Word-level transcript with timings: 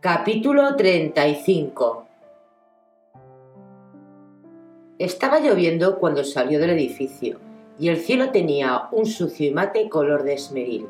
Capítulo 0.00 0.76
35 0.76 2.06
Estaba 4.96 5.40
lloviendo 5.40 5.98
cuando 5.98 6.22
salió 6.22 6.60
del 6.60 6.70
edificio 6.70 7.40
y 7.80 7.88
el 7.88 7.96
cielo 7.96 8.30
tenía 8.30 8.84
un 8.92 9.06
sucio 9.06 9.48
y 9.48 9.50
mate 9.50 9.88
color 9.88 10.22
de 10.22 10.34
esmeril. 10.34 10.86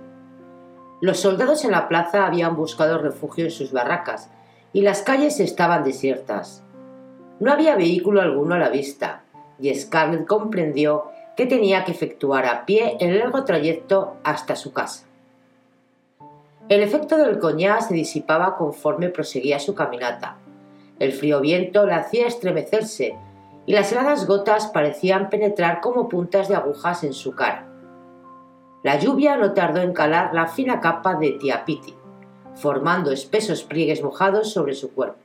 Los 1.00 1.20
soldados 1.20 1.64
en 1.64 1.70
la 1.70 1.88
plaza 1.88 2.26
habían 2.26 2.54
buscado 2.54 2.98
refugio 2.98 3.46
en 3.46 3.50
sus 3.50 3.72
barracas 3.72 4.28
y 4.74 4.82
las 4.82 5.00
calles 5.00 5.40
estaban 5.40 5.84
desiertas. 5.84 6.62
No 7.40 7.50
había 7.50 7.76
vehículo 7.76 8.20
alguno 8.20 8.56
a 8.56 8.58
la 8.58 8.68
vista 8.68 9.22
y 9.58 9.74
Scarlett 9.74 10.26
comprendió 10.26 11.04
que 11.34 11.46
tenía 11.46 11.86
que 11.86 11.92
efectuar 11.92 12.44
a 12.44 12.66
pie 12.66 12.98
el 13.00 13.18
largo 13.18 13.44
trayecto 13.44 14.18
hasta 14.22 14.54
su 14.54 14.74
casa. 14.74 15.07
El 16.68 16.82
efecto 16.82 17.16
del 17.16 17.38
coñac 17.38 17.80
se 17.80 17.94
disipaba 17.94 18.56
conforme 18.56 19.08
proseguía 19.08 19.58
su 19.58 19.74
caminata. 19.74 20.36
El 20.98 21.12
frío 21.12 21.40
viento 21.40 21.86
la 21.86 21.96
hacía 21.96 22.26
estremecerse 22.26 23.16
y 23.64 23.72
las 23.72 23.90
heladas 23.90 24.26
gotas 24.26 24.66
parecían 24.66 25.30
penetrar 25.30 25.80
como 25.80 26.08
puntas 26.08 26.48
de 26.48 26.56
agujas 26.56 27.04
en 27.04 27.14
su 27.14 27.34
cara. 27.34 27.66
La 28.82 28.98
lluvia 28.98 29.36
no 29.36 29.54
tardó 29.54 29.80
en 29.80 29.94
calar 29.94 30.34
la 30.34 30.46
fina 30.46 30.80
capa 30.80 31.14
de 31.14 31.32
tía 31.32 31.64
Piti, 31.64 31.94
formando 32.54 33.12
espesos 33.12 33.62
pliegues 33.62 34.02
mojados 34.02 34.52
sobre 34.52 34.74
su 34.74 34.92
cuerpo. 34.92 35.18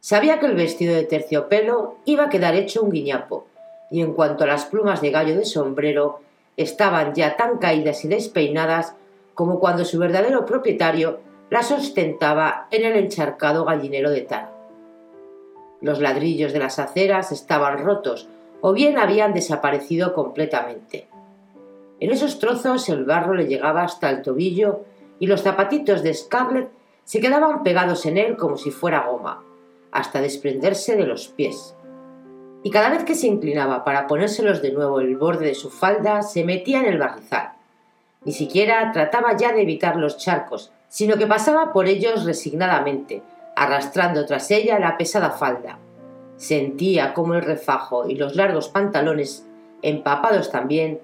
Sabía 0.00 0.38
que 0.38 0.46
el 0.46 0.54
vestido 0.54 0.94
de 0.94 1.04
terciopelo 1.04 1.96
iba 2.04 2.24
a 2.24 2.28
quedar 2.28 2.54
hecho 2.54 2.82
un 2.82 2.90
guiñapo, 2.90 3.46
y 3.90 4.00
en 4.00 4.12
cuanto 4.12 4.44
a 4.44 4.46
las 4.46 4.66
plumas 4.66 5.00
de 5.00 5.10
gallo 5.10 5.36
de 5.36 5.44
sombrero, 5.44 6.20
estaban 6.56 7.14
ya 7.14 7.36
tan 7.36 7.58
caídas 7.58 8.04
y 8.04 8.08
despeinadas 8.08 8.94
como 9.36 9.60
cuando 9.60 9.84
su 9.84 10.00
verdadero 10.00 10.46
propietario 10.46 11.20
las 11.50 11.70
ostentaba 11.70 12.66
en 12.72 12.84
el 12.84 12.96
encharcado 12.96 13.64
gallinero 13.64 14.10
de 14.10 14.22
Tara. 14.22 14.50
Los 15.80 16.00
ladrillos 16.00 16.52
de 16.52 16.58
las 16.58 16.80
aceras 16.80 17.30
estaban 17.30 17.84
rotos 17.84 18.28
o 18.62 18.72
bien 18.72 18.98
habían 18.98 19.34
desaparecido 19.34 20.14
completamente. 20.14 21.06
En 22.00 22.10
esos 22.10 22.38
trozos 22.38 22.88
el 22.88 23.04
barro 23.04 23.34
le 23.34 23.46
llegaba 23.46 23.82
hasta 23.82 24.10
el 24.10 24.22
tobillo 24.22 24.80
y 25.18 25.26
los 25.26 25.42
zapatitos 25.42 26.02
de 26.02 26.14
Scarlett 26.14 26.70
se 27.04 27.20
quedaban 27.20 27.62
pegados 27.62 28.06
en 28.06 28.16
él 28.16 28.36
como 28.36 28.56
si 28.56 28.70
fuera 28.70 29.06
goma, 29.06 29.44
hasta 29.92 30.22
desprenderse 30.22 30.96
de 30.96 31.06
los 31.06 31.28
pies. 31.28 31.76
Y 32.62 32.70
cada 32.70 32.88
vez 32.88 33.04
que 33.04 33.14
se 33.14 33.26
inclinaba 33.26 33.84
para 33.84 34.06
ponérselos 34.06 34.62
de 34.62 34.72
nuevo 34.72 34.98
el 35.00 35.16
borde 35.16 35.46
de 35.46 35.54
su 35.54 35.70
falda, 35.70 36.22
se 36.22 36.42
metía 36.42 36.80
en 36.80 36.86
el 36.86 36.98
barrizal. 36.98 37.55
Ni 38.26 38.32
siquiera 38.32 38.90
trataba 38.90 39.36
ya 39.36 39.52
de 39.52 39.62
evitar 39.62 39.94
los 39.94 40.16
charcos, 40.16 40.72
sino 40.88 41.16
que 41.16 41.28
pasaba 41.28 41.72
por 41.72 41.86
ellos 41.86 42.24
resignadamente, 42.24 43.22
arrastrando 43.54 44.26
tras 44.26 44.50
ella 44.50 44.80
la 44.80 44.98
pesada 44.98 45.30
falda. 45.30 45.78
Sentía 46.36 47.14
como 47.14 47.34
el 47.34 47.42
refajo 47.42 48.08
y 48.08 48.16
los 48.16 48.34
largos 48.34 48.68
pantalones, 48.68 49.46
empapados 49.80 50.50
también, 50.50 51.00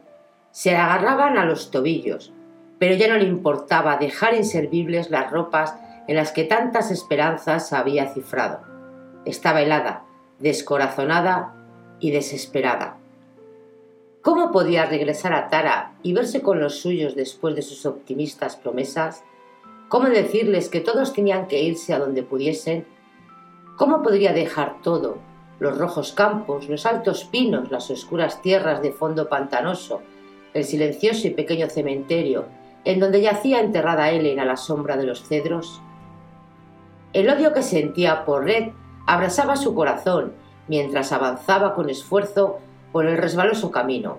se 0.50 0.74
agarraban 0.74 1.38
a 1.38 1.44
los 1.44 1.70
tobillos, 1.70 2.32
pero 2.80 2.96
ya 2.96 3.06
no 3.06 3.16
le 3.16 3.24
importaba 3.24 3.98
dejar 3.98 4.34
inservibles 4.34 5.08
las 5.08 5.30
ropas 5.30 5.76
en 6.08 6.16
las 6.16 6.32
que 6.32 6.42
tantas 6.42 6.90
esperanzas 6.90 7.72
había 7.72 8.12
cifrado. 8.12 8.62
Estaba 9.24 9.62
helada, 9.62 10.02
descorazonada 10.40 11.54
y 12.00 12.10
desesperada. 12.10 12.96
¿Cómo 14.22 14.52
podía 14.52 14.86
regresar 14.86 15.32
a 15.32 15.48
Tara 15.48 15.94
y 16.04 16.12
verse 16.12 16.42
con 16.42 16.60
los 16.60 16.76
suyos 16.76 17.16
después 17.16 17.56
de 17.56 17.62
sus 17.62 17.84
optimistas 17.86 18.54
promesas? 18.54 19.24
¿Cómo 19.88 20.08
decirles 20.08 20.68
que 20.68 20.78
todos 20.78 21.12
tenían 21.12 21.48
que 21.48 21.60
irse 21.60 21.92
a 21.92 21.98
donde 21.98 22.22
pudiesen? 22.22 22.86
¿Cómo 23.76 24.00
podría 24.00 24.32
dejar 24.32 24.80
todo? 24.80 25.18
Los 25.58 25.76
rojos 25.76 26.12
campos, 26.12 26.68
los 26.68 26.86
altos 26.86 27.24
pinos, 27.24 27.72
las 27.72 27.90
oscuras 27.90 28.40
tierras 28.42 28.80
de 28.80 28.92
fondo 28.92 29.28
pantanoso, 29.28 30.02
el 30.54 30.62
silencioso 30.62 31.26
y 31.26 31.30
pequeño 31.30 31.68
cementerio, 31.68 32.44
en 32.84 33.00
donde 33.00 33.22
yacía 33.22 33.58
enterrada 33.58 34.12
Ellen 34.12 34.38
a 34.38 34.44
la 34.44 34.56
sombra 34.56 34.96
de 34.96 35.04
los 35.04 35.24
cedros. 35.24 35.82
El 37.12 37.28
odio 37.28 37.52
que 37.52 37.64
sentía 37.64 38.24
por 38.24 38.44
Red 38.44 38.68
abrasaba 39.04 39.56
su 39.56 39.74
corazón 39.74 40.32
mientras 40.68 41.10
avanzaba 41.10 41.74
con 41.74 41.90
esfuerzo 41.90 42.60
por 42.92 43.06
el 43.06 43.16
resbaloso 43.16 43.70
camino. 43.70 44.18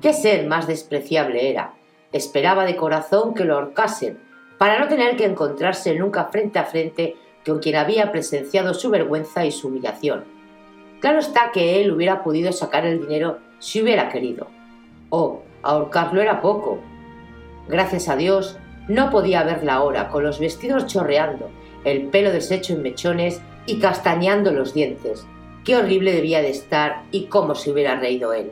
¿Qué 0.00 0.12
ser 0.12 0.46
más 0.46 0.66
despreciable 0.66 1.50
era? 1.50 1.74
Esperaba 2.12 2.64
de 2.64 2.76
corazón 2.76 3.34
que 3.34 3.44
lo 3.44 3.54
ahorcasen, 3.54 4.18
para 4.58 4.78
no 4.78 4.86
tener 4.86 5.16
que 5.16 5.24
encontrarse 5.24 5.94
nunca 5.94 6.26
frente 6.26 6.58
a 6.58 6.64
frente 6.64 7.16
con 7.44 7.58
quien 7.58 7.76
había 7.76 8.12
presenciado 8.12 8.74
su 8.74 8.90
vergüenza 8.90 9.44
y 9.44 9.50
su 9.50 9.68
humillación. 9.68 10.24
Claro 11.00 11.18
está 11.18 11.50
que 11.52 11.80
él 11.80 11.90
hubiera 11.90 12.22
podido 12.22 12.52
sacar 12.52 12.86
el 12.86 13.00
dinero 13.00 13.38
si 13.58 13.82
hubiera 13.82 14.08
querido. 14.08 14.46
Oh, 15.10 15.42
ahorcarlo 15.62 16.20
era 16.20 16.40
poco. 16.40 16.78
Gracias 17.68 18.08
a 18.08 18.16
Dios, 18.16 18.58
no 18.88 19.10
podía 19.10 19.42
verla 19.42 19.74
ahora, 19.74 20.08
con 20.08 20.22
los 20.22 20.38
vestidos 20.38 20.86
chorreando, 20.86 21.50
el 21.84 22.08
pelo 22.08 22.30
deshecho 22.30 22.74
en 22.74 22.82
mechones 22.82 23.40
y 23.66 23.78
castañando 23.80 24.52
los 24.52 24.74
dientes. 24.74 25.26
Qué 25.64 25.76
horrible 25.76 26.12
debía 26.12 26.42
de 26.42 26.50
estar 26.50 27.04
y 27.12 27.26
cómo 27.26 27.54
se 27.54 27.70
hubiera 27.70 27.94
reído 27.94 28.32
él. 28.32 28.50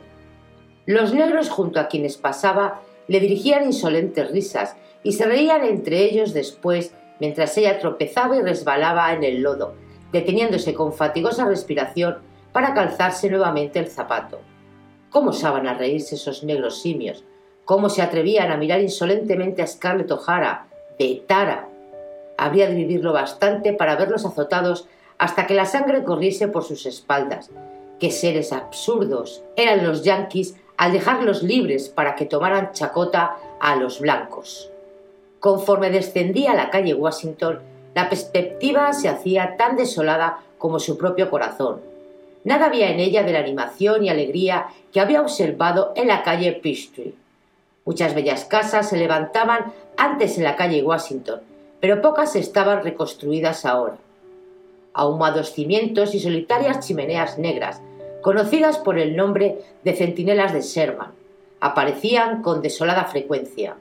Los 0.85 1.13
negros 1.13 1.49
junto 1.49 1.79
a 1.79 1.87
quienes 1.87 2.17
pasaba 2.17 2.81
le 3.07 3.19
dirigían 3.19 3.65
insolentes 3.65 4.31
risas 4.31 4.77
y 5.03 5.13
se 5.13 5.25
reían 5.25 5.65
entre 5.65 6.05
ellos 6.05 6.33
después 6.33 6.93
mientras 7.19 7.57
ella 7.57 7.79
tropezaba 7.79 8.37
y 8.37 8.41
resbalaba 8.41 9.13
en 9.13 9.23
el 9.23 9.41
lodo, 9.41 9.75
deteniéndose 10.11 10.73
con 10.73 10.93
fatigosa 10.93 11.45
respiración 11.45 12.19
para 12.53 12.73
calzarse 12.73 13.29
nuevamente 13.29 13.79
el 13.79 13.87
zapato. 13.87 14.39
¿Cómo 15.09 15.31
osaban 15.31 15.67
a 15.67 15.73
reírse 15.73 16.15
esos 16.15 16.43
negros 16.43 16.81
simios? 16.81 17.25
¿Cómo 17.65 17.89
se 17.89 18.01
atrevían 18.01 18.51
a 18.51 18.57
mirar 18.57 18.81
insolentemente 18.81 19.61
a 19.61 19.67
Scarlett 19.67 20.11
O'Hara, 20.11 20.67
de 20.97 21.23
Tara? 21.27 21.67
Habría 22.37 22.67
de 22.67 22.75
vivirlo 22.75 23.11
bastante 23.11 23.73
para 23.73 23.97
verlos 23.97 24.25
azotados 24.25 24.87
hasta 25.21 25.45
que 25.45 25.53
la 25.53 25.67
sangre 25.67 26.03
corriese 26.03 26.47
por 26.47 26.63
sus 26.63 26.87
espaldas. 26.87 27.51
Qué 27.99 28.09
seres 28.09 28.51
absurdos 28.51 29.43
eran 29.55 29.85
los 29.85 30.03
yanquis 30.03 30.55
al 30.77 30.93
dejarlos 30.93 31.43
libres 31.43 31.89
para 31.89 32.15
que 32.15 32.25
tomaran 32.25 32.71
chacota 32.71 33.37
a 33.59 33.75
los 33.75 33.99
blancos. 33.99 34.71
Conforme 35.39 35.91
descendía 35.91 36.55
la 36.55 36.71
calle 36.71 36.95
Washington, 36.95 37.59
la 37.93 38.09
perspectiva 38.09 38.93
se 38.93 39.09
hacía 39.09 39.57
tan 39.57 39.75
desolada 39.75 40.39
como 40.57 40.79
su 40.79 40.97
propio 40.97 41.29
corazón. 41.29 41.81
Nada 42.43 42.65
había 42.65 42.89
en 42.89 42.99
ella 42.99 43.21
de 43.21 43.33
la 43.33 43.39
animación 43.41 44.03
y 44.03 44.09
alegría 44.09 44.69
que 44.91 45.01
había 45.01 45.21
observado 45.21 45.93
en 45.95 46.07
la 46.07 46.23
calle 46.23 46.53
Peachtree. 46.53 47.13
Muchas 47.85 48.15
bellas 48.15 48.45
casas 48.45 48.89
se 48.89 48.97
levantaban 48.97 49.71
antes 49.97 50.39
en 50.39 50.45
la 50.45 50.55
calle 50.55 50.81
Washington, 50.81 51.41
pero 51.79 52.01
pocas 52.01 52.35
estaban 52.35 52.83
reconstruidas 52.83 53.65
ahora. 53.65 53.97
Ahumados 54.93 55.53
cimientos 55.53 56.15
y 56.15 56.19
solitarias 56.19 56.85
chimeneas 56.85 57.37
negras, 57.37 57.81
conocidas 58.21 58.77
por 58.77 58.99
el 58.99 59.15
nombre 59.15 59.59
de 59.83 59.93
centinelas 59.93 60.53
de 60.53 60.61
Sherman, 60.61 61.11
aparecían 61.59 62.41
con 62.41 62.61
desolada 62.61 63.05
frecuencia. 63.05 63.75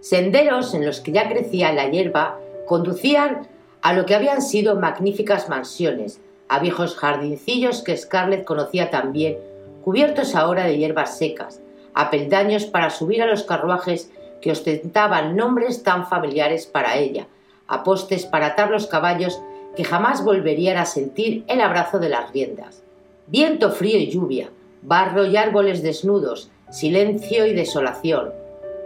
Senderos 0.00 0.74
en 0.74 0.86
los 0.86 1.00
que 1.00 1.12
ya 1.12 1.28
crecía 1.28 1.72
la 1.72 1.88
hierba 1.88 2.38
conducían 2.66 3.48
a 3.82 3.92
lo 3.92 4.06
que 4.06 4.14
habían 4.14 4.42
sido 4.42 4.76
magníficas 4.76 5.48
mansiones, 5.48 6.20
a 6.48 6.58
viejos 6.58 6.96
jardincillos 6.96 7.82
que 7.82 7.96
Scarlett 7.96 8.44
conocía 8.44 8.90
también, 8.90 9.38
cubiertos 9.84 10.34
ahora 10.34 10.64
de 10.64 10.78
hierbas 10.78 11.16
secas, 11.16 11.60
a 11.94 12.10
peldaños 12.10 12.66
para 12.66 12.90
subir 12.90 13.22
a 13.22 13.26
los 13.26 13.44
carruajes 13.44 14.10
que 14.40 14.52
ostentaban 14.52 15.36
nombres 15.36 15.82
tan 15.82 16.06
familiares 16.06 16.66
para 16.66 16.96
ella, 16.96 17.26
a 17.66 17.84
postes 17.84 18.26
para 18.26 18.46
atar 18.46 18.70
los 18.70 18.86
caballos 18.86 19.40
que 19.76 19.84
jamás 19.84 20.24
volverían 20.24 20.76
a 20.76 20.86
sentir 20.86 21.44
el 21.46 21.60
abrazo 21.60 21.98
de 21.98 22.08
las 22.08 22.32
riendas. 22.32 22.82
Viento 23.26 23.70
frío 23.70 23.98
y 23.98 24.10
lluvia, 24.10 24.50
barro 24.82 25.26
y 25.26 25.36
árboles 25.36 25.82
desnudos, 25.82 26.50
silencio 26.70 27.46
y 27.46 27.54
desolación. 27.54 28.32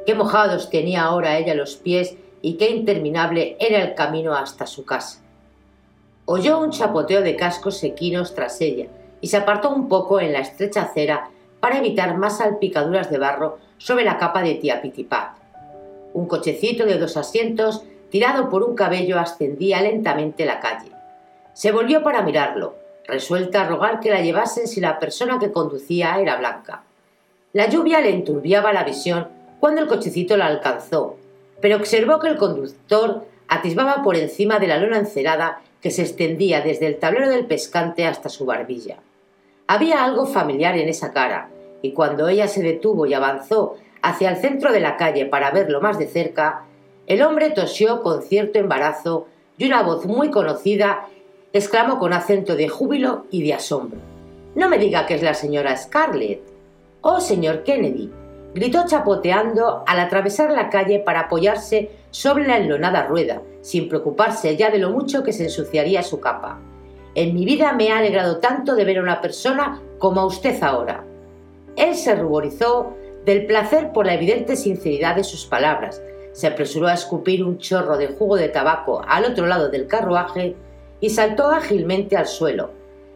Qué 0.07 0.15
mojados 0.15 0.71
tenía 0.71 1.03
ahora 1.03 1.39
ella 1.39 1.55
los 1.55 1.77
pies 1.77 2.17
y 2.43 2.55
qué 2.55 2.71
interminable 2.71 3.57
era 3.59 3.83
el 3.83 3.95
camino 3.95 4.35
hasta 4.35 4.67
su 4.67 4.85
casa. 4.85 5.21
Oyó 6.27 6.59
un 6.59 6.71
chapoteo 6.71 7.23
de 7.23 7.37
cascos 7.37 7.79
sequinos 7.79 8.35
tras 8.35 8.61
ella 8.61 8.87
y 9.21 9.29
se 9.29 9.39
apartó 9.39 9.71
un 9.71 9.89
poco 9.89 10.21
en 10.21 10.33
la 10.33 10.41
estrecha 10.41 10.83
acera 10.83 11.31
para 11.61 11.79
evitar 11.79 12.19
más 12.19 12.39
salpicaduras 12.39 13.11
de 13.11 13.19
barro 13.19 13.59
sobre 13.79 14.05
la 14.05 14.19
capa 14.19 14.43
de 14.43 14.55
tía 14.57 14.83
Pitipat. 14.83 15.39
Un 16.13 16.27
cochecito 16.27 16.85
de 16.85 16.99
dos 16.99 17.17
asientos, 17.17 17.85
tirado 18.15 18.49
por 18.49 18.63
un 18.63 18.77
cabello, 18.77 19.19
ascendía 19.19 19.81
lentamente 19.81 20.45
la 20.45 20.61
calle. 20.61 20.93
Se 21.53 21.73
volvió 21.73 22.05
para 22.05 22.23
mirarlo, 22.23 22.77
resuelta 23.09 23.63
a 23.63 23.69
rogar 23.69 23.99
que 23.99 24.09
la 24.09 24.21
llevasen 24.21 24.69
si 24.69 24.81
la 24.81 25.01
persona 25.01 25.41
que 25.41 25.51
conducía 25.51 26.17
era 26.21 26.37
blanca. 26.37 26.85
La 27.53 27.69
lluvia 27.69 28.01
le 28.01 28.11
enturbiaba 28.11 28.73
la 28.73 28.85
visión 28.85 29.27
cuando 29.59 29.81
el 29.81 29.89
cochecito 29.89 30.37
la 30.37 30.47
alcanzó, 30.47 31.17
pero 31.61 31.75
observó 31.75 32.21
que 32.21 32.29
el 32.29 32.37
conductor 32.37 33.27
atisbaba 33.49 34.05
por 34.05 34.15
encima 34.15 34.61
de 34.61 34.69
la 34.69 34.79
lona 34.79 34.99
encerada 34.99 35.59
que 35.81 35.91
se 35.91 36.03
extendía 36.03 36.61
desde 36.61 36.87
el 36.87 37.01
tablero 37.01 37.29
del 37.29 37.47
pescante 37.47 38.07
hasta 38.07 38.29
su 38.29 38.47
barbilla. 38.47 38.99
Había 39.67 40.05
algo 40.05 40.27
familiar 40.27 40.79
en 40.79 40.89
esa 40.89 41.13
cara, 41.13 41.49
y 41.83 41.91
cuando 41.91 42.29
ella 42.29 42.47
se 42.47 42.63
detuvo 42.63 43.07
y 43.07 43.15
avanzó 43.15 43.75
hacia 44.03 44.31
el 44.31 44.37
centro 44.37 44.71
de 44.71 44.79
la 44.79 44.97
calle 44.97 45.27
para 45.27 45.51
verlo 45.51 45.81
más 45.81 45.99
de 45.99 46.07
cerca, 46.07 46.67
el 47.07 47.23
hombre 47.23 47.51
tosió 47.51 48.03
con 48.03 48.23
cierto 48.23 48.59
embarazo 48.59 49.27
y 49.59 49.67
una 49.67 49.83
voz 49.83 50.07
muy 50.07 50.31
conocida 50.31 51.07
exclamó 51.53 51.99
con 51.99 52.13
acento 52.13 52.57
de 52.57 52.69
júbilo 52.69 53.27
y 53.31 53.43
de 53.45 53.55
asombro. 53.55 54.01
No 54.55 54.69
me 54.69 54.79
diga 54.79 55.07
que 55.07 55.15
es 55.15 55.23
la 55.23 55.35
señora 55.35 55.77
Scarlett. 55.77 56.43
Oh, 57.01 57.21
señor 57.21 57.63
Kennedy, 57.63 58.11
gritó 58.55 58.85
chapoteando 58.87 59.85
al 59.87 60.01
atravesar 60.01 60.51
la 60.51 60.71
calle 60.71 61.01
para 61.01 61.21
apoyarse 61.21 61.91
sobre 62.11 62.47
la 62.47 62.57
enlonada 62.57 63.07
rueda, 63.07 63.43
sin 63.61 63.89
preocuparse 63.89 64.57
ya 64.57 64.71
de 64.71 64.79
lo 64.79 64.91
mucho 64.91 65.23
que 65.23 65.33
se 65.33 65.45
ensuciaría 65.45 66.03
su 66.03 66.21
capa. 66.21 66.59
En 67.15 67.35
mi 67.35 67.45
vida 67.45 67.73
me 67.73 67.93
ha 67.93 67.99
alegrado 67.99 68.39
tanto 68.39 68.75
de 68.75 68.85
ver 68.85 68.99
a 68.99 69.03
una 69.03 69.21
persona 69.21 69.81
como 69.99 70.21
a 70.21 70.27
usted 70.27 70.61
ahora. 70.63 71.05
Él 71.77 71.95
se 71.95 72.15
ruborizó 72.15 72.95
del 73.25 73.47
placer 73.47 73.93
por 73.93 74.07
la 74.07 74.15
evidente 74.15 74.57
sinceridad 74.57 75.17
de 75.17 75.25
sus 75.25 75.47
palabras, 75.47 76.01
se 76.35 76.49
apresuró 76.49 76.89
a 76.89 76.95
escupir 76.95 77.45
un 77.45 77.59
chorro 77.59 77.97
de 77.97 78.09
jugo 78.09 78.35
de 78.35 78.49
tabaco 78.49 79.03
al 79.07 79.25
otro 79.25 79.47
lado 79.47 79.69
del 79.69 79.87
carruaje 79.87 80.57
y 81.01 81.11
saltó 81.11 81.49
ágilmente 81.49 82.17
al 82.17 82.27
suelo. 82.27 82.73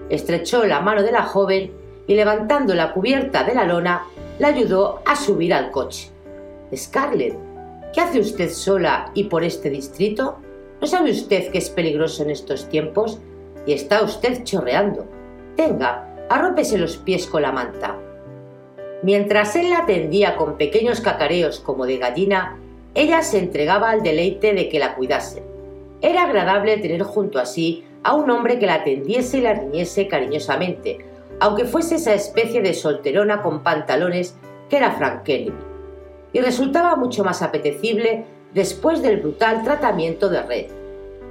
Estrechó 0.09 0.65
la 0.65 0.81
mano 0.81 1.03
de 1.03 1.11
la 1.11 1.25
joven 1.25 1.73
y 2.06 2.15
levantando 2.15 2.76
la 2.76 2.93
cubierta 2.94 3.43
de 3.43 3.56
la 3.56 3.65
lona, 3.65 4.06
la 4.38 4.49
ayudó 4.49 5.03
a 5.05 5.17
subir 5.17 5.53
al 5.53 5.73
coche. 5.73 6.11
Scarlett, 6.75 7.37
¿qué 7.93 8.00
hace 8.00 8.20
usted 8.20 8.50
sola 8.50 9.11
y 9.15 9.25
por 9.25 9.43
este 9.43 9.69
distrito? 9.69 10.37
¿No 10.81 10.87
sabe 10.87 11.11
usted 11.11 11.50
que 11.50 11.59
es 11.59 11.71
peligroso 11.71 12.23
en 12.23 12.31
estos 12.31 12.69
tiempos? 12.69 13.19
Y 13.67 13.73
está 13.73 14.00
usted 14.03 14.44
chorreando. 14.44 15.06
Tenga, 15.56 16.09
arrópese 16.31 16.79
los 16.79 16.97
pies 16.97 17.26
con 17.26 17.43
la 17.43 17.50
manta. 17.50 17.97
Mientras 19.03 19.56
él 19.56 19.71
la 19.71 19.81
atendía 19.81 20.37
con 20.37 20.56
pequeños 20.56 21.00
cacareos 21.00 21.59
como 21.59 21.85
de 21.85 21.99
gallina, 21.99 22.59
ella 22.99 23.23
se 23.23 23.39
entregaba 23.39 23.91
al 23.91 24.03
deleite 24.03 24.55
de 24.55 24.69
que 24.69 24.81
la 24.81 24.97
cuidase. 24.97 25.45
Era 26.00 26.25
agradable 26.25 26.79
tener 26.79 27.05
junto 27.05 27.39
a 27.39 27.47
sí 27.47 27.85
a 28.03 28.15
un 28.15 28.29
hombre 28.29 28.59
que 28.59 28.67
la 28.67 28.75
atendiese 28.75 29.39
y 29.39 29.43
la 29.43 29.55
riñese 29.55 30.09
cariñosamente, 30.09 30.99
aunque 31.39 31.65
fuese 31.65 31.95
esa 31.95 32.12
especie 32.12 32.61
de 32.61 32.75
solterona 32.75 33.41
con 33.41 33.62
pantalones 33.62 34.35
que 34.69 34.79
era 34.79 34.91
Frank 34.91 35.23
Kennedy. 35.23 35.53
Y 36.33 36.41
resultaba 36.41 36.97
mucho 36.97 37.23
más 37.23 37.41
apetecible 37.41 38.25
después 38.53 39.00
del 39.00 39.19
brutal 39.19 39.62
tratamiento 39.62 40.29
de 40.29 40.43
Red. 40.43 40.67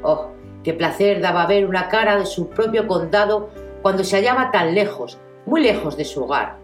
Oh, 0.04 0.28
qué 0.64 0.74
placer 0.74 1.20
daba 1.20 1.48
ver 1.48 1.66
una 1.66 1.90
cara 1.90 2.18
de 2.18 2.26
su 2.26 2.48
propio 2.48 2.88
condado 2.88 3.50
cuando 3.82 4.06
se 4.06 4.16
hallaba 4.16 4.52
tan 4.52 4.74
lejos, 4.74 5.18
muy 5.46 5.60
lejos 5.60 5.98
de 5.98 6.06
su 6.06 6.24
hogar. 6.24 6.56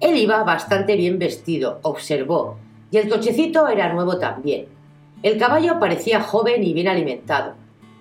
Él 0.00 0.16
iba 0.16 0.42
bastante 0.42 0.96
bien 0.96 1.20
vestido, 1.20 1.78
observó, 1.82 2.56
y 2.92 2.98
el 2.98 3.08
cochecito 3.08 3.66
era 3.68 3.92
nuevo 3.92 4.18
también. 4.18 4.66
El 5.22 5.38
caballo 5.38 5.80
parecía 5.80 6.20
joven 6.20 6.62
y 6.62 6.74
bien 6.74 6.88
alimentado, 6.88 7.54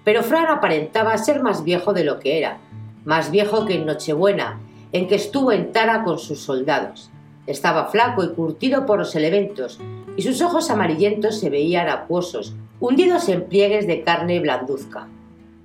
pero 0.04 0.22
Fran 0.22 0.48
aparentaba 0.48 1.18
ser 1.18 1.42
más 1.42 1.64
viejo 1.64 1.94
de 1.94 2.04
lo 2.04 2.20
que 2.20 2.38
era, 2.38 2.60
más 3.06 3.32
viejo 3.32 3.66
que 3.66 3.76
en 3.76 3.86
Nochebuena, 3.86 4.60
en 4.92 5.08
que 5.08 5.16
estuvo 5.16 5.54
en 5.54 5.72
Tara 5.72 6.04
con 6.04 6.20
sus 6.20 6.40
soldados. 6.40 7.10
Estaba 7.48 7.86
flaco 7.86 8.24
y 8.24 8.34
curtido 8.34 8.86
por 8.86 9.00
los 9.00 9.16
elementos, 9.16 9.80
y 10.18 10.24
sus 10.24 10.42
ojos 10.42 10.70
amarillentos 10.70 11.40
se 11.40 11.50
veían 11.50 11.88
acuosos, 11.88 12.54
hundidos 12.82 13.30
en 13.30 13.46
pliegues 13.46 13.88
de 13.88 14.04
carne 14.04 14.42
blanduzca. 14.42 15.08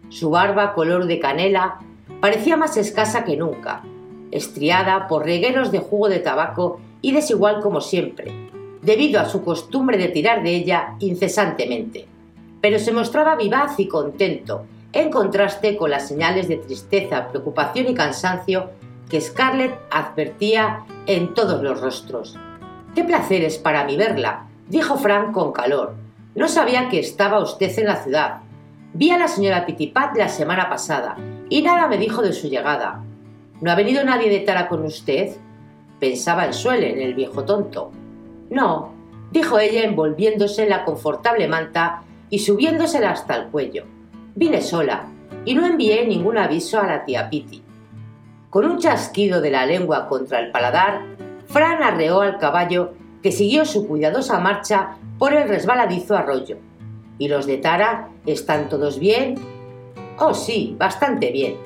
Su 0.09 0.31
barba 0.31 0.73
color 0.73 1.07
de 1.07 1.19
canela 1.19 1.81
parecía 2.21 2.57
más 2.57 2.77
escasa 2.77 3.25
que 3.25 3.37
nunca, 3.37 3.83
estriada 4.31 5.09
por 5.09 5.25
regueros 5.25 5.73
de 5.73 5.81
jugo 5.81 6.09
de 6.09 6.21
tabaco 6.21 6.79
y 7.03 7.11
desigual 7.11 7.61
como 7.61 7.81
siempre, 7.81 8.33
debido 8.87 9.21
a 9.21 9.29
su 9.29 9.43
costumbre 9.43 9.99
de 9.99 10.09
tirar 10.09 10.45
de 10.45 10.55
ella 10.55 10.95
incesantemente. 11.01 12.07
Pero 12.61 12.79
se 12.79 12.93
mostraba 12.93 13.35
vivaz 13.35 13.81
y 13.81 13.89
contento, 13.89 14.65
en 14.93 15.11
contraste 15.11 15.77
con 15.77 15.91
las 15.91 16.07
señales 16.07 16.47
de 16.47 16.59
tristeza, 16.59 17.27
preocupación 17.29 17.89
y 17.89 17.95
cansancio 17.95 18.71
que 19.11 19.21
Scarlett 19.21 19.77
advertía 19.91 20.85
en 21.07 21.35
todos 21.35 21.65
los 21.65 21.81
rostros. 21.81 22.39
¡Qué 22.95 23.03
placer 23.03 23.43
es 23.43 23.59
para 23.59 23.85
mí 23.85 23.97
verla! 23.97 24.47
dijo 24.69 24.97
Frank 24.97 25.33
con 25.33 25.53
calor. 25.53 25.97
No 26.37 26.47
sabía 26.47 26.89
que 26.89 27.01
estaba 27.01 27.43
usted 27.43 27.77
en 27.81 27.87
la 27.87 27.97
ciudad. 27.97 28.39
Vi 28.95 29.11
a 29.11 29.19
la 29.19 29.27
señora 29.27 29.67
Pitipat 29.67 30.17
la 30.17 30.29
semana 30.29 30.71
pasada 30.71 31.17
y 31.49 31.61
nada 31.63 31.89
me 31.89 31.99
dijo 31.99 32.23
de 32.23 32.33
su 32.33 32.49
llegada. 32.49 33.03
¿No 33.61 33.73
ha 33.73 33.75
venido 33.75 34.05
nadie 34.05 34.31
de 34.31 34.41
Tara 34.41 34.69
con 34.69 34.85
usted? 34.85 35.35
Pensaba 35.99 36.47
en 36.47 36.55
Suelen, 36.55 37.01
el 37.01 37.15
viejo 37.15 37.45
tonto. 37.45 37.91
No, 38.51 38.93
dijo 39.31 39.59
ella 39.59 39.85
envolviéndose 39.85 40.65
en 40.65 40.71
la 40.71 40.85
confortable 40.85 41.49
manta 41.49 42.03
y 42.31 42.39
subiéndosela 42.39 43.11
hasta 43.11 43.37
el 43.37 43.47
cuello. 43.49 43.85
Vine 44.35 44.61
sola 44.63 45.07
y 45.45 45.55
no 45.55 45.67
envié 45.67 46.07
ningún 46.07 46.39
aviso 46.39 46.81
a 46.81 46.87
la 46.87 47.05
tía 47.05 47.31
Piti. 47.31 47.63
Con 48.51 48.65
un 48.65 48.79
chasquido 48.79 49.41
de 49.41 49.51
la 49.51 49.67
lengua 49.67 50.09
contra 50.09 50.41
el 50.41 50.51
paladar, 50.51 51.03
Fran 51.47 51.83
arreó 51.83 52.21
al 52.21 52.39
caballo 52.39 52.93
que 53.23 53.33
siguió 53.33 53.65
su 53.65 53.87
cuidadosa 53.87 54.39
marcha 54.39 54.97
por 55.19 55.33
el 55.33 55.49
resbaladizo 55.49 56.17
arroyo. 56.17 56.59
¿Y 57.19 57.29
los 57.29 57.47
de 57.47 57.59
Tara 57.59 58.09
están 58.27 58.69
todos 58.69 58.99
bien? 58.99 59.37
Oh, 60.19 60.35
sí, 60.35 60.77
bastante 60.79 61.31
bien. 61.31 61.57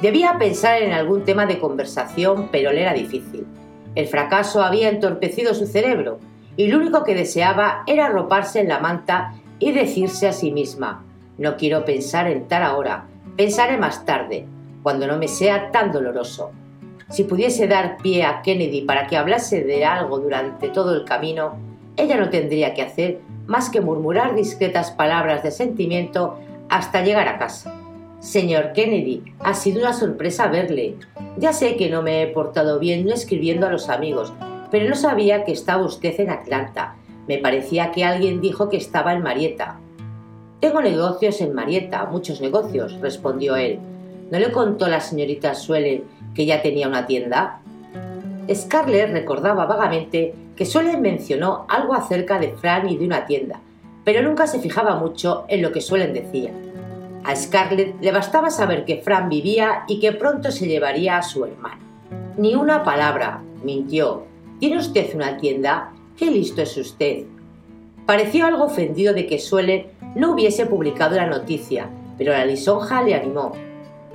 Debía 0.00 0.38
pensar 0.38 0.82
en 0.82 0.92
algún 0.92 1.24
tema 1.24 1.46
de 1.46 1.58
conversación, 1.58 2.48
pero 2.50 2.72
le 2.72 2.82
era 2.82 2.92
difícil. 2.92 3.46
El 3.94 4.06
fracaso 4.06 4.62
había 4.62 4.88
entorpecido 4.88 5.54
su 5.54 5.66
cerebro 5.66 6.18
y 6.56 6.66
lo 6.68 6.78
único 6.78 7.04
que 7.04 7.14
deseaba 7.14 7.82
era 7.86 8.06
arroparse 8.06 8.60
en 8.60 8.68
la 8.68 8.80
manta 8.80 9.34
y 9.58 9.72
decirse 9.72 10.26
a 10.28 10.32
sí 10.32 10.50
misma, 10.50 11.04
no 11.38 11.56
quiero 11.56 11.84
pensar 11.84 12.28
en 12.28 12.46
tal 12.48 12.62
ahora, 12.62 13.06
pensaré 13.36 13.76
más 13.76 14.04
tarde, 14.04 14.46
cuando 14.82 15.06
no 15.06 15.16
me 15.16 15.28
sea 15.28 15.70
tan 15.70 15.92
doloroso. 15.92 16.52
Si 17.10 17.24
pudiese 17.24 17.66
dar 17.66 17.96
pie 17.98 18.24
a 18.24 18.42
Kennedy 18.42 18.82
para 18.82 19.06
que 19.06 19.16
hablase 19.16 19.62
de 19.62 19.84
algo 19.84 20.18
durante 20.18 20.68
todo 20.68 20.94
el 20.94 21.04
camino, 21.04 21.56
ella 21.96 22.16
no 22.16 22.30
tendría 22.30 22.74
que 22.74 22.82
hacer 22.82 23.20
más 23.46 23.70
que 23.70 23.80
murmurar 23.80 24.34
discretas 24.34 24.90
palabras 24.90 25.42
de 25.42 25.50
sentimiento 25.50 26.38
hasta 26.68 27.02
llegar 27.02 27.28
a 27.28 27.38
casa. 27.38 27.74
Señor 28.24 28.72
Kennedy, 28.72 29.22
ha 29.40 29.52
sido 29.52 29.80
una 29.82 29.92
sorpresa 29.92 30.46
verle. 30.46 30.96
Ya 31.36 31.52
sé 31.52 31.76
que 31.76 31.90
no 31.90 32.00
me 32.00 32.22
he 32.22 32.26
portado 32.28 32.78
bien 32.78 33.04
no 33.04 33.12
escribiendo 33.12 33.66
a 33.66 33.70
los 33.70 33.90
amigos, 33.90 34.32
pero 34.70 34.88
no 34.88 34.96
sabía 34.96 35.44
que 35.44 35.52
estaba 35.52 35.84
usted 35.84 36.18
en 36.18 36.30
Atlanta. 36.30 36.96
Me 37.28 37.36
parecía 37.36 37.92
que 37.92 38.02
alguien 38.02 38.40
dijo 38.40 38.70
que 38.70 38.78
estaba 38.78 39.12
en 39.12 39.22
Marietta. 39.22 39.78
Tengo 40.58 40.80
negocios 40.80 41.42
en 41.42 41.52
Marieta, 41.52 42.06
muchos 42.06 42.40
negocios, 42.40 42.98
respondió 43.02 43.56
él. 43.56 43.78
¿No 44.30 44.38
le 44.38 44.50
contó 44.52 44.88
la 44.88 45.02
señorita 45.02 45.54
Suelen 45.54 46.04
que 46.34 46.46
ya 46.46 46.62
tenía 46.62 46.88
una 46.88 47.04
tienda? 47.04 47.60
Scarlett 48.50 49.12
recordaba 49.12 49.66
vagamente 49.66 50.34
que 50.56 50.64
Suelen 50.64 51.02
mencionó 51.02 51.66
algo 51.68 51.92
acerca 51.92 52.38
de 52.38 52.54
Fran 52.54 52.88
y 52.88 52.96
de 52.96 53.04
una 53.04 53.26
tienda, 53.26 53.60
pero 54.02 54.22
nunca 54.22 54.46
se 54.46 54.60
fijaba 54.60 54.96
mucho 54.96 55.44
en 55.48 55.60
lo 55.60 55.72
que 55.72 55.82
Suelen 55.82 56.14
decía. 56.14 56.52
A 57.24 57.34
Scarlett 57.36 58.02
le 58.02 58.12
bastaba 58.12 58.50
saber 58.50 58.84
que 58.84 58.98
Fran 58.98 59.30
vivía 59.30 59.84
y 59.88 59.98
que 59.98 60.12
pronto 60.12 60.50
se 60.50 60.66
llevaría 60.66 61.16
a 61.16 61.22
su 61.22 61.46
hermano. 61.46 61.80
Ni 62.36 62.54
una 62.54 62.84
palabra, 62.84 63.42
mintió. 63.62 64.24
¿Tiene 64.60 64.76
usted 64.76 65.14
una 65.14 65.38
tienda? 65.38 65.92
¡Qué 66.18 66.30
listo 66.30 66.60
es 66.60 66.76
usted! 66.76 67.24
Pareció 68.04 68.44
algo 68.44 68.64
ofendido 68.64 69.14
de 69.14 69.26
que 69.26 69.38
Suelen 69.38 69.86
no 70.14 70.32
hubiese 70.32 70.66
publicado 70.66 71.16
la 71.16 71.26
noticia, 71.26 71.88
pero 72.18 72.32
la 72.32 72.44
lisonja 72.44 73.02
le 73.02 73.14
animó. 73.14 73.52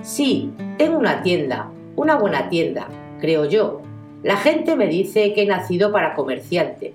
Sí, 0.04 0.52
tengo 0.78 1.00
una 1.00 1.24
tienda, 1.24 1.72
una 1.96 2.16
buena 2.16 2.48
tienda, 2.50 2.88
creo 3.20 3.46
yo. 3.46 3.82
La 4.22 4.38
gente 4.38 4.76
me 4.76 4.86
dice 4.86 5.34
que 5.34 5.44
he 5.44 5.48
nacido 5.48 5.92
para 5.92 6.14
comerciante. 6.14 6.94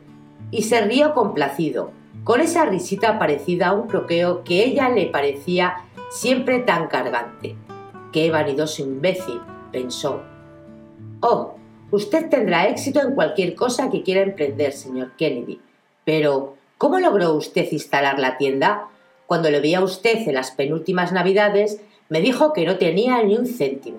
Y 0.52 0.62
se 0.62 0.80
rió 0.83 1.12
complacido, 1.12 1.90
con 2.24 2.40
esa 2.40 2.64
risita 2.64 3.18
parecida 3.18 3.68
a 3.68 3.72
un 3.74 3.86
croqueo 3.86 4.42
que 4.44 4.64
ella 4.64 4.88
le 4.88 5.06
parecía 5.06 5.76
siempre 6.10 6.60
tan 6.60 6.88
cargante. 6.88 7.54
Qué 8.12 8.30
vanidoso 8.30 8.82
imbécil, 8.82 9.40
pensó. 9.70 10.22
Oh, 11.20 11.54
usted 11.90 12.30
tendrá 12.30 12.68
éxito 12.68 13.00
en 13.00 13.14
cualquier 13.14 13.54
cosa 13.54 13.90
que 13.90 14.02
quiera 14.02 14.22
emprender, 14.22 14.72
señor 14.72 15.12
Kennedy. 15.16 15.60
Pero, 16.04 16.56
¿cómo 16.78 16.98
logró 16.98 17.34
usted 17.34 17.70
instalar 17.70 18.18
la 18.18 18.38
tienda? 18.38 18.88
Cuando 19.26 19.50
le 19.50 19.60
vi 19.60 19.74
a 19.74 19.82
usted 19.82 20.26
en 20.26 20.34
las 20.34 20.50
penúltimas 20.50 21.12
navidades, 21.12 21.80
me 22.08 22.20
dijo 22.20 22.52
que 22.52 22.64
no 22.64 22.78
tenía 22.78 23.22
ni 23.22 23.36
un 23.36 23.46
céntimo. 23.46 23.98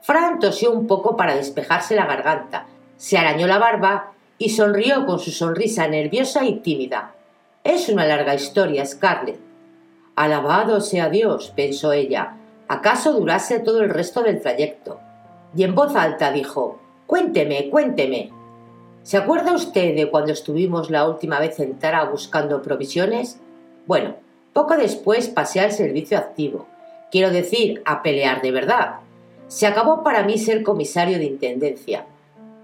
Fran 0.00 0.38
tosió 0.38 0.70
un 0.70 0.86
poco 0.86 1.16
para 1.16 1.34
despejarse 1.34 1.96
la 1.96 2.06
garganta, 2.06 2.66
se 2.96 3.18
arañó 3.18 3.46
la 3.46 3.58
barba 3.58 4.12
y 4.38 4.50
sonrió 4.50 5.04
con 5.04 5.18
su 5.18 5.30
sonrisa 5.32 5.88
nerviosa 5.88 6.44
y 6.44 6.60
tímida. 6.60 7.15
Es 7.66 7.88
una 7.88 8.06
larga 8.06 8.32
historia, 8.32 8.86
Scarlett. 8.86 9.40
Alabado 10.14 10.80
sea 10.80 11.10
Dios, 11.10 11.52
pensó 11.56 11.92
ella. 11.92 12.36
¿Acaso 12.68 13.12
durase 13.12 13.58
todo 13.58 13.82
el 13.82 13.90
resto 13.90 14.22
del 14.22 14.40
trayecto? 14.40 15.00
Y 15.56 15.64
en 15.64 15.74
voz 15.74 15.96
alta 15.96 16.30
dijo 16.30 16.78
Cuénteme, 17.08 17.68
cuénteme. 17.68 18.30
¿Se 19.02 19.16
acuerda 19.16 19.52
usted 19.52 19.96
de 19.96 20.08
cuando 20.08 20.30
estuvimos 20.30 20.90
la 20.90 21.08
última 21.08 21.40
vez 21.40 21.58
en 21.58 21.76
Tara 21.76 22.04
buscando 22.04 22.62
provisiones? 22.62 23.40
Bueno, 23.84 24.14
poco 24.52 24.76
después 24.76 25.26
pasé 25.26 25.58
al 25.58 25.72
servicio 25.72 26.18
activo. 26.18 26.66
Quiero 27.10 27.32
decir, 27.32 27.82
a 27.84 28.00
pelear 28.00 28.42
de 28.42 28.52
verdad. 28.52 29.00
Se 29.48 29.66
acabó 29.66 30.04
para 30.04 30.22
mí 30.22 30.38
ser 30.38 30.62
comisario 30.62 31.18
de 31.18 31.24
intendencia. 31.24 32.06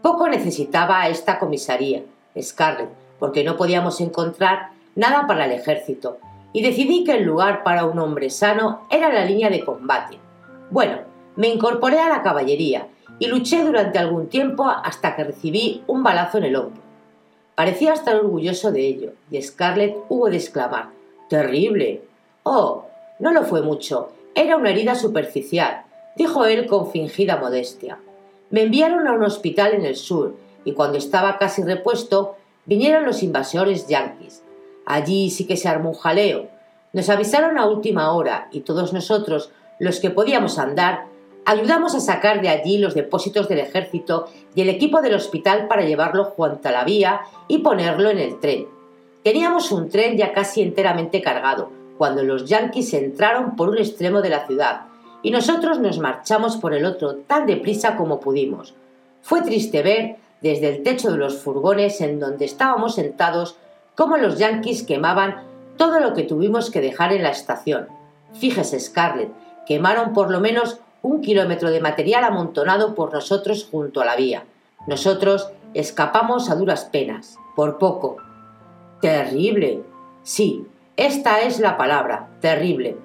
Poco 0.00 0.28
necesitaba 0.28 1.08
esta 1.08 1.40
comisaría, 1.40 2.04
Scarlett, 2.40 2.90
porque 3.18 3.42
no 3.42 3.56
podíamos 3.56 4.00
encontrar 4.00 4.70
nada 4.94 5.26
para 5.26 5.46
el 5.46 5.52
ejército, 5.52 6.18
y 6.52 6.62
decidí 6.62 7.04
que 7.04 7.12
el 7.12 7.24
lugar 7.24 7.62
para 7.62 7.84
un 7.86 7.98
hombre 7.98 8.30
sano 8.30 8.86
era 8.90 9.12
la 9.12 9.24
línea 9.24 9.50
de 9.50 9.64
combate. 9.64 10.18
Bueno, 10.70 10.98
me 11.36 11.48
incorporé 11.48 11.98
a 11.98 12.08
la 12.08 12.22
caballería 12.22 12.88
y 13.18 13.26
luché 13.26 13.64
durante 13.64 13.98
algún 13.98 14.28
tiempo 14.28 14.64
hasta 14.64 15.16
que 15.16 15.24
recibí 15.24 15.82
un 15.86 16.02
balazo 16.02 16.38
en 16.38 16.44
el 16.44 16.56
hombro. 16.56 16.82
Parecía 17.54 17.92
estar 17.92 18.16
orgulloso 18.16 18.72
de 18.72 18.86
ello, 18.86 19.12
y 19.30 19.40
Scarlett 19.40 19.96
hubo 20.08 20.28
de 20.28 20.36
exclamar 20.36 20.88
Terrible. 21.28 22.02
Oh, 22.42 22.84
no 23.18 23.32
lo 23.32 23.44
fue 23.44 23.62
mucho. 23.62 24.10
Era 24.34 24.56
una 24.56 24.70
herida 24.70 24.94
superficial, 24.94 25.82
dijo 26.16 26.44
él 26.44 26.66
con 26.66 26.90
fingida 26.90 27.36
modestia. 27.36 27.98
Me 28.50 28.62
enviaron 28.62 29.06
a 29.06 29.12
un 29.12 29.22
hospital 29.22 29.74
en 29.74 29.86
el 29.86 29.96
sur, 29.96 30.34
y 30.64 30.72
cuando 30.72 30.98
estaba 30.98 31.38
casi 31.38 31.62
repuesto, 31.62 32.36
vinieron 32.66 33.04
los 33.04 33.22
invasores 33.22 33.86
yanquis. 33.86 34.41
Allí 34.86 35.30
sí 35.30 35.46
que 35.46 35.56
se 35.56 35.68
armó 35.68 35.90
un 35.90 35.96
jaleo. 35.96 36.48
Nos 36.92 37.08
avisaron 37.08 37.58
a 37.58 37.66
última 37.66 38.12
hora, 38.12 38.48
y 38.52 38.60
todos 38.60 38.92
nosotros, 38.92 39.50
los 39.78 40.00
que 40.00 40.10
podíamos 40.10 40.58
andar, 40.58 41.06
ayudamos 41.44 41.94
a 41.94 42.00
sacar 42.00 42.40
de 42.40 42.48
allí 42.48 42.78
los 42.78 42.94
depósitos 42.94 43.48
del 43.48 43.60
ejército 43.60 44.28
y 44.54 44.62
el 44.62 44.68
equipo 44.68 45.00
del 45.00 45.14
hospital 45.14 45.68
para 45.68 45.82
llevarlo 45.82 46.24
junto 46.24 46.68
a 46.68 46.72
la 46.72 46.84
vía 46.84 47.22
y 47.48 47.58
ponerlo 47.58 48.10
en 48.10 48.18
el 48.18 48.38
tren. 48.40 48.66
Teníamos 49.24 49.72
un 49.72 49.88
tren 49.88 50.16
ya 50.16 50.32
casi 50.32 50.62
enteramente 50.62 51.22
cargado, 51.22 51.70
cuando 51.96 52.22
los 52.22 52.46
yanquis 52.46 52.92
entraron 52.94 53.56
por 53.56 53.68
un 53.68 53.78
extremo 53.78 54.20
de 54.20 54.30
la 54.30 54.46
ciudad, 54.46 54.82
y 55.22 55.30
nosotros 55.30 55.78
nos 55.78 55.98
marchamos 55.98 56.56
por 56.56 56.74
el 56.74 56.84
otro 56.84 57.14
tan 57.14 57.46
deprisa 57.46 57.96
como 57.96 58.20
pudimos. 58.20 58.74
Fue 59.22 59.40
triste 59.42 59.82
ver, 59.82 60.16
desde 60.40 60.68
el 60.68 60.82
techo 60.82 61.12
de 61.12 61.18
los 61.18 61.38
furgones 61.38 62.00
en 62.00 62.18
donde 62.18 62.44
estábamos 62.44 62.96
sentados, 62.96 63.56
cómo 63.94 64.16
los 64.16 64.38
yanquis 64.38 64.82
quemaban 64.82 65.44
todo 65.76 66.00
lo 66.00 66.14
que 66.14 66.22
tuvimos 66.22 66.70
que 66.70 66.80
dejar 66.80 67.12
en 67.12 67.22
la 67.22 67.30
estación. 67.30 67.88
Fíjese, 68.34 68.78
Scarlett, 68.80 69.32
quemaron 69.66 70.12
por 70.12 70.30
lo 70.30 70.40
menos 70.40 70.78
un 71.02 71.20
kilómetro 71.20 71.70
de 71.70 71.80
material 71.80 72.24
amontonado 72.24 72.94
por 72.94 73.12
nosotros 73.12 73.68
junto 73.70 74.00
a 74.00 74.04
la 74.04 74.16
vía. 74.16 74.44
Nosotros 74.86 75.50
escapamos 75.74 76.50
a 76.50 76.54
duras 76.54 76.84
penas, 76.84 77.36
por 77.56 77.78
poco, 77.78 78.18
Terrible. 79.02 79.82
Sí, 80.22 80.64
esta 80.96 81.40
es 81.40 81.58
la 81.58 81.76
palabra, 81.76 82.28
terrible. 82.40 82.96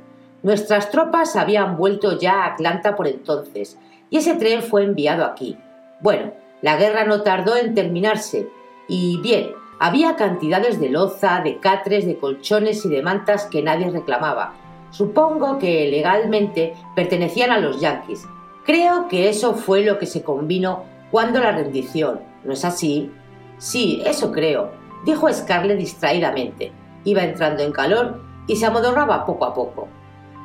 Nuestras 0.43 0.91
tropas 0.91 1.35
habían 1.35 1.75
vuelto 1.75 2.19
ya 2.19 2.43
a 2.43 2.53
Atlanta 2.53 2.95
por 2.95 3.07
entonces, 3.07 3.79
y 4.11 4.17
ese 4.17 4.35
tren 4.35 4.61
fue 4.61 4.83
enviado 4.83 5.25
aquí. 5.25 5.57
Bueno, 5.99 6.33
la 6.61 6.77
guerra 6.77 7.05
no 7.05 7.23
tardó 7.23 7.55
en 7.55 7.73
terminarse, 7.73 8.47
y 8.87 9.19
bien, 9.21 9.53
había 9.79 10.15
cantidades 10.15 10.79
de 10.79 10.89
loza, 10.89 11.41
de 11.43 11.59
catres, 11.59 12.05
de 12.05 12.17
colchones 12.17 12.85
y 12.85 12.89
de 12.89 13.01
mantas 13.01 13.45
que 13.45 13.61
nadie 13.61 13.89
reclamaba. 13.89 14.53
Supongo 14.91 15.59
que 15.59 15.89
legalmente 15.89 16.73
pertenecían 16.95 17.51
a 17.51 17.59
los 17.59 17.79
yanquis. 17.79 18.25
Creo 18.65 19.07
que 19.07 19.29
eso 19.29 19.53
fue 19.53 19.83
lo 19.83 19.99
que 19.99 20.05
se 20.05 20.23
convino 20.23 20.83
cuando 21.11 21.39
la 21.39 21.51
rendición. 21.51 22.21
¿No 22.43 22.53
es 22.53 22.65
así? 22.65 23.11
Sí, 23.57 24.01
eso 24.05 24.31
creo 24.31 24.71
dijo 25.07 25.31
Scarlett 25.31 25.77
distraídamente. 25.77 26.71
Iba 27.05 27.23
entrando 27.23 27.63
en 27.63 27.71
calor 27.71 28.21
y 28.45 28.57
se 28.57 28.65
amodorraba 28.65 29.25
poco 29.25 29.45
a 29.45 29.53
poco. 29.53 29.87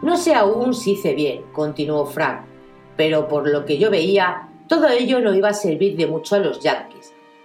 No 0.03 0.17
sé 0.17 0.35
aún 0.35 0.73
si 0.73 0.93
hice 0.93 1.15
bien, 1.15 1.43
continuó 1.53 2.07
Frank, 2.07 2.43
pero 2.97 3.29
por 3.29 3.49
lo 3.49 3.65
que 3.65 3.79
yo 3.79 3.91
veía, 3.91 4.49
todo 4.69 4.89
ello 4.89 5.21
no 5.21 5.35
iba 5.35 5.49
a 5.49 5.55
servir 5.55 5.97
de 5.97 6.07
mucho 6.07 6.37
a 6.37 6.39
los 6.39 6.61
yanquis. 6.61 7.02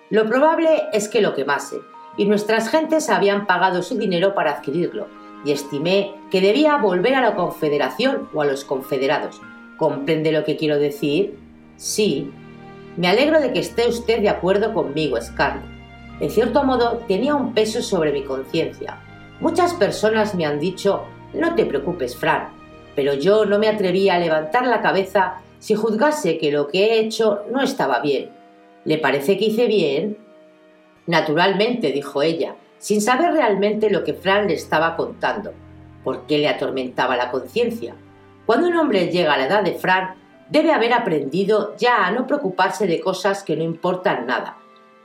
Lo 0.10 0.26
probable 0.26 0.70
es 0.94 1.10
que 1.10 1.22
lo 1.22 1.34
quemase, 1.34 1.78
y 2.18 2.26
nuestras 2.26 2.70
gentes 2.70 3.10
habían 3.10 3.46
pagado 3.46 3.84
su 3.84 3.98
dinero 3.98 4.34
para 4.34 4.52
adquirirlo, 4.52 5.08
y 5.46 5.52
estimé 5.52 6.16
que 6.32 6.42
debía 6.42 6.78
volver 6.78 7.16
a 7.16 7.22
la 7.22 7.36
Confederación 7.36 8.30
o 8.34 8.42
a 8.42 8.46
los 8.46 8.64
confederados. 8.64 9.42
¿Comprende 9.78 10.32
lo 10.32 10.44
que 10.44 10.58
quiero 10.58 10.80
decir? 10.80 11.38
Sí. 11.76 12.32
Me 12.96 13.08
alegro 13.08 13.40
de 13.40 13.54
que 13.54 13.60
esté 13.60 13.88
usted 13.88 14.22
de 14.22 14.30
acuerdo 14.30 14.74
conmigo, 14.74 15.22
Scarlett 15.22 15.78
en 16.20 16.32
cierto 16.32 16.64
modo, 16.64 17.04
tenía 17.08 17.36
un 17.36 17.54
peso 17.54 17.82
sobre 17.82 18.12
mi 18.12 18.24
conciencia. 18.24 19.00
Muchas 19.40 19.76
personas 19.76 20.34
me 20.34 20.46
han 20.46 20.60
dicho, 20.60 21.04
no 21.34 21.54
te 21.54 21.66
preocupes, 21.66 22.16
Fran, 22.16 22.50
pero 22.96 23.14
yo 23.14 23.46
no 23.46 23.60
me 23.60 23.68
atrevía 23.68 24.16
a 24.16 24.20
levantar 24.20 24.66
la 24.66 24.82
cabeza 24.82 25.42
si 25.60 25.76
juzgase 25.76 26.40
que 26.40 26.52
lo 26.52 26.68
que 26.68 26.86
he 26.86 27.00
hecho 27.00 27.44
no 27.52 27.62
estaba 27.62 28.00
bien. 28.00 28.32
¿Le 28.88 28.98
parece 28.98 29.38
que 29.38 29.46
hice 29.46 29.68
bien? 29.68 30.18
Naturalmente, 31.06 31.92
dijo 31.92 32.24
ella, 32.24 32.56
sin 32.80 33.02
saber 33.02 33.34
realmente 33.34 33.92
lo 33.92 34.04
que 34.04 34.16
Fran 34.16 34.48
le 34.48 34.56
estaba 34.56 34.96
contando. 34.96 35.54
¿Por 36.04 36.26
qué 36.26 36.40
le 36.40 36.48
atormentaba 36.48 37.16
la 37.16 37.30
conciencia? 37.30 37.94
Cuando 38.48 38.68
un 38.68 38.78
hombre 38.78 39.12
llega 39.12 39.36
a 39.36 39.38
la 39.38 39.46
edad 39.46 39.64
de 39.64 39.76
Fran, 39.76 40.16
debe 40.50 40.72
haber 40.72 40.94
aprendido 40.94 41.76
ya 41.78 42.08
a 42.08 42.12
no 42.12 42.26
preocuparse 42.26 42.88
de 42.88 43.00
cosas 43.00 43.44
que 43.44 43.56
no 43.56 43.64
importan 43.64 44.26
nada 44.26 44.58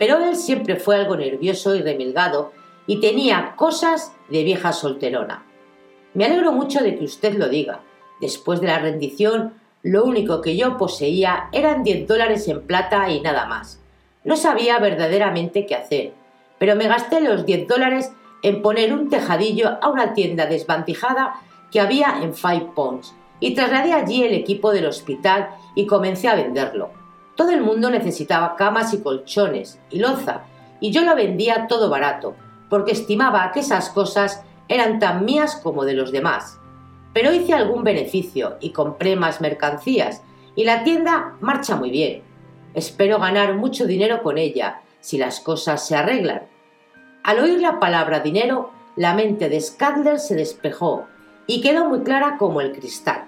pero 0.03 0.19
él 0.19 0.35
siempre 0.35 0.75
fue 0.75 0.97
algo 0.97 1.17
nervioso 1.17 1.77
y 1.77 1.81
remilgado 1.81 2.51
y 2.89 2.99
tenía 2.99 3.55
cosas 3.55 4.13
de 4.31 4.43
vieja 4.43 4.73
solterona. 4.73 5.47
Me 6.15 6.25
alegro 6.25 6.51
mucho 6.51 6.81
de 6.83 6.99
que 6.99 7.05
usted 7.05 7.35
lo 7.35 7.49
diga. 7.49 7.83
Después 8.21 8.61
de 8.61 8.67
la 8.67 8.81
rendición, 8.81 9.55
lo 9.83 10.05
único 10.05 10.41
que 10.41 10.57
yo 10.57 10.79
poseía 10.79 11.49
eran 11.53 11.83
diez 11.83 12.07
dólares 12.07 12.47
en 12.49 12.63
plata 12.63 13.09
y 13.11 13.21
nada 13.21 13.47
más. 13.47 13.81
No 14.25 14.37
sabía 14.37 14.79
verdaderamente 14.79 15.67
qué 15.67 15.75
hacer, 15.75 16.13
pero 16.59 16.77
me 16.77 16.87
gasté 16.87 17.21
los 17.21 17.45
diez 17.45 17.67
dólares 17.67 18.13
en 18.43 18.63
poner 18.63 18.93
un 18.93 19.09
tejadillo 19.09 19.79
a 19.81 19.89
una 19.89 20.15
tienda 20.15 20.47
desvantijada 20.47 21.35
que 21.71 21.81
había 21.81 22.21
en 22.23 22.35
Five 22.35 22.71
Ponds 22.75 23.15
y 23.41 23.55
trasladé 23.55 23.93
allí 23.93 24.23
el 24.23 24.35
equipo 24.35 24.71
del 24.71 24.87
hospital 24.87 25.49
y 25.75 25.87
comencé 25.87 26.29
a 26.29 26.37
venderlo. 26.37 26.91
Todo 27.35 27.51
el 27.51 27.63
mundo 27.63 27.91
necesitaba 27.91 28.55
camas 28.57 28.95
y 28.95 29.03
colchones 29.03 29.81
y 29.91 29.99
loza, 29.99 30.43
y 30.81 30.93
yo 30.93 31.03
lo 31.03 31.17
vendía 31.17 31.67
todo 31.67 31.91
barato, 31.91 32.37
porque 32.69 32.93
estimaba 32.93 33.51
que 33.53 33.61
esas 33.61 33.89
cosas 33.89 34.45
eran 34.69 35.01
tan 35.01 35.25
mías 35.25 35.57
como 35.57 35.85
de 35.85 35.95
los 35.95 36.13
demás. 36.13 36.59
Pero 37.13 37.33
hice 37.33 37.53
algún 37.53 37.85
beneficio 37.85 38.57
y 38.61 38.71
compré 38.71 39.17
más 39.17 39.41
mercancías 39.41 40.23
y 40.55 40.65
la 40.65 40.85
tienda 40.85 41.37
marcha 41.41 41.77
muy 41.77 41.91
bien. 41.91 42.23
Espero 42.75 43.19
ganar 43.19 43.55
mucho 43.55 43.87
dinero 43.87 44.23
con 44.23 44.39
ella, 44.39 44.83
si 45.01 45.19
las 45.19 45.41
cosas 45.41 45.87
se 45.87 45.97
arreglan. 45.97 46.43
Al 47.23 47.39
oír 47.39 47.61
la 47.61 47.79
palabra 47.81 48.21
dinero, 48.21 48.71
la 48.97 49.15
mente 49.15 49.49
de 49.49 49.61
Scadler 49.61 50.19
se 50.19 50.35
despejó 50.35 51.07
y 51.47 51.61
quedó 51.61 51.89
muy 51.89 52.01
clara 52.01 52.37
como 52.39 52.61
el 52.61 52.73
cristal. 52.73 53.25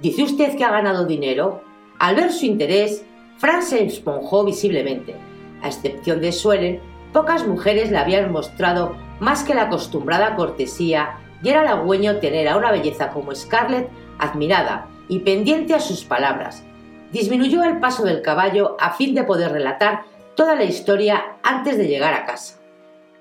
¿Dice 0.00 0.22
usted 0.22 0.56
que 0.56 0.64
ha 0.64 0.70
ganado 0.70 1.06
dinero? 1.06 1.62
Al 1.98 2.16
ver 2.16 2.32
su 2.32 2.46
interés, 2.46 3.04
Fran 3.38 3.62
se 3.62 3.84
esponjó 3.84 4.44
visiblemente. 4.44 5.14
A 5.62 5.68
excepción 5.68 6.20
de 6.20 6.32
Suelen, 6.32 6.80
pocas 7.12 7.46
mujeres 7.46 7.90
le 7.90 7.98
habían 7.98 8.32
mostrado 8.32 8.96
más 9.20 9.44
que 9.44 9.54
la 9.54 9.62
acostumbrada 9.62 10.36
cortesía 10.36 11.18
y 11.44 11.50
era 11.50 11.60
halagüeño 11.60 12.16
tener 12.16 12.48
a 12.48 12.56
una 12.56 12.72
belleza 12.72 13.10
como 13.10 13.34
Scarlett 13.34 13.88
admirada 14.18 14.88
y 15.08 15.20
pendiente 15.20 15.74
a 15.74 15.80
sus 15.80 16.04
palabras. 16.04 16.64
Disminuyó 17.12 17.62
el 17.62 17.78
paso 17.78 18.04
del 18.04 18.22
caballo 18.22 18.76
a 18.80 18.92
fin 18.92 19.14
de 19.14 19.24
poder 19.24 19.52
relatar 19.52 20.02
toda 20.34 20.56
la 20.56 20.64
historia 20.64 21.36
antes 21.42 21.76
de 21.76 21.86
llegar 21.86 22.14
a 22.14 22.24
casa. 22.24 22.58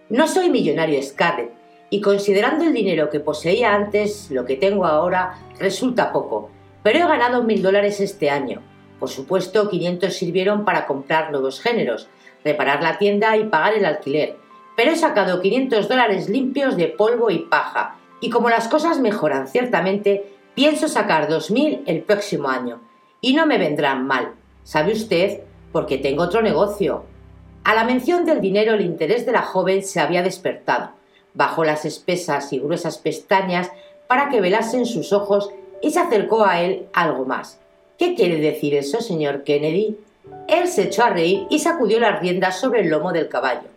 No 0.10 0.28
soy 0.28 0.50
millonario 0.50 1.02
Scarlett, 1.04 1.52
y 1.90 2.02
considerando 2.02 2.66
el 2.66 2.74
dinero 2.74 3.12
que 3.12 3.20
poseía 3.20 3.76
antes, 3.76 4.32
lo 4.32 4.46
que 4.46 4.56
tengo 4.56 4.86
ahora 4.86 5.38
resulta 5.60 6.12
poco, 6.12 6.50
pero 6.82 7.00
he 7.00 7.08
ganado 7.08 7.44
mil 7.44 7.62
dólares 7.62 8.00
este 8.00 8.32
año. 8.32 8.64
Por 9.00 9.10
supuesto, 9.10 9.70
500 9.70 10.12
sirvieron 10.12 10.66
para 10.66 10.88
comprar 10.88 11.30
nuevos 11.30 11.62
géneros, 11.62 12.08
reparar 12.44 12.82
la 12.82 12.98
tienda 12.98 13.38
y 13.38 13.44
pagar 13.44 13.76
el 13.76 13.86
alquiler, 13.86 14.38
pero 14.76 14.92
he 14.92 14.96
sacado 14.96 15.42
500 15.42 15.88
dólares 15.88 16.30
limpios 16.30 16.78
de 16.78 16.88
polvo 16.88 17.30
y 17.30 17.40
paja, 17.40 17.98
y 18.24 18.30
como 18.30 18.50
las 18.50 18.70
cosas 18.70 19.02
mejoran 19.02 19.50
ciertamente, 19.50 20.24
pienso 20.56 20.88
sacar 20.88 21.28
2.000 21.28 21.82
el 21.88 22.04
próximo 22.04 22.48
año, 22.48 22.80
y 23.20 23.34
no 23.34 23.46
me 23.46 23.58
vendrán 23.58 24.08
mal. 24.08 24.32
¿Sabe 24.64 24.94
usted? 24.94 25.42
Porque 25.74 25.98
tengo 25.98 26.24
otro 26.24 26.42
negocio. 26.42 27.04
A 27.66 27.76
la 27.76 27.84
mención 27.84 28.24
del 28.24 28.40
dinero 28.40 28.76
el 28.76 28.86
interés 28.86 29.26
de 29.26 29.34
la 29.34 29.42
joven 29.42 29.84
se 29.84 30.00
había 30.00 30.24
despertado. 30.24 30.92
Bajó 31.34 31.66
las 31.66 31.84
espesas 31.84 32.54
y 32.54 32.60
gruesas 32.60 32.98
pestañas 32.98 33.70
para 34.08 34.30
que 34.30 34.40
velasen 34.40 34.86
sus 34.86 35.12
ojos 35.12 35.50
y 35.82 35.92
se 35.92 36.00
acercó 36.00 36.46
a 36.46 36.62
él 36.62 36.88
algo 36.94 37.26
más. 37.26 37.60
¿Qué 37.98 38.16
quiere 38.16 38.38
decir 38.38 38.74
eso, 38.74 39.02
señor 39.02 39.44
Kennedy? 39.44 39.98
Él 40.48 40.70
se 40.70 40.84
echó 40.84 41.04
a 41.04 41.10
reír 41.10 41.46
y 41.50 41.60
sacudió 41.60 42.00
las 42.00 42.22
riendas 42.22 42.58
sobre 42.58 42.84
el 42.84 42.88
lomo 42.88 43.12
del 43.12 43.28
caballo. 43.28 43.68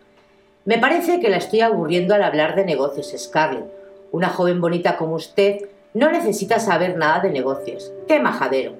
Me 0.63 0.77
parece 0.77 1.19
que 1.19 1.27
la 1.27 1.35
estoy 1.35 1.59
aburriendo 1.59 2.15
al 2.15 2.23
hablar 2.23 2.55
de 2.55 2.63
negocios, 2.63 3.13
Scarlett. 3.17 3.76
Una 4.11 4.29
joven 4.29 4.61
bonita 4.61 4.97
como 4.97 5.15
usted 5.15 5.69
no 5.93 6.11
necesita 6.11 6.59
saber 6.59 6.97
nada 6.97 7.19
de 7.19 7.31
negocios. 7.31 7.91
¡Qué 8.07 8.19
majadero! 8.19 8.73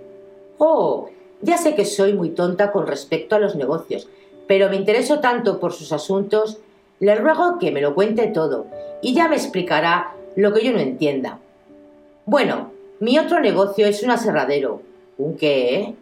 Oh, 0.58 1.10
ya 1.42 1.58
sé 1.58 1.76
que 1.76 1.86
soy 1.86 2.14
muy 2.14 2.30
tonta 2.30 2.72
con 2.72 2.88
respecto 2.88 3.36
a 3.36 3.40
los 3.40 3.56
negocios, 3.56 4.08
pero 4.48 4.70
me 4.70 4.76
intereso 4.76 5.20
tanto 5.20 5.60
por 5.60 5.74
sus 5.74 5.92
asuntos, 5.92 6.60
le 7.00 7.16
ruego 7.16 7.60
que 7.60 7.72
me 7.72 7.82
lo 7.82 7.94
cuente 7.94 8.28
todo 8.28 8.66
y 9.02 9.14
ya 9.14 9.28
me 9.28 9.36
explicará 9.36 10.14
lo 10.36 10.54
que 10.54 10.64
yo 10.64 10.72
no 10.72 10.80
entienda. 10.80 11.40
Bueno, 12.26 12.72
mi 13.00 13.20
otro 13.20 13.40
negocio 13.40 13.86
es 13.86 14.04
un 14.04 14.12
aserradero. 14.12 14.82
¿Un 15.18 15.38
qué? 15.38 15.94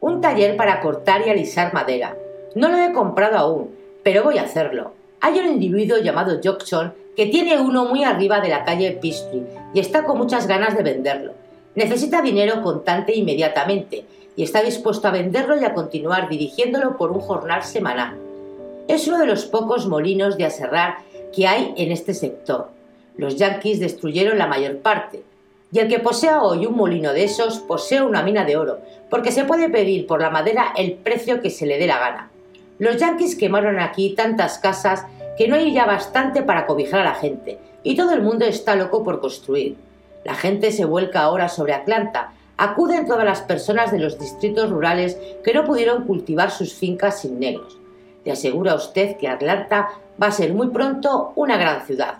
Un 0.00 0.20
taller 0.20 0.56
para 0.56 0.80
cortar 0.80 1.26
y 1.26 1.30
alisar 1.30 1.72
madera. 1.72 2.16
No 2.54 2.68
lo 2.68 2.78
he 2.78 2.92
comprado 2.92 3.36
aún, 3.38 3.74
pero 4.02 4.24
voy 4.24 4.38
a 4.38 4.42
hacerlo. 4.42 4.92
Hay 5.20 5.38
un 5.38 5.46
individuo 5.46 5.98
llamado 5.98 6.40
Jackson 6.40 6.92
que 7.16 7.26
tiene 7.26 7.58
uno 7.58 7.84
muy 7.84 8.04
arriba 8.04 8.40
de 8.40 8.48
la 8.48 8.64
calle 8.64 8.98
Peachtree 9.00 9.46
y 9.72 9.80
está 9.80 10.04
con 10.04 10.18
muchas 10.18 10.46
ganas 10.46 10.76
de 10.76 10.82
venderlo. 10.82 11.32
Necesita 11.74 12.22
dinero 12.22 12.62
contante 12.62 13.14
inmediatamente 13.14 14.04
y 14.36 14.42
está 14.42 14.62
dispuesto 14.62 15.08
a 15.08 15.12
venderlo 15.12 15.60
y 15.60 15.64
a 15.64 15.74
continuar 15.74 16.28
dirigiéndolo 16.28 16.96
por 16.96 17.12
un 17.12 17.20
jornal 17.20 17.62
semanal. 17.62 18.16
Es 18.88 19.08
uno 19.08 19.18
de 19.18 19.26
los 19.26 19.46
pocos 19.46 19.86
molinos 19.86 20.36
de 20.36 20.44
aserrar 20.44 20.98
que 21.34 21.46
hay 21.46 21.72
en 21.76 21.92
este 21.92 22.14
sector. 22.14 22.68
Los 23.16 23.36
yanquis 23.36 23.80
destruyeron 23.80 24.38
la 24.38 24.46
mayor 24.46 24.78
parte, 24.78 25.22
y 25.72 25.78
el 25.78 25.88
que 25.88 25.98
posea 25.98 26.42
hoy 26.42 26.66
un 26.66 26.76
molino 26.76 27.12
de 27.12 27.24
esos 27.24 27.58
posee 27.58 28.02
una 28.02 28.22
mina 28.22 28.44
de 28.44 28.56
oro, 28.56 28.78
porque 29.10 29.32
se 29.32 29.44
puede 29.44 29.68
pedir 29.68 30.06
por 30.06 30.20
la 30.20 30.30
madera 30.30 30.72
el 30.76 30.92
precio 30.92 31.40
que 31.40 31.50
se 31.50 31.66
le 31.66 31.78
dé 31.78 31.86
la 31.86 31.98
gana. 31.98 32.30
Los 32.78 32.98
yanquis 32.98 33.36
quemaron 33.36 33.80
aquí 33.80 34.14
tantas 34.14 34.58
casas 34.58 35.04
que 35.36 35.48
no 35.48 35.56
hay 35.56 35.72
ya 35.72 35.86
bastante 35.86 36.42
para 36.42 36.66
cobijar 36.66 37.00
a 37.00 37.10
la 37.10 37.14
gente, 37.14 37.58
y 37.82 37.96
todo 37.96 38.12
el 38.12 38.22
mundo 38.22 38.44
está 38.44 38.76
loco 38.76 39.02
por 39.02 39.20
construir. 39.20 39.76
La 40.24 40.34
gente 40.34 40.72
se 40.72 40.84
vuelca 40.84 41.22
ahora 41.22 41.48
sobre 41.48 41.74
Atlanta, 41.74 42.32
acuden 42.56 43.06
todas 43.06 43.24
las 43.24 43.42
personas 43.42 43.90
de 43.92 43.98
los 43.98 44.18
distritos 44.18 44.70
rurales 44.70 45.18
que 45.42 45.52
no 45.52 45.64
pudieron 45.64 46.04
cultivar 46.04 46.50
sus 46.50 46.74
fincas 46.74 47.20
sin 47.20 47.38
negros. 47.38 47.78
Le 48.24 48.32
aseguro 48.32 48.70
a 48.70 48.76
usted 48.76 49.16
que 49.16 49.28
Atlanta 49.28 49.90
va 50.20 50.28
a 50.28 50.32
ser 50.32 50.54
muy 50.54 50.68
pronto 50.68 51.32
una 51.36 51.56
gran 51.56 51.84
ciudad. 51.84 52.14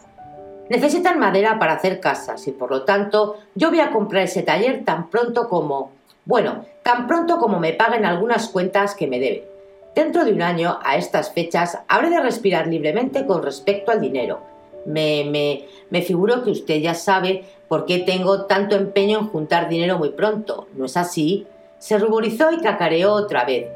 Necesitan 0.69 1.19
madera 1.19 1.59
para 1.59 1.75
hacer 1.75 2.01
casas 2.01 2.47
y 2.47 2.53
por 2.53 2.71
lo 2.71 2.83
tanto 2.83 3.37
yo 3.55 3.71
voy 3.71 3.81
a 3.81 3.91
comprar 3.91 4.25
ese 4.25 4.43
taller 4.43 4.85
tan 4.85 5.09
pronto 5.09 5.49
como... 5.49 5.93
Bueno, 6.27 6.65
tan 6.83 7.07
pronto 7.07 7.39
como 7.39 7.61
me 7.61 7.75
paguen 7.75 8.07
algunas 8.07 8.49
cuentas 8.49 8.95
que 8.95 9.07
me 9.07 9.21
deben. 9.21 9.54
Dentro 9.95 10.25
de 10.25 10.33
un 10.33 10.43
año, 10.43 10.79
a 10.83 10.97
estas 10.97 11.33
fechas, 11.33 11.79
habré 11.87 12.11
de 12.11 12.21
respirar 12.21 12.67
libremente 12.67 13.27
con 13.27 13.43
respecto 13.43 13.93
al 13.93 14.01
dinero. 14.01 14.41
Me, 14.87 15.25
me, 15.31 15.67
me 15.91 16.03
figuro 16.03 16.43
que 16.43 16.51
usted 16.51 16.81
ya 16.81 16.95
sabe 16.95 17.45
por 17.69 17.87
qué 17.87 18.01
tengo 18.01 18.47
tanto 18.47 18.75
empeño 18.75 19.21
en 19.21 19.29
juntar 19.29 19.69
dinero 19.69 19.99
muy 19.99 20.11
pronto. 20.11 20.67
¿No 20.75 20.87
es 20.87 20.97
así? 20.97 21.47
Se 21.79 21.99
ruborizó 21.99 22.51
y 22.51 22.59
cacareó 22.59 23.13
otra 23.13 23.45
vez. 23.45 23.69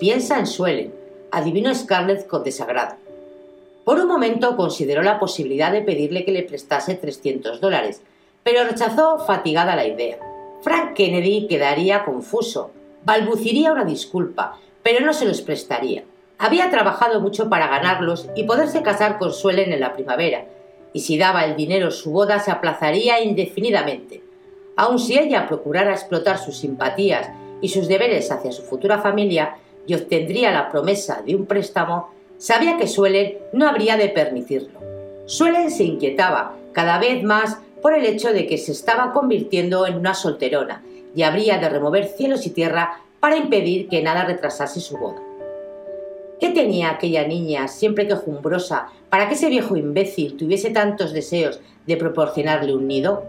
Piensa 0.00 0.38
en 0.38 0.46
Suelen. 0.46 0.94
Adivinó 1.30 1.72
Scarlett 1.74 2.26
con 2.26 2.42
desagrado. 2.42 2.96
Por 3.84 3.98
un 3.98 4.08
momento 4.08 4.56
consideró 4.56 5.02
la 5.02 5.18
posibilidad 5.18 5.72
de 5.72 5.82
pedirle 5.82 6.24
que 6.24 6.32
le 6.32 6.42
prestase 6.42 6.94
300 6.94 7.60
dólares, 7.60 8.02
pero 8.42 8.64
rechazó 8.64 9.18
fatigada 9.20 9.76
la 9.76 9.86
idea. 9.86 10.18
Frank 10.62 10.94
Kennedy 10.94 11.46
quedaría 11.48 12.04
confuso, 12.04 12.70
balbuciría 13.04 13.72
una 13.72 13.84
disculpa, 13.84 14.58
pero 14.82 15.04
no 15.04 15.12
se 15.12 15.26
los 15.26 15.42
prestaría. 15.42 16.04
Había 16.38 16.70
trabajado 16.70 17.20
mucho 17.20 17.48
para 17.48 17.68
ganarlos 17.68 18.28
y 18.34 18.44
poderse 18.44 18.82
casar 18.82 19.18
con 19.18 19.32
Suelen 19.32 19.72
en 19.72 19.80
la 19.80 19.92
primavera, 19.92 20.46
y 20.92 21.00
si 21.00 21.16
daba 21.16 21.44
el 21.44 21.56
dinero 21.56 21.90
su 21.90 22.10
boda 22.10 22.40
se 22.40 22.50
aplazaría 22.50 23.20
indefinidamente. 23.22 24.22
Aun 24.76 24.98
si 24.98 25.18
ella 25.18 25.46
procurara 25.46 25.92
explotar 25.92 26.38
sus 26.38 26.56
simpatías 26.58 27.30
y 27.60 27.68
sus 27.68 27.88
deberes 27.88 28.30
hacia 28.30 28.52
su 28.52 28.62
futura 28.62 28.98
familia 28.98 29.56
y 29.86 29.94
obtendría 29.94 30.50
la 30.50 30.70
promesa 30.70 31.22
de 31.24 31.36
un 31.36 31.46
préstamo, 31.46 32.10
sabía 32.38 32.76
que 32.76 32.88
Suelen 32.88 33.38
no 33.52 33.68
habría 33.68 33.96
de 33.96 34.08
permitirlo. 34.08 34.80
Suelen 35.26 35.70
se 35.70 35.84
inquietaba 35.84 36.56
cada 36.72 36.98
vez 36.98 37.22
más 37.22 37.58
por 37.80 37.94
el 37.94 38.06
hecho 38.06 38.32
de 38.32 38.46
que 38.46 38.58
se 38.58 38.72
estaba 38.72 39.12
convirtiendo 39.12 39.86
en 39.86 39.96
una 39.96 40.14
solterona 40.14 40.82
y 41.14 41.22
habría 41.22 41.58
de 41.58 41.68
remover 41.68 42.06
cielos 42.06 42.46
y 42.46 42.50
tierra 42.50 43.01
para 43.22 43.36
impedir 43.36 43.88
que 43.88 44.02
nada 44.02 44.24
retrasase 44.24 44.80
su 44.80 44.98
boda. 44.98 45.22
¿Qué 46.40 46.48
tenía 46.48 46.90
aquella 46.90 47.24
niña, 47.24 47.68
siempre 47.68 48.08
quejumbrosa, 48.08 48.88
para 49.10 49.28
que 49.28 49.34
ese 49.34 49.48
viejo 49.48 49.76
imbécil 49.76 50.36
tuviese 50.36 50.70
tantos 50.70 51.12
deseos 51.12 51.60
de 51.86 51.96
proporcionarle 51.96 52.74
un 52.74 52.88
nido? 52.88 53.22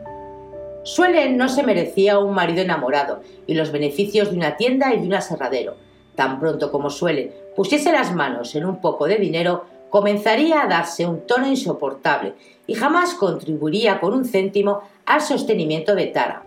Suelen 0.81 1.37
no 1.37 1.47
se 1.47 1.61
merecía 1.61 2.17
un 2.17 2.33
marido 2.33 2.63
enamorado 2.63 3.21
y 3.45 3.53
los 3.53 3.71
beneficios 3.71 4.31
de 4.31 4.37
una 4.37 4.57
tienda 4.57 4.95
y 4.95 4.99
de 4.99 5.05
un 5.05 5.13
aserradero. 5.13 5.75
Tan 6.15 6.39
pronto 6.39 6.71
como 6.71 6.89
Suelen 6.89 7.31
pusiese 7.55 7.91
las 7.91 8.15
manos 8.15 8.55
en 8.55 8.65
un 8.65 8.81
poco 8.81 9.05
de 9.05 9.17
dinero, 9.17 9.65
comenzaría 9.91 10.63
a 10.63 10.67
darse 10.67 11.05
un 11.05 11.27
tono 11.27 11.45
insoportable 11.45 12.33
y 12.65 12.73
jamás 12.73 13.13
contribuiría 13.13 13.99
con 13.99 14.13
un 14.13 14.25
céntimo 14.25 14.81
al 15.05 15.21
sostenimiento 15.21 15.93
de 15.93 16.07
Tara. 16.07 16.41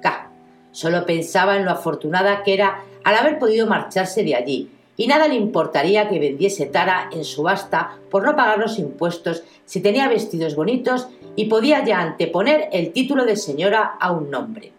K. 0.00 0.30
Solo 0.70 1.04
pensaba 1.04 1.56
en 1.56 1.64
lo 1.64 1.72
afortunada 1.72 2.44
que 2.44 2.54
era 2.54 2.84
al 3.04 3.16
haber 3.16 3.38
podido 3.38 3.66
marcharse 3.66 4.24
de 4.24 4.34
allí, 4.34 4.70
y 4.96 5.06
nada 5.06 5.26
le 5.28 5.34
importaría 5.34 6.08
que 6.08 6.18
vendiese 6.18 6.66
Tara 6.66 7.08
en 7.12 7.24
subasta 7.24 7.96
por 8.10 8.24
no 8.24 8.36
pagar 8.36 8.58
los 8.58 8.78
impuestos 8.78 9.42
si 9.64 9.80
tenía 9.80 10.08
vestidos 10.08 10.54
bonitos 10.54 11.08
y 11.34 11.46
podía 11.46 11.84
ya 11.84 12.00
anteponer 12.00 12.68
el 12.72 12.92
título 12.92 13.24
de 13.24 13.36
señora 13.36 13.96
a 13.98 14.12
un 14.12 14.30
nombre. 14.30 14.72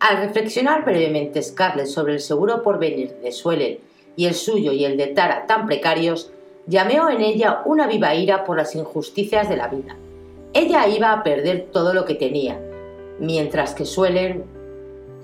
Al 0.00 0.18
reflexionar 0.18 0.84
brevemente 0.84 1.42
Scarlett 1.42 1.86
sobre 1.86 2.14
el 2.14 2.20
seguro 2.20 2.62
porvenir 2.62 3.14
de 3.16 3.32
Suelen 3.32 3.78
y 4.16 4.26
el 4.26 4.34
suyo 4.34 4.72
y 4.72 4.84
el 4.84 4.96
de 4.96 5.08
Tara 5.08 5.46
tan 5.46 5.66
precarios, 5.66 6.30
llameó 6.66 7.08
en 7.10 7.20
ella 7.20 7.62
una 7.64 7.86
viva 7.86 8.14
ira 8.14 8.44
por 8.44 8.56
las 8.56 8.76
injusticias 8.76 9.48
de 9.48 9.56
la 9.56 9.68
vida. 9.68 9.96
Ella 10.52 10.86
iba 10.86 11.12
a 11.12 11.22
perder 11.22 11.68
todo 11.72 11.94
lo 11.94 12.04
que 12.04 12.14
tenía, 12.14 12.60
mientras 13.18 13.74
que 13.74 13.84
Suelen 13.84 14.44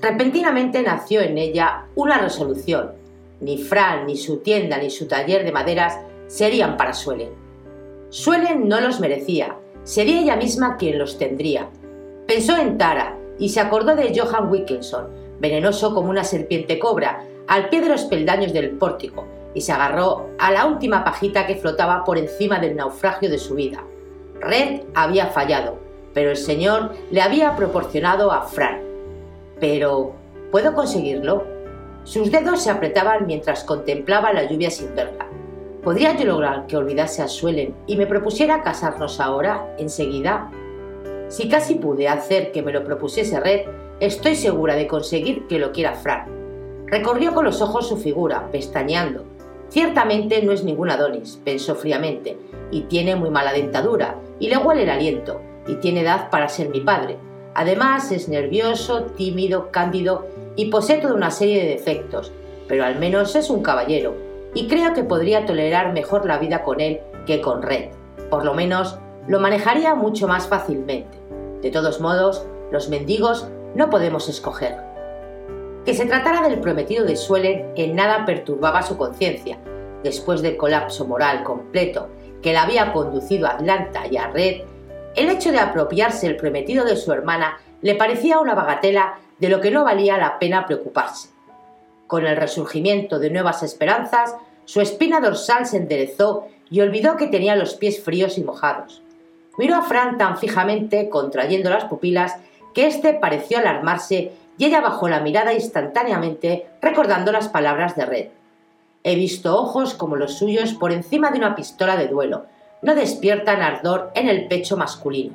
Repentinamente 0.01 0.83
nació 0.83 1.21
en 1.21 1.39
ella 1.39 1.87
una 1.95 2.19
resolución. 2.19 2.93
Ni 3.41 3.59
Fran, 3.59 4.07
ni 4.07 4.17
su 4.17 4.39
tienda, 4.39 4.79
ni 4.79 4.91
su 4.91 5.07
taller 5.07 5.45
de 5.45 5.53
maderas 5.53 5.99
serían 6.27 6.77
para 6.77 6.93
Suelen. 6.93 7.31
Suelen 8.11 8.69
no 8.69 8.81
los 8.81 9.01
merecía, 9.01 9.57
Sería 9.85 10.21
ella 10.21 10.37
misma 10.37 10.79
quien 10.79 10.99
los 10.99 11.19
tendría. 11.19 11.69
Pensó 12.27 12.57
en 12.57 12.79
Tara 12.79 13.19
y 13.39 13.51
se 13.51 13.61
acordó 13.61 13.95
de 13.95 14.19
Johan 14.19 14.51
Wilkinson, 14.51 15.09
venenoso 15.41 15.95
como 15.95 16.09
una 16.09 16.25
serpiente 16.25 16.79
cobra, 16.79 17.23
al 17.47 17.69
pie 17.69 17.83
de 17.83 17.91
los 17.91 18.05
peldaños 18.05 18.55
del 18.55 18.71
pórtico, 18.71 19.27
y 19.53 19.61
se 19.61 19.73
agarró 19.73 20.31
a 20.39 20.51
la 20.51 20.65
última 20.65 21.05
pajita 21.05 21.47
que 21.47 21.57
flotaba 21.57 22.03
por 22.05 22.17
encima 22.17 22.59
del 22.59 22.77
naufragio 22.77 23.29
de 23.29 23.39
su 23.39 23.57
vida. 23.57 23.85
Red 24.41 24.85
había 24.95 25.27
fallado, 25.27 25.77
pero 26.15 26.31
el 26.31 26.39
Señor 26.39 26.93
le 27.11 27.21
había 27.21 27.55
proporcionado 27.55 28.33
a 28.33 28.47
Fran. 28.47 28.84
Pero, 29.61 30.13
¿puedo 30.51 30.75
conseguirlo? 30.75 31.45
Sus 32.05 32.31
dedos 32.31 32.63
se 32.63 32.71
apretaban 32.71 33.27
mientras 33.27 33.65
contemplaba 33.65 34.33
la 34.33 34.45
lluvia 34.45 34.71
sin 34.71 34.95
verla. 34.95 35.27
¿Podría 35.83 36.17
yo 36.17 36.25
lograr 36.25 36.67
que 36.67 36.77
olvidase 36.77 37.23
a 37.23 37.29
Suelen 37.29 37.75
y 37.87 37.97
me 37.97 38.07
propusiera 38.07 38.63
casarnos 38.63 39.21
ahora, 39.21 39.75
enseguida? 39.79 40.51
Si 41.29 41.49
casi 41.49 41.75
pude 41.75 42.09
hacer 42.09 42.53
que 42.53 42.63
me 42.63 42.73
lo 42.73 42.85
propusiese 42.85 43.41
Red, 43.41 43.67
estoy 44.01 44.35
segura 44.35 44.77
de 44.77 44.87
conseguir 44.87 45.47
que 45.47 45.59
lo 45.59 45.73
quiera 45.73 45.95
Fran. 45.95 46.27
Recorrió 46.87 47.35
con 47.35 47.45
los 47.45 47.61
ojos 47.61 47.89
su 47.89 47.97
figura, 47.97 48.49
pestañeando. 48.51 49.25
Ciertamente 49.69 50.43
no 50.43 50.53
es 50.53 50.63
ningún 50.65 50.91
Adonis, 50.91 51.41
pensó 51.45 51.75
fríamente, 51.75 52.39
y 52.71 52.83
tiene 52.83 53.17
muy 53.17 53.31
mala 53.31 53.53
dentadura, 53.53 54.17
y 54.39 54.49
le 54.49 54.59
huele 54.59 54.85
el 54.85 54.91
aliento, 54.91 55.41
y 55.67 55.77
tiene 55.77 56.01
edad 56.01 56.31
para 56.31 56.49
ser 56.49 56.69
mi 56.69 56.81
padre. 56.81 57.19
Además 57.55 58.11
es 58.11 58.29
nervioso, 58.29 59.05
tímido, 59.17 59.71
cándido 59.71 60.27
y 60.57 60.67
posee 60.67 60.99
toda 60.99 61.15
una 61.15 61.31
serie 61.31 61.63
de 61.63 61.71
defectos, 61.71 62.33
pero 62.69 62.85
al 62.85 62.99
menos 62.99 63.37
es 63.37 63.51
un 63.51 63.63
caballero, 63.63 64.15
y 64.55 64.69
creo 64.69 64.93
que 64.93 65.05
podría 65.05 65.47
tolerar 65.47 65.93
mejor 65.93 66.27
la 66.27 66.39
vida 66.39 66.63
con 66.63 66.81
él 66.81 67.01
que 67.27 67.41
con 67.41 67.63
Red. 67.63 67.91
Por 68.31 68.45
lo 68.45 68.55
menos 68.55 68.99
lo 69.27 69.41
manejaría 69.41 69.95
mucho 69.95 70.29
más 70.29 70.49
fácilmente. 70.49 71.19
De 71.63 71.71
todos 71.71 72.01
modos, 72.01 72.47
los 72.71 72.89
mendigos 72.89 73.49
no 73.75 73.91
podemos 73.91 74.29
escoger. 74.29 74.77
Que 75.85 75.95
se 75.95 76.07
tratara 76.07 76.49
del 76.49 76.61
prometido 76.61 77.05
de 77.05 77.17
Suelen 77.17 77.73
en 77.77 77.95
nada 77.95 78.25
perturbaba 78.25 78.83
su 78.83 78.97
conciencia. 78.97 79.59
Después 80.03 80.43
del 80.43 80.57
colapso 80.57 81.07
moral 81.07 81.45
completo 81.45 82.09
que 82.43 82.53
la 82.53 82.63
había 82.63 82.93
conducido 82.93 83.47
a 83.47 83.53
Atlanta 83.53 84.03
y 84.11 84.17
a 84.19 84.29
Red, 84.29 84.63
el 85.17 85.31
hecho 85.31 85.53
de 85.53 85.61
apropiarse 85.61 86.27
el 86.27 86.37
prometido 86.37 86.85
de 86.85 86.97
su 86.97 87.13
hermana 87.13 87.59
le 87.83 87.95
parecía 87.95 88.41
una 88.41 88.55
bagatela 88.55 89.19
de 89.39 89.49
lo 89.49 89.61
que 89.61 89.71
no 89.71 89.85
valía 89.85 90.19
la 90.19 90.39
pena 90.39 90.67
preocuparse. 90.67 91.29
Con 92.07 92.27
el 92.27 92.37
resurgimiento 92.37 93.19
de 93.19 93.31
nuevas 93.31 93.63
esperanzas, 93.63 94.37
su 94.65 94.81
espina 94.81 95.21
dorsal 95.21 95.67
se 95.67 95.77
enderezó 95.77 96.47
y 96.71 96.81
olvidó 96.81 97.17
que 97.17 97.27
tenía 97.27 97.57
los 97.57 97.75
pies 97.75 98.03
fríos 98.03 98.39
y 98.39 98.45
mojados. 98.45 99.03
Miró 99.59 99.77
a 99.77 99.83
Fran 99.83 100.19
tan 100.19 100.39
fijamente, 100.39 101.09
contrayendo 101.09 101.71
las 101.71 101.85
pupilas, 101.85 102.37
que 102.75 102.87
éste 102.87 103.15
pareció 103.15 103.59
alarmarse 103.59 104.33
y 104.59 104.65
ella 104.65 104.81
bajó 104.81 105.09
la 105.09 105.21
mirada 105.21 105.53
instantáneamente, 105.53 106.67
recordando 106.81 107.33
las 107.33 107.49
palabras 107.49 107.97
de 107.97 108.07
Red. 108.07 108.29
He 109.03 109.17
visto 109.17 109.57
ojos 109.57 109.95
como 109.95 110.17
los 110.17 110.39
suyos 110.39 110.73
por 110.75 110.93
encima 110.93 111.31
de 111.31 111.39
una 111.39 111.55
pistola 111.55 111.97
de 111.97 112.09
duelo. 112.09 112.47
No 112.85 112.95
despiertan 112.95 113.63
ardor 113.63 114.11
en 114.15 114.29
el 114.29 114.47
pecho 114.47 114.77
masculino. 114.77 115.35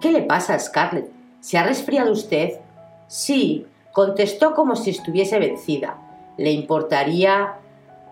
¿Qué 0.00 0.10
le 0.10 0.22
pasa 0.22 0.54
a 0.54 0.58
Scarlett? 0.58 1.10
¿Se 1.40 1.58
ha 1.58 1.62
resfriado 1.62 2.10
usted? 2.10 2.54
Sí, 3.06 3.66
contestó 3.92 4.54
como 4.54 4.74
si 4.74 4.88
estuviese 4.88 5.38
vencida. 5.38 5.98
¿Le 6.38 6.52
importaría? 6.52 7.56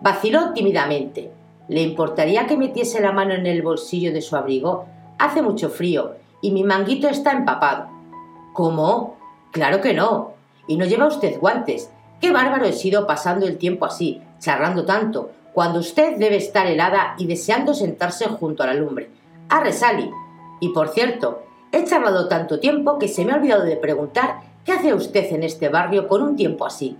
Vaciló 0.01 0.53
tímidamente. 0.53 1.31
¿Le 1.67 1.81
importaría 1.81 2.45
que 2.45 2.55
metiese 2.55 3.01
la 3.01 3.11
mano 3.11 3.33
en 3.33 3.47
el 3.47 3.63
bolsillo 3.63 4.13
de 4.13 4.21
su 4.21 4.35
abrigo? 4.35 4.85
Hace 5.17 5.41
mucho 5.41 5.71
frío 5.71 6.17
y 6.39 6.51
mi 6.51 6.63
manguito 6.63 7.07
está 7.07 7.31
empapado. 7.31 7.87
¿Cómo? 8.53 9.17
Claro 9.51 9.81
que 9.81 9.95
no. 9.95 10.33
Y 10.67 10.77
no 10.77 10.85
lleva 10.85 11.07
usted 11.07 11.39
guantes. 11.39 11.89
Qué 12.21 12.31
bárbaro 12.31 12.65
he 12.65 12.73
sido 12.73 13.07
pasando 13.07 13.47
el 13.47 13.57
tiempo 13.57 13.85
así, 13.85 14.21
charlando 14.37 14.85
tanto, 14.85 15.31
cuando 15.53 15.79
usted 15.79 16.17
debe 16.17 16.37
estar 16.37 16.67
helada 16.67 17.15
y 17.17 17.27
deseando 17.27 17.73
sentarse 17.73 18.25
junto 18.25 18.63
a 18.63 18.67
la 18.67 18.73
lumbre. 18.73 19.09
Arre, 19.49 19.71
Sally. 19.71 20.09
Y 20.59 20.69
por 20.69 20.89
cierto, 20.89 21.43
he 21.71 21.83
charlado 21.85 22.27
tanto 22.27 22.59
tiempo 22.59 22.97
que 22.97 23.07
se 23.07 23.23
me 23.25 23.33
ha 23.33 23.35
olvidado 23.35 23.63
de 23.63 23.77
preguntar 23.77 24.41
qué 24.65 24.71
hace 24.71 24.93
usted 24.93 25.31
en 25.33 25.43
este 25.43 25.69
barrio 25.69 26.07
con 26.07 26.21
un 26.21 26.35
tiempo 26.35 26.65
así. 26.65 26.97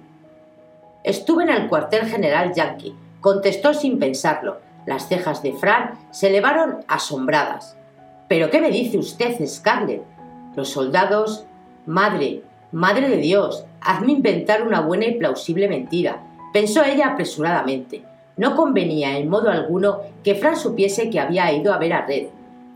Estuve 1.03 1.43
en 1.43 1.49
el 1.49 1.67
cuartel 1.67 2.05
general 2.05 2.53
Yankee, 2.53 2.95
contestó 3.21 3.73
sin 3.73 3.99
pensarlo. 3.99 4.59
Las 4.85 5.07
cejas 5.07 5.41
de 5.41 5.53
Fran 5.53 5.99
se 6.11 6.27
elevaron 6.27 6.83
asombradas. 6.87 7.77
¿Pero 8.27 8.49
qué 8.49 8.59
me 8.59 8.69
dice 8.69 8.97
usted, 8.97 9.35
Scarlett? 9.45 10.03
Los 10.55 10.69
soldados. 10.69 11.45
Madre, 11.85 12.43
madre 12.71 13.09
de 13.09 13.17
Dios, 13.17 13.65
hazme 13.81 14.13
inventar 14.13 14.65
una 14.65 14.81
buena 14.81 15.05
y 15.05 15.15
plausible 15.15 15.67
mentira, 15.67 16.23
pensó 16.53 16.83
ella 16.83 17.09
apresuradamente. 17.09 18.03
No 18.37 18.55
convenía 18.55 19.17
en 19.17 19.29
modo 19.29 19.49
alguno 19.49 20.01
que 20.23 20.35
Fran 20.35 20.57
supiese 20.57 21.09
que 21.09 21.19
había 21.19 21.51
ido 21.53 21.73
a 21.73 21.77
ver 21.77 21.93
a 21.93 22.05
Red. 22.05 22.27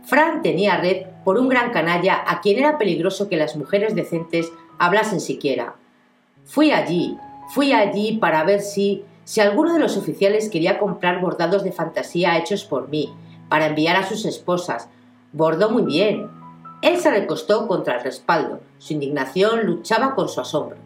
Fran 0.03 0.41
tenía 0.41 0.75
a 0.75 0.81
Red 0.81 1.07
por 1.23 1.37
un 1.37 1.49
gran 1.49 1.71
canalla 1.71 2.23
a 2.25 2.41
quien 2.41 2.59
era 2.59 2.77
peligroso 2.77 3.27
que 3.27 3.37
las 3.37 3.55
mujeres 3.55 3.95
decentes 3.95 4.51
hablasen 4.77 5.19
siquiera. 5.19 5.75
Fui 6.45 6.71
allí, 6.71 7.17
fui 7.53 7.73
allí 7.73 8.17
para 8.17 8.43
ver 8.43 8.61
si 8.61 9.03
si 9.23 9.41
alguno 9.41 9.73
de 9.73 9.79
los 9.79 9.97
oficiales 9.97 10.49
quería 10.49 10.79
comprar 10.79 11.19
bordados 11.19 11.65
de 11.65 11.73
fantasía 11.73 12.37
hechos 12.37 12.63
por 12.63 12.87
mí, 12.87 13.13
para 13.49 13.65
enviar 13.65 13.97
a 13.97 14.07
sus 14.07 14.23
esposas, 14.23 14.87
Bordó 15.33 15.69
muy 15.69 15.83
bien. 15.83 16.29
Él 16.81 16.97
se 16.97 17.11
recostó 17.11 17.67
contra 17.67 17.97
el 17.97 18.03
respaldo. 18.03 18.61
Su 18.77 18.93
indignación 18.93 19.65
luchaba 19.65 20.15
con 20.15 20.29
su 20.29 20.39
asombro. 20.39 20.77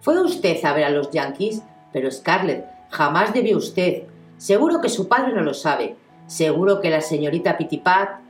¿Fue 0.00 0.20
usted 0.20 0.62
a 0.64 0.72
ver 0.72 0.84
a 0.84 0.90
los 0.90 1.10
yankees? 1.10 1.62
Pero 1.92 2.10
Scarlett, 2.10 2.66
jamás 2.90 3.32
debió 3.32 3.56
usted. 3.56 4.04
Seguro 4.36 4.80
que 4.80 4.88
su 4.88 5.08
padre 5.08 5.32
no 5.32 5.42
lo 5.42 5.54
sabe. 5.54 5.96
Seguro 6.26 6.80
que 6.80 6.90
la 6.90 7.00
señorita 7.00 7.56
Pitipat. 7.56 8.20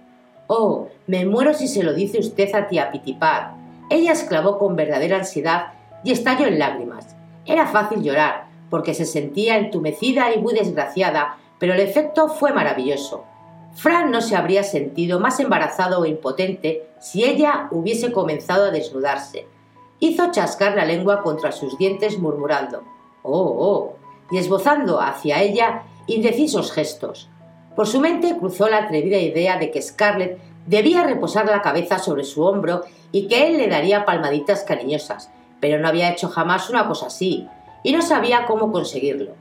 Oh, 0.46 0.88
me 1.06 1.26
muero 1.26 1.54
si 1.54 1.68
se 1.68 1.82
lo 1.82 1.92
dice 1.92 2.18
usted 2.18 2.54
a 2.54 2.68
tía 2.68 2.90
Pitipat. 2.90 3.54
Ella 3.90 4.12
exclamó 4.12 4.58
con 4.58 4.76
verdadera 4.76 5.18
ansiedad 5.18 5.72
y 6.04 6.12
estalló 6.12 6.46
en 6.46 6.58
lágrimas. 6.58 7.16
Era 7.44 7.66
fácil 7.66 8.02
llorar, 8.02 8.46
porque 8.70 8.94
se 8.94 9.04
sentía 9.04 9.58
entumecida 9.58 10.32
y 10.34 10.40
muy 10.40 10.54
desgraciada, 10.54 11.38
pero 11.58 11.74
el 11.74 11.80
efecto 11.80 12.28
fue 12.28 12.52
maravilloso. 12.52 13.24
Fran 13.74 14.10
no 14.10 14.20
se 14.20 14.36
habría 14.36 14.62
sentido 14.62 15.20
más 15.20 15.40
embarazado 15.40 16.00
o 16.00 16.06
impotente 16.06 16.88
si 16.98 17.24
ella 17.24 17.68
hubiese 17.70 18.12
comenzado 18.12 18.66
a 18.66 18.70
desnudarse. 18.70 19.46
Hizo 20.00 20.30
chascar 20.30 20.76
la 20.76 20.84
lengua 20.84 21.22
contra 21.22 21.52
sus 21.52 21.76
dientes 21.78 22.18
murmurando 22.18 22.82
Oh, 23.22 23.56
oh, 23.58 23.96
y 24.30 24.38
esbozando 24.38 25.00
hacia 25.00 25.42
ella 25.42 25.82
indecisos 26.06 26.72
gestos. 26.72 27.28
Por 27.76 27.86
su 27.86 28.00
mente 28.00 28.36
cruzó 28.38 28.68
la 28.68 28.78
atrevida 28.78 29.18
idea 29.18 29.58
de 29.58 29.70
que 29.70 29.82
Scarlett 29.82 30.38
debía 30.66 31.04
reposar 31.04 31.46
la 31.46 31.62
cabeza 31.62 31.98
sobre 31.98 32.24
su 32.24 32.42
hombro 32.42 32.82
y 33.12 33.28
que 33.28 33.46
él 33.46 33.58
le 33.58 33.68
daría 33.68 34.04
palmaditas 34.04 34.64
cariñosas, 34.64 35.30
pero 35.60 35.78
no 35.78 35.88
había 35.88 36.10
hecho 36.10 36.28
jamás 36.28 36.68
una 36.70 36.86
cosa 36.86 37.06
así, 37.06 37.48
y 37.82 37.92
no 37.92 38.02
sabía 38.02 38.46
cómo 38.46 38.72
conseguirlo. 38.72 39.32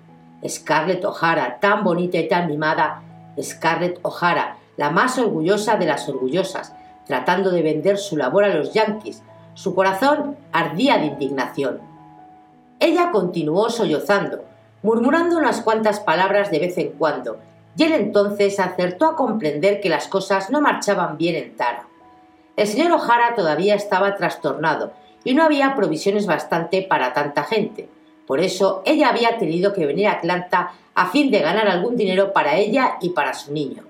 Scarlett 0.47 1.03
O'Hara, 1.03 1.59
tan 1.59 1.83
bonita 1.83 2.17
y 2.17 2.27
tan 2.27 2.47
mimada, 2.47 3.01
Scarlett 3.41 3.99
O'Hara, 4.03 4.57
la 4.77 4.91
más 4.91 5.17
orgullosa 5.17 5.77
de 5.77 5.87
las 5.87 6.07
orgullosas, 6.07 6.73
tratando 7.05 7.51
de 7.51 7.61
vender 7.61 7.97
su 7.97 8.17
labor 8.17 8.43
a 8.43 8.53
los 8.53 8.73
yanquis. 8.73 9.23
Su 9.53 9.73
corazón 9.73 10.37
ardía 10.51 10.97
de 10.97 11.07
indignación. 11.07 11.79
Ella 12.79 13.09
continuó 13.11 13.69
sollozando, 13.69 14.43
murmurando 14.87 15.37
unas 15.37 15.59
cuantas 15.59 15.99
palabras 15.99 16.49
de 16.49 16.59
vez 16.59 16.77
en 16.77 16.93
cuando, 16.93 17.39
y 17.75 17.83
él 17.83 17.91
entonces 17.91 18.57
acertó 18.57 19.03
a 19.07 19.17
comprender 19.17 19.81
que 19.81 19.89
las 19.89 20.07
cosas 20.07 20.49
no 20.49 20.61
marchaban 20.61 21.17
bien 21.17 21.35
en 21.35 21.57
Tara. 21.57 21.85
El 22.55 22.67
señor 22.67 22.93
O'Hara 22.93 23.35
todavía 23.35 23.75
estaba 23.75 24.15
trastornado 24.15 24.93
y 25.25 25.33
no 25.33 25.43
había 25.43 25.75
provisiones 25.75 26.25
bastante 26.25 26.83
para 26.83 27.13
tanta 27.13 27.43
gente. 27.43 27.89
Por 28.25 28.39
eso 28.39 28.81
ella 28.85 29.09
había 29.09 29.37
tenido 29.37 29.73
que 29.73 29.85
venir 29.85 30.07
a 30.07 30.13
Atlanta 30.13 30.71
a 30.95 31.07
fin 31.07 31.31
de 31.31 31.39
ganar 31.39 31.67
algún 31.67 31.97
dinero 31.97 32.31
para 32.31 32.55
ella 32.55 32.95
y 33.01 33.09
para 33.09 33.33
su 33.33 33.51
niño. 33.51 33.83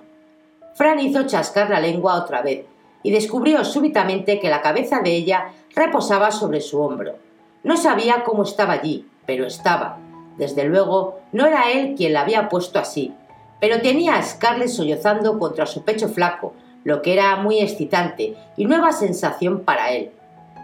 Fran 0.73 0.99
hizo 0.99 1.27
chascar 1.27 1.69
la 1.69 1.79
lengua 1.79 2.15
otra 2.15 2.41
vez 2.41 2.65
y 3.03 3.11
descubrió 3.11 3.63
súbitamente 3.63 4.39
que 4.39 4.49
la 4.49 4.63
cabeza 4.63 5.01
de 5.01 5.11
ella 5.11 5.51
reposaba 5.75 6.31
sobre 6.31 6.59
su 6.59 6.81
hombro. 6.81 7.17
No 7.63 7.77
sabía 7.77 8.23
cómo 8.23 8.41
estaba 8.41 8.73
allí, 8.73 9.05
pero 9.27 9.45
estaba. 9.45 9.99
Desde 10.37 10.63
luego, 10.65 11.19
no 11.31 11.45
era 11.45 11.71
él 11.71 11.95
quien 11.95 12.13
la 12.13 12.21
había 12.21 12.49
puesto 12.49 12.79
así, 12.79 13.13
pero 13.59 13.81
tenía 13.81 14.15
a 14.15 14.23
Scarlett 14.23 14.69
sollozando 14.69 15.39
contra 15.39 15.65
su 15.65 15.83
pecho 15.83 16.09
flaco, 16.09 16.53
lo 16.83 17.01
que 17.01 17.13
era 17.13 17.35
muy 17.37 17.59
excitante 17.59 18.35
y 18.55 18.65
nueva 18.65 18.91
sensación 18.91 19.61
para 19.61 19.91
él. 19.91 20.11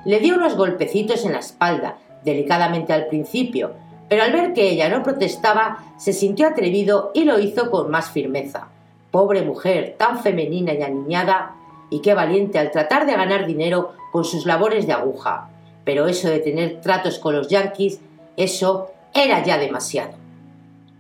Le 0.06 0.20
dio 0.20 0.36
unos 0.36 0.56
golpecitos 0.56 1.26
en 1.26 1.34
la 1.34 1.40
espalda 1.40 1.98
delicadamente 2.24 2.94
al 2.94 3.08
principio, 3.08 3.72
pero 4.08 4.24
al 4.24 4.32
ver 4.32 4.54
que 4.54 4.70
ella 4.70 4.90
no 4.90 5.04
protestaba, 5.04 5.80
se 5.98 6.14
sintió 6.14 6.48
atrevido 6.48 7.12
y 7.14 7.24
lo 7.24 7.40
hizo 7.40 7.72
con 7.72 7.90
más 7.90 8.12
firmeza. 8.12 8.68
Pobre 9.12 9.42
mujer, 9.42 9.96
tan 9.98 10.20
femenina 10.20 10.74
y 10.74 10.82
aniñada, 10.82 11.56
y 11.90 12.02
qué 12.02 12.14
valiente 12.14 12.60
al 12.60 12.72
tratar 12.72 13.06
de 13.06 13.14
ganar 13.14 13.46
dinero 13.46 13.94
con 14.12 14.24
sus 14.24 14.46
labores 14.46 14.88
de 14.88 14.94
aguja. 14.94 15.50
Pero 15.84 16.08
eso 16.08 16.30
de 16.30 16.40
tener 16.40 16.82
tratos 16.82 17.20
con 17.20 17.36
los 17.36 17.48
yanquis, 17.50 18.00
eso 18.38 18.92
era 19.13 19.43
ya 19.43 19.58
demasiado. 19.58 20.13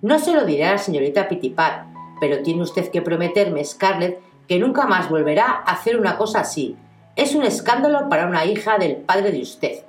No 0.01 0.19
se 0.19 0.33
lo 0.33 0.45
diré 0.45 0.65
a 0.65 0.73
la 0.73 0.77
señorita 0.77 1.27
Pitipat, 1.27 1.85
pero 2.19 2.43
tiene 2.43 2.61
usted 2.61 2.89
que 2.89 3.01
prometerme, 3.01 3.63
Scarlett, 3.63 4.19
que 4.47 4.59
nunca 4.59 4.85
más 4.85 5.09
volverá 5.09 5.45
a 5.65 5.71
hacer 5.71 5.99
una 5.99 6.17
cosa 6.17 6.41
así. 6.41 6.75
Es 7.15 7.35
un 7.35 7.43
escándalo 7.43 8.09
para 8.09 8.27
una 8.27 8.45
hija 8.45 8.77
del 8.77 8.97
padre 8.97 9.31
de 9.31 9.41
usted. 9.41 9.83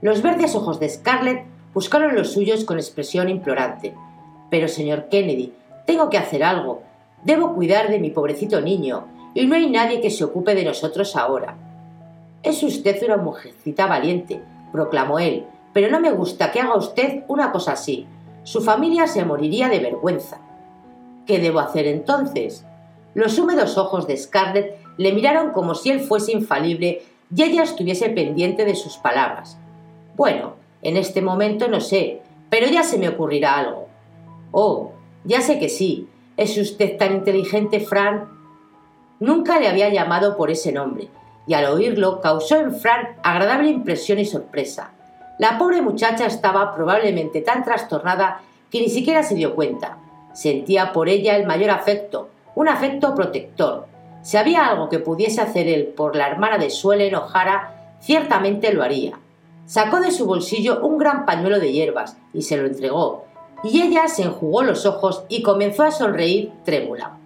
Los 0.00 0.22
verdes 0.22 0.54
ojos 0.54 0.80
de 0.80 0.88
Scarlett 0.88 1.44
buscaron 1.72 2.14
los 2.14 2.32
suyos 2.32 2.64
con 2.64 2.78
expresión 2.78 3.28
implorante. 3.28 3.94
Pero, 4.50 4.68
señor 4.68 5.08
Kennedy, 5.08 5.52
tengo 5.86 6.10
que 6.10 6.18
hacer 6.18 6.42
algo. 6.44 6.82
Debo 7.24 7.54
cuidar 7.54 7.88
de 7.88 7.98
mi 7.98 8.10
pobrecito 8.10 8.60
niño, 8.60 9.06
y 9.34 9.46
no 9.46 9.56
hay 9.56 9.70
nadie 9.70 10.00
que 10.00 10.10
se 10.10 10.24
ocupe 10.24 10.54
de 10.54 10.64
nosotros 10.64 11.16
ahora. 11.16 11.56
Es 12.42 12.62
usted 12.62 13.02
una 13.04 13.16
mujercita 13.16 13.86
valiente, 13.86 14.40
proclamó 14.72 15.18
él, 15.18 15.46
pero 15.74 15.90
no 15.90 16.00
me 16.00 16.12
gusta 16.12 16.50
que 16.50 16.60
haga 16.60 16.76
usted 16.76 17.24
una 17.28 17.52
cosa 17.52 17.72
así. 17.72 18.06
Su 18.44 18.62
familia 18.62 19.06
se 19.06 19.24
moriría 19.24 19.68
de 19.68 19.80
vergüenza. 19.80 20.38
¿Qué 21.26 21.38
debo 21.38 21.58
hacer 21.58 21.86
entonces? 21.86 22.64
Los 23.14 23.38
húmedos 23.38 23.76
ojos 23.76 24.06
de 24.06 24.16
Scarlett 24.16 24.78
le 24.96 25.12
miraron 25.12 25.50
como 25.50 25.74
si 25.74 25.90
él 25.90 26.00
fuese 26.00 26.32
infalible 26.32 27.02
y 27.34 27.42
ella 27.42 27.64
estuviese 27.64 28.08
pendiente 28.10 28.64
de 28.64 28.76
sus 28.76 28.96
palabras. 28.96 29.58
Bueno, 30.16 30.54
en 30.82 30.96
este 30.96 31.20
momento 31.20 31.68
no 31.68 31.80
sé, 31.80 32.20
pero 32.48 32.66
ya 32.66 32.84
se 32.84 32.98
me 32.98 33.08
ocurrirá 33.08 33.58
algo. 33.58 33.88
Oh, 34.52 34.92
ya 35.24 35.40
sé 35.40 35.58
que 35.58 35.68
sí. 35.68 36.08
¿Es 36.36 36.56
usted 36.58 36.96
tan 36.96 37.14
inteligente, 37.14 37.80
Fran? 37.80 38.28
Nunca 39.20 39.58
le 39.58 39.68
había 39.68 39.88
llamado 39.88 40.36
por 40.36 40.50
ese 40.50 40.72
nombre, 40.72 41.08
y 41.46 41.54
al 41.54 41.66
oírlo 41.66 42.20
causó 42.20 42.56
en 42.56 42.74
Fran 42.74 43.16
agradable 43.22 43.70
impresión 43.70 44.18
y 44.18 44.24
sorpresa. 44.24 44.93
La 45.38 45.58
pobre 45.58 45.82
muchacha 45.82 46.26
estaba 46.26 46.74
probablemente 46.74 47.40
tan 47.40 47.64
trastornada 47.64 48.40
que 48.70 48.80
ni 48.80 48.88
siquiera 48.88 49.22
se 49.22 49.34
dio 49.34 49.54
cuenta. 49.54 49.98
Sentía 50.32 50.92
por 50.92 51.08
ella 51.08 51.36
el 51.36 51.46
mayor 51.46 51.70
afecto, 51.70 52.28
un 52.54 52.68
afecto 52.68 53.14
protector. 53.14 53.86
Si 54.22 54.36
había 54.36 54.66
algo 54.66 54.88
que 54.88 55.00
pudiese 55.00 55.40
hacer 55.40 55.68
él 55.68 55.86
por 55.96 56.14
la 56.14 56.28
hermana 56.28 56.58
de 56.58 56.70
Suelen 56.70 57.14
O'Hara, 57.14 57.96
ciertamente 58.00 58.72
lo 58.72 58.82
haría. 58.82 59.18
Sacó 59.66 60.00
de 60.00 60.10
su 60.10 60.26
bolsillo 60.26 60.80
un 60.86 60.98
gran 60.98 61.26
pañuelo 61.26 61.58
de 61.58 61.72
hierbas 61.72 62.16
y 62.32 62.42
se 62.42 62.56
lo 62.56 62.66
entregó, 62.66 63.24
y 63.64 63.80
ella 63.80 64.08
se 64.08 64.22
enjugó 64.22 64.62
los 64.62 64.86
ojos 64.86 65.24
y 65.28 65.42
comenzó 65.42 65.84
a 65.84 65.90
sonreír 65.90 66.52
trémula. 66.64 67.18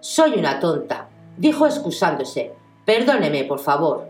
Soy 0.00 0.38
una 0.38 0.60
tonta, 0.60 1.08
dijo 1.36 1.66
excusándose. 1.66 2.52
Perdóneme, 2.84 3.44
por 3.44 3.58
favor. 3.58 4.08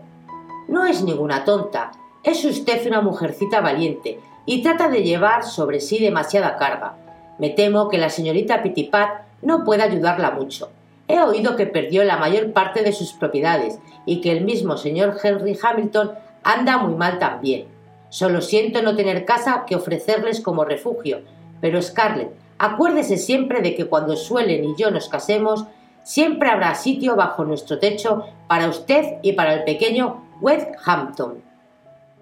No 0.67 0.85
es 0.85 1.03
ninguna 1.03 1.43
tonta, 1.43 1.91
es 2.25 2.43
usted 2.43 2.87
una 2.87 3.01
mujercita 3.01 3.61
valiente 3.61 4.19
y 4.47 4.63
trata 4.63 4.89
de 4.89 5.03
llevar 5.03 5.43
sobre 5.43 5.79
sí 5.79 5.99
demasiada 5.99 6.57
carga. 6.57 6.95
Me 7.37 7.51
temo 7.51 7.87
que 7.87 7.99
la 7.99 8.09
señorita 8.09 8.63
Pitipat 8.63 9.21
no 9.43 9.63
puede 9.63 9.83
ayudarla 9.83 10.31
mucho. 10.31 10.69
He 11.07 11.19
oído 11.21 11.55
que 11.55 11.67
perdió 11.67 12.03
la 12.03 12.17
mayor 12.17 12.51
parte 12.51 12.81
de 12.81 12.93
sus 12.93 13.13
propiedades 13.13 13.77
y 14.07 14.21
que 14.21 14.31
el 14.31 14.43
mismo 14.43 14.75
señor 14.75 15.15
Henry 15.21 15.57
Hamilton 15.61 16.13
anda 16.43 16.79
muy 16.79 16.95
mal 16.95 17.19
también. 17.19 17.67
Solo 18.09 18.41
siento 18.41 18.81
no 18.81 18.95
tener 18.95 19.25
casa 19.25 19.65
que 19.67 19.75
ofrecerles 19.75 20.41
como 20.41 20.65
refugio, 20.65 21.21
pero 21.61 21.79
Scarlett, 21.79 22.31
acuérdese 22.57 23.17
siempre 23.17 23.61
de 23.61 23.75
que 23.75 23.85
cuando 23.85 24.15
Suelen 24.15 24.65
y 24.65 24.75
yo 24.75 24.89
nos 24.89 25.09
casemos, 25.09 25.65
siempre 26.01 26.49
habrá 26.49 26.73
sitio 26.73 27.15
bajo 27.15 27.45
nuestro 27.45 27.77
techo 27.77 28.23
para 28.47 28.67
usted 28.67 29.19
y 29.21 29.33
para 29.33 29.53
el 29.53 29.63
pequeño 29.63 30.23
West 30.41 30.69
Hampton. 30.83 31.54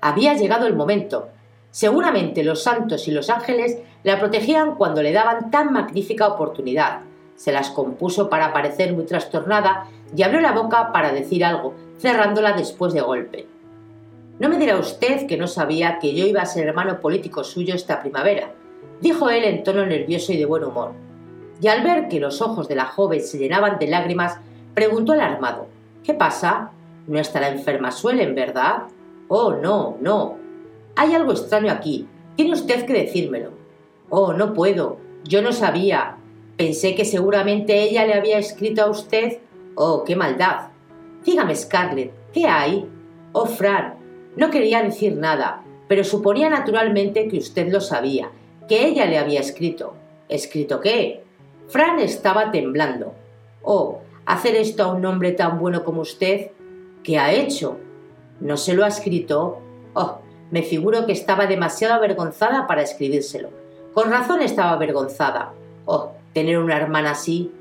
Había 0.05 0.33
llegado 0.33 0.67
el 0.67 0.75
momento. 0.75 1.29
Seguramente 1.71 2.43
los 2.43 2.61
santos 2.61 3.07
y 3.07 3.11
los 3.11 3.29
ángeles 3.29 3.77
la 4.03 4.19
protegían 4.19 4.75
cuando 4.75 5.01
le 5.01 5.13
daban 5.13 5.49
tan 5.49 5.71
magnífica 5.71 6.27
oportunidad. 6.27 7.03
Se 7.37 7.53
las 7.53 7.69
compuso 7.69 8.29
para 8.29 8.51
parecer 8.51 8.91
muy 8.91 9.05
trastornada 9.05 9.87
y 10.13 10.23
abrió 10.23 10.41
la 10.41 10.51
boca 10.51 10.91
para 10.91 11.13
decir 11.13 11.45
algo, 11.45 11.73
cerrándola 11.99 12.51
después 12.51 12.91
de 12.93 12.99
golpe. 12.99 13.47
No 14.39 14.49
me 14.49 14.57
dirá 14.57 14.75
usted 14.75 15.25
que 15.25 15.37
no 15.37 15.47
sabía 15.47 15.99
que 15.99 16.13
yo 16.13 16.25
iba 16.25 16.41
a 16.41 16.47
ser 16.47 16.67
hermano 16.67 16.99
político 16.99 17.45
suyo 17.45 17.73
esta 17.73 18.01
primavera, 18.01 18.51
dijo 18.99 19.29
él 19.29 19.45
en 19.45 19.63
tono 19.63 19.85
nervioso 19.85 20.33
y 20.33 20.37
de 20.37 20.45
buen 20.45 20.65
humor. 20.65 20.91
Y 21.61 21.69
al 21.69 21.81
ver 21.81 22.09
que 22.09 22.19
los 22.19 22.41
ojos 22.41 22.67
de 22.67 22.75
la 22.75 22.87
joven 22.87 23.21
se 23.21 23.37
llenaban 23.37 23.79
de 23.79 23.87
lágrimas, 23.87 24.37
preguntó 24.73 25.13
alarmado 25.13 25.67
¿Qué 26.03 26.13
pasa? 26.13 26.71
No 27.07 27.19
estará 27.19 27.47
enferma 27.47 27.89
Suelen, 27.89 28.35
¿verdad? 28.35 28.83
Oh, 29.35 29.55
no, 29.55 29.97
no. 29.99 30.37
Hay 30.95 31.15
algo 31.15 31.31
extraño 31.31 31.71
aquí. 31.71 32.07
Tiene 32.35 32.53
usted 32.53 32.85
que 32.85 32.93
decírmelo. 32.93 33.49
Oh, 34.11 34.31
no 34.31 34.53
puedo. 34.53 34.97
Yo 35.23 35.41
no 35.41 35.51
sabía. 35.51 36.17
Pensé 36.55 36.93
que 36.93 37.03
seguramente 37.03 37.81
ella 37.81 38.05
le 38.05 38.13
había 38.13 38.37
escrito 38.37 38.83
a 38.83 38.91
usted. 38.91 39.39
Oh, 39.73 40.03
qué 40.03 40.15
maldad. 40.15 40.67
Dígame, 41.25 41.55
Scarlett, 41.55 42.11
¿qué 42.31 42.45
hay? 42.45 42.87
Oh, 43.31 43.47
Fran, 43.47 43.95
no 44.35 44.51
quería 44.51 44.83
decir 44.83 45.15
nada, 45.15 45.63
pero 45.87 46.03
suponía 46.03 46.51
naturalmente 46.51 47.27
que 47.27 47.39
usted 47.39 47.71
lo 47.71 47.81
sabía, 47.81 48.29
que 48.69 48.85
ella 48.85 49.07
le 49.07 49.17
había 49.17 49.39
escrito. 49.39 49.95
¿Escrito 50.29 50.79
qué? 50.79 51.23
Fran 51.69 51.97
estaba 51.97 52.51
temblando. 52.51 53.15
Oh, 53.63 54.01
hacer 54.27 54.55
esto 54.57 54.83
a 54.83 54.93
un 54.93 55.03
hombre 55.07 55.31
tan 55.31 55.57
bueno 55.57 55.83
como 55.83 56.01
usted. 56.01 56.51
¿Qué 57.01 57.17
ha 57.17 57.33
hecho? 57.33 57.79
¿No 58.39 58.57
se 58.57 58.73
lo 58.73 58.83
ha 58.83 58.87
escrito? 58.87 59.59
Oh, 59.93 60.19
me 60.51 60.63
figuro 60.63 61.05
que 61.05 61.13
estaba 61.13 61.47
demasiado 61.47 61.95
avergonzada 61.95 62.67
para 62.67 62.81
escribírselo. 62.81 63.49
Con 63.93 64.11
razón 64.11 64.41
estaba 64.41 64.71
avergonzada. 64.71 65.53
Oh, 65.85 66.11
tener 66.33 66.57
una 66.57 66.77
hermana 66.77 67.11
así. 67.11 67.51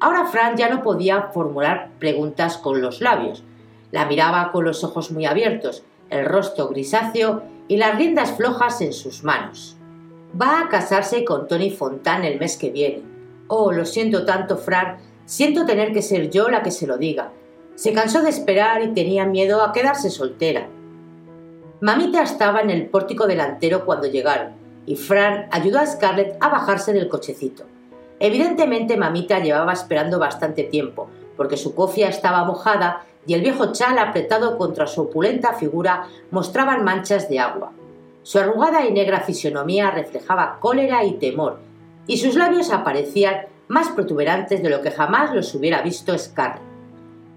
Ahora 0.00 0.26
Fran 0.26 0.56
ya 0.56 0.68
no 0.68 0.82
podía 0.82 1.30
formular 1.32 1.90
preguntas 1.98 2.58
con 2.58 2.80
los 2.80 3.00
labios. 3.00 3.44
La 3.90 4.06
miraba 4.06 4.52
con 4.52 4.64
los 4.64 4.84
ojos 4.84 5.10
muy 5.10 5.26
abiertos, 5.26 5.84
el 6.10 6.24
rostro 6.24 6.68
grisáceo 6.68 7.42
y 7.68 7.76
las 7.76 7.96
riendas 7.96 8.32
flojas 8.32 8.80
en 8.80 8.92
sus 8.92 9.22
manos. 9.22 9.76
Va 10.40 10.60
a 10.60 10.68
casarse 10.68 11.24
con 11.24 11.46
Tony 11.46 11.70
Fontán 11.70 12.24
el 12.24 12.38
mes 12.38 12.56
que 12.56 12.70
viene. 12.70 13.02
Oh, 13.48 13.70
lo 13.70 13.84
siento 13.84 14.24
tanto, 14.24 14.56
Fran. 14.56 14.98
Siento 15.26 15.66
tener 15.66 15.92
que 15.92 16.02
ser 16.02 16.30
yo 16.30 16.48
la 16.48 16.62
que 16.62 16.70
se 16.70 16.86
lo 16.86 16.96
diga. 16.96 17.30
Se 17.74 17.92
cansó 17.92 18.22
de 18.22 18.30
esperar 18.30 18.82
y 18.82 18.94
tenía 18.94 19.24
miedo 19.24 19.62
a 19.62 19.72
quedarse 19.72 20.10
soltera. 20.10 20.68
Mamita 21.80 22.22
estaba 22.22 22.60
en 22.60 22.70
el 22.70 22.86
pórtico 22.86 23.26
delantero 23.26 23.84
cuando 23.84 24.06
llegaron, 24.06 24.52
y 24.86 24.96
Fran 24.96 25.48
ayudó 25.50 25.80
a 25.80 25.86
Scarlett 25.86 26.36
a 26.40 26.48
bajarse 26.48 26.92
del 26.92 27.08
cochecito. 27.08 27.64
Evidentemente 28.20 28.96
mamita 28.96 29.40
llevaba 29.40 29.72
esperando 29.72 30.18
bastante 30.18 30.62
tiempo, 30.62 31.08
porque 31.36 31.56
su 31.56 31.74
cofia 31.74 32.08
estaba 32.08 32.44
mojada 32.44 33.04
y 33.26 33.34
el 33.34 33.40
viejo 33.40 33.72
chal 33.72 33.98
apretado 33.98 34.58
contra 34.58 34.86
su 34.86 35.02
opulenta 35.02 35.54
figura 35.54 36.06
mostraban 36.30 36.84
manchas 36.84 37.28
de 37.28 37.40
agua. 37.40 37.72
Su 38.22 38.38
arrugada 38.38 38.86
y 38.86 38.92
negra 38.92 39.20
fisonomía 39.20 39.90
reflejaba 39.90 40.58
cólera 40.60 41.04
y 41.04 41.14
temor, 41.14 41.58
y 42.06 42.18
sus 42.18 42.36
labios 42.36 42.70
aparecían 42.70 43.46
más 43.66 43.88
protuberantes 43.88 44.62
de 44.62 44.70
lo 44.70 44.82
que 44.82 44.90
jamás 44.90 45.34
los 45.34 45.54
hubiera 45.54 45.82
visto 45.82 46.16
Scarlett. 46.16 46.71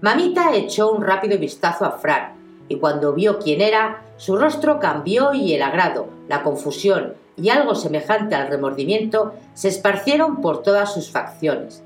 Mamita 0.00 0.54
echó 0.54 0.90
un 0.92 1.02
rápido 1.02 1.38
vistazo 1.38 1.84
a 1.84 1.92
Fran, 1.92 2.34
y 2.68 2.76
cuando 2.76 3.12
vio 3.12 3.38
quién 3.38 3.60
era, 3.60 4.02
su 4.16 4.36
rostro 4.36 4.78
cambió 4.80 5.32
y 5.32 5.54
el 5.54 5.62
agrado, 5.62 6.08
la 6.28 6.42
confusión 6.42 7.14
y 7.36 7.50
algo 7.50 7.74
semejante 7.74 8.34
al 8.34 8.48
remordimiento 8.48 9.34
se 9.54 9.68
esparcieron 9.68 10.40
por 10.40 10.62
todas 10.62 10.92
sus 10.92 11.10
facciones. 11.10 11.82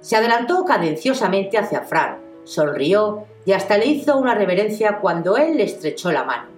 Se 0.00 0.16
adelantó 0.16 0.64
cadenciosamente 0.64 1.58
hacia 1.58 1.82
Fran, 1.82 2.18
sonrió 2.44 3.24
y 3.44 3.52
hasta 3.52 3.78
le 3.78 3.86
hizo 3.86 4.16
una 4.16 4.34
reverencia 4.34 4.98
cuando 4.98 5.36
él 5.36 5.56
le 5.58 5.64
estrechó 5.64 6.10
la 6.10 6.24
mano. 6.24 6.48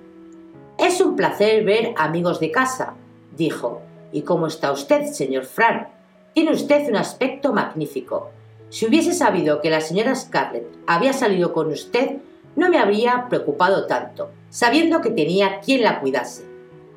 Es 0.79 1.01
un 1.01 1.17
placer 1.17 1.65
ver 1.65 1.95
amigos 1.97 2.41
de 2.41 2.51
casa, 2.51 2.95
dijo. 3.37 3.83
¿Y 4.13 4.23
cómo 4.23 4.47
está 4.47 4.73
usted, 4.73 5.07
señor 5.07 5.45
Fran? 5.45 5.89
Tiene 6.33 6.53
usted 6.53 6.89
un 6.89 6.97
aspecto 6.97 7.53
magnífico. 7.53 8.31
Si 8.77 8.85
hubiese 8.85 9.15
sabido 9.15 9.63
que 9.63 9.71
la 9.71 9.81
señora 9.81 10.15
Scarlett 10.15 10.67
había 10.87 11.15
salido 11.15 11.55
con 11.55 11.69
usted, 11.69 12.19
no 12.57 12.69
me 12.69 12.77
habría 12.77 13.27
preocupado 13.31 13.87
tanto, 13.87 14.29
sabiendo 14.51 15.01
que 15.01 15.09
tenía 15.09 15.61
quien 15.61 15.83
la 15.83 15.99
cuidase. 15.99 16.45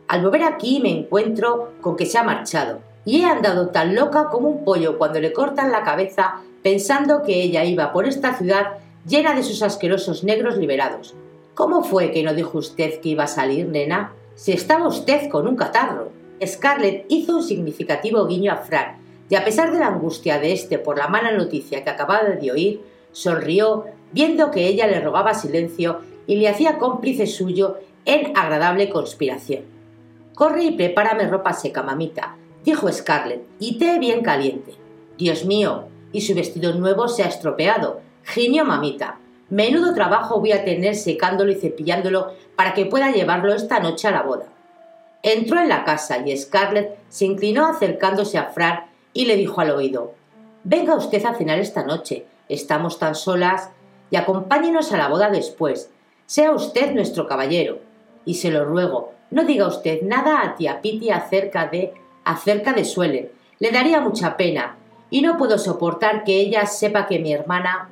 Al 0.09 0.21
volver 0.21 0.43
aquí 0.43 0.81
me 0.81 0.91
encuentro 0.91 1.71
con 1.79 1.95
que 1.95 2.05
se 2.05 2.17
ha 2.17 2.23
marchado, 2.23 2.79
y 3.05 3.21
he 3.21 3.25
andado 3.25 3.69
tan 3.69 3.95
loca 3.95 4.27
como 4.29 4.49
un 4.49 4.65
pollo 4.65 4.97
cuando 4.97 5.21
le 5.21 5.31
cortan 5.31 5.71
la 5.71 5.83
cabeza 5.83 6.41
pensando 6.63 7.23
que 7.23 7.41
ella 7.41 7.63
iba 7.63 7.93
por 7.93 8.05
esta 8.05 8.37
ciudad 8.37 8.73
llena 9.07 9.33
de 9.33 9.43
sus 9.43 9.63
asquerosos 9.63 10.25
negros 10.25 10.57
liberados. 10.57 11.15
¿Cómo 11.53 11.85
fue 11.85 12.11
que 12.11 12.23
no 12.23 12.33
dijo 12.33 12.57
usted 12.57 12.99
que 12.99 13.07
iba 13.07 13.23
a 13.23 13.27
salir, 13.27 13.69
nena? 13.69 14.11
Si 14.35 14.51
estaba 14.51 14.85
usted 14.85 15.29
con 15.29 15.47
un 15.47 15.55
catarro. 15.55 16.11
Scarlett 16.45 17.05
hizo 17.07 17.37
un 17.37 17.43
significativo 17.43 18.27
guiño 18.27 18.51
a 18.51 18.57
Frank, 18.57 18.97
y 19.29 19.35
a 19.35 19.45
pesar 19.45 19.71
de 19.71 19.79
la 19.79 19.87
angustia 19.87 20.39
de 20.39 20.51
éste 20.51 20.79
por 20.79 20.97
la 20.97 21.07
mala 21.07 21.31
noticia 21.31 21.83
que 21.83 21.89
acababa 21.89 22.29
de 22.29 22.51
oír, 22.51 22.81
sonrió 23.11 23.85
viendo 24.11 24.49
que 24.49 24.67
ella 24.67 24.87
le 24.87 24.99
rogaba 24.99 25.33
silencio 25.35 25.99
y 26.25 26.37
le 26.37 26.49
hacía 26.49 26.77
cómplice 26.77 27.27
suyo 27.27 27.77
en 28.05 28.35
agradable 28.35 28.89
conspiración. 28.89 29.63
Corre 30.33 30.63
y 30.63 30.71
prepárame 30.71 31.27
ropa 31.27 31.53
seca, 31.53 31.83
mamita, 31.83 32.35
dijo 32.63 32.91
Scarlett, 32.91 33.43
y 33.59 33.77
té 33.77 33.99
bien 33.99 34.23
caliente. 34.23 34.73
Dios 35.17 35.45
mío, 35.45 35.85
y 36.11 36.21
su 36.21 36.33
vestido 36.33 36.73
nuevo 36.73 37.07
se 37.07 37.23
ha 37.23 37.27
estropeado, 37.27 38.01
gimió 38.23 38.65
mamita. 38.65 39.19
Menudo 39.49 39.93
trabajo 39.93 40.39
voy 40.39 40.53
a 40.53 40.63
tener 40.63 40.95
secándolo 40.95 41.51
y 41.51 41.55
cepillándolo 41.55 42.33
para 42.55 42.73
que 42.73 42.85
pueda 42.85 43.11
llevarlo 43.11 43.53
esta 43.53 43.79
noche 43.79 44.07
a 44.07 44.11
la 44.11 44.23
boda. 44.23 44.45
Entró 45.21 45.59
en 45.59 45.69
la 45.69 45.83
casa 45.83 46.19
y 46.25 46.35
Scarlett 46.37 46.97
se 47.09 47.25
inclinó 47.25 47.67
acercándose 47.67 48.37
a 48.37 48.45
Fran 48.45 48.88
y 49.13 49.25
le 49.25 49.35
dijo 49.35 49.61
al 49.61 49.71
oído 49.71 50.13
Venga 50.63 50.95
usted 50.95 51.25
a 51.25 51.33
cenar 51.33 51.59
esta 51.59 51.83
noche, 51.85 52.25
estamos 52.49 52.99
tan 52.99 53.15
solas, 53.15 53.69
y 54.11 54.17
acompáñenos 54.17 54.91
a 54.91 54.97
la 54.97 55.07
boda 55.07 55.29
después. 55.29 55.89
Sea 56.25 56.51
usted 56.51 56.93
nuestro 56.93 57.27
caballero. 57.27 57.79
Y 58.25 58.35
se 58.35 58.51
lo 58.51 58.65
ruego, 58.65 59.13
no 59.31 59.45
diga 59.45 59.67
usted 59.67 60.01
nada 60.01 60.41
a 60.41 60.55
tía 60.55 60.81
Piti 60.81 61.09
acerca 61.09 61.67
de 61.67 61.93
acerca 62.25 62.73
de 62.73 62.85
Suelen. 62.85 63.31
Le 63.59 63.71
daría 63.71 64.01
mucha 64.01 64.37
pena, 64.37 64.77
y 65.09 65.21
no 65.21 65.37
puedo 65.37 65.57
soportar 65.57 66.23
que 66.23 66.39
ella 66.39 66.65
sepa 66.65 67.07
que 67.07 67.19
mi 67.19 67.33
hermana. 67.33 67.89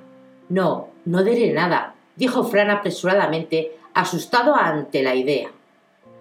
No, 0.50 0.90
no 1.06 1.24
diré 1.24 1.54
nada, 1.54 1.96
dijo 2.16 2.44
Fran 2.44 2.70
apresuradamente, 2.70 3.78
asustado 3.94 4.56
ante 4.56 5.02
la 5.02 5.16
idea. 5.16 5.50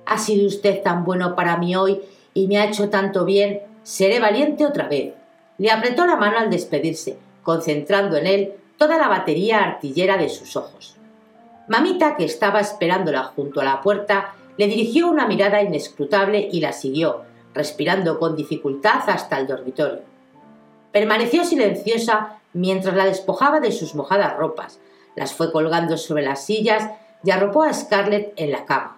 Ha 0.06 0.18
sido 0.18 0.46
usted 0.46 0.82
tan 0.82 1.04
bueno 1.04 1.34
para 1.34 1.56
mí 1.56 1.76
hoy 1.76 2.00
y 2.32 2.46
me 2.46 2.58
ha 2.58 2.64
hecho 2.64 2.88
tanto 2.88 3.24
bien, 3.24 3.62
seré 3.86 4.18
valiente 4.18 4.66
otra 4.66 4.88
vez. 4.88 5.14
Le 5.58 5.70
apretó 5.70 6.06
la 6.06 6.16
mano 6.16 6.38
al 6.38 6.50
despedirse, 6.50 7.16
concentrando 7.44 8.16
en 8.16 8.26
él 8.26 8.54
toda 8.76 8.98
la 8.98 9.06
batería 9.06 9.62
artillera 9.62 10.16
de 10.16 10.28
sus 10.28 10.56
ojos. 10.56 10.96
Mamita, 11.68 12.16
que 12.16 12.24
estaba 12.24 12.58
esperándola 12.58 13.22
junto 13.22 13.60
a 13.60 13.64
la 13.64 13.80
puerta, 13.80 14.34
le 14.56 14.66
dirigió 14.66 15.08
una 15.08 15.28
mirada 15.28 15.62
inescrutable 15.62 16.48
y 16.50 16.60
la 16.60 16.72
siguió, 16.72 17.22
respirando 17.54 18.18
con 18.18 18.34
dificultad 18.34 19.08
hasta 19.08 19.38
el 19.38 19.46
dormitorio. 19.46 20.00
Permaneció 20.90 21.44
silenciosa 21.44 22.40
mientras 22.54 22.96
la 22.96 23.04
despojaba 23.04 23.60
de 23.60 23.70
sus 23.70 23.94
mojadas 23.94 24.36
ropas, 24.36 24.80
las 25.14 25.32
fue 25.32 25.52
colgando 25.52 25.96
sobre 25.96 26.24
las 26.24 26.44
sillas 26.44 26.90
y 27.22 27.30
arropó 27.30 27.62
a 27.62 27.72
Scarlett 27.72 28.32
en 28.34 28.50
la 28.50 28.64
cama. 28.64 28.96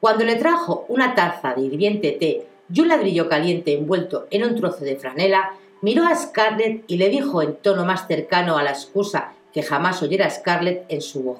Cuando 0.00 0.24
le 0.24 0.34
trajo 0.34 0.84
una 0.88 1.14
taza 1.14 1.54
de 1.54 1.62
hirviente 1.62 2.10
té 2.12 2.45
y 2.72 2.80
un 2.80 2.88
ladrillo 2.88 3.28
caliente 3.28 3.74
envuelto 3.74 4.26
en 4.30 4.44
un 4.44 4.54
trozo 4.54 4.84
de 4.84 4.96
franela, 4.96 5.52
miró 5.82 6.04
a 6.04 6.14
Scarlett 6.14 6.84
y 6.86 6.96
le 6.96 7.08
dijo 7.08 7.42
en 7.42 7.56
tono 7.56 7.84
más 7.84 8.06
cercano 8.06 8.56
a 8.56 8.62
la 8.62 8.70
excusa 8.70 9.32
que 9.52 9.62
jamás 9.62 10.02
oyera 10.02 10.30
Scarlett 10.30 10.84
en 10.88 11.00
su 11.00 11.22
voz. 11.22 11.38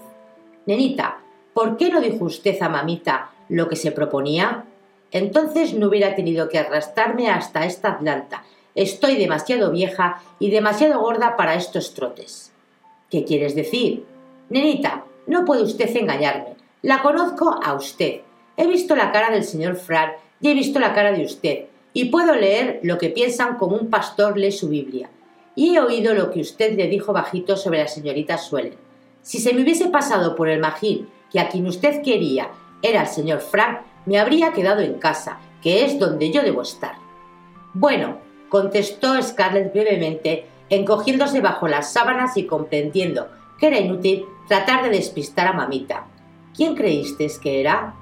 Nenita, 0.66 1.18
¿por 1.52 1.76
qué 1.76 1.90
no 1.90 2.00
dijo 2.00 2.24
usted 2.24 2.60
a 2.62 2.68
mamita 2.68 3.30
lo 3.48 3.68
que 3.68 3.76
se 3.76 3.92
proponía? 3.92 4.64
Entonces 5.10 5.74
no 5.74 5.88
hubiera 5.88 6.14
tenido 6.14 6.48
que 6.48 6.58
arrastrarme 6.58 7.28
hasta 7.28 7.64
esta 7.64 7.92
Atlanta. 7.92 8.44
Estoy 8.74 9.16
demasiado 9.16 9.70
vieja 9.70 10.20
y 10.38 10.50
demasiado 10.50 11.00
gorda 11.00 11.36
para 11.36 11.54
estos 11.54 11.94
trotes. 11.94 12.52
¿Qué 13.10 13.24
quieres 13.24 13.54
decir? 13.54 14.04
Nenita, 14.50 15.04
no 15.26 15.44
puede 15.44 15.62
usted 15.62 15.94
engañarme. 15.96 16.56
La 16.82 17.02
conozco 17.02 17.58
a 17.62 17.74
usted. 17.74 18.20
He 18.56 18.66
visto 18.66 18.96
la 18.96 19.12
cara 19.12 19.30
del 19.30 19.44
señor 19.44 19.76
Fran 19.76 20.12
y 20.40 20.50
he 20.50 20.54
visto 20.54 20.78
la 20.78 20.94
cara 20.94 21.12
de 21.12 21.24
usted, 21.24 21.64
y 21.92 22.06
puedo 22.06 22.34
leer 22.34 22.80
lo 22.82 22.98
que 22.98 23.08
piensan 23.08 23.56
como 23.56 23.76
un 23.76 23.88
pastor 23.88 24.36
lee 24.36 24.52
su 24.52 24.68
Biblia. 24.68 25.08
Y 25.54 25.74
he 25.74 25.80
oído 25.80 26.12
lo 26.12 26.30
que 26.30 26.40
usted 26.40 26.76
le 26.76 26.88
dijo 26.88 27.14
bajito 27.14 27.56
sobre 27.56 27.78
la 27.78 27.88
señorita 27.88 28.36
Suelen. 28.36 28.76
Si 29.22 29.38
se 29.38 29.54
me 29.54 29.62
hubiese 29.62 29.88
pasado 29.88 30.36
por 30.36 30.48
el 30.48 30.60
magín 30.60 31.08
que 31.32 31.40
a 31.40 31.48
quien 31.48 31.66
usted 31.66 32.02
quería 32.02 32.50
era 32.82 33.00
el 33.02 33.08
señor 33.08 33.40
Frank, 33.40 33.78
me 34.04 34.18
habría 34.18 34.52
quedado 34.52 34.82
en 34.82 34.98
casa, 34.98 35.40
que 35.62 35.84
es 35.84 35.98
donde 35.98 36.30
yo 36.30 36.42
debo 36.42 36.62
estar. 36.62 36.96
Bueno, 37.72 38.18
contestó 38.50 39.20
Scarlett 39.22 39.72
brevemente, 39.72 40.46
encogiéndose 40.68 41.40
bajo 41.40 41.66
las 41.66 41.92
sábanas 41.92 42.36
y 42.36 42.44
comprendiendo 42.44 43.28
que 43.58 43.68
era 43.68 43.80
inútil 43.80 44.26
tratar 44.48 44.84
de 44.84 44.90
despistar 44.90 45.46
a 45.46 45.52
mamita. 45.52 46.06
¿Quién 46.54 46.74
creíste 46.74 47.26
que 47.42 47.60
era? 47.60 47.94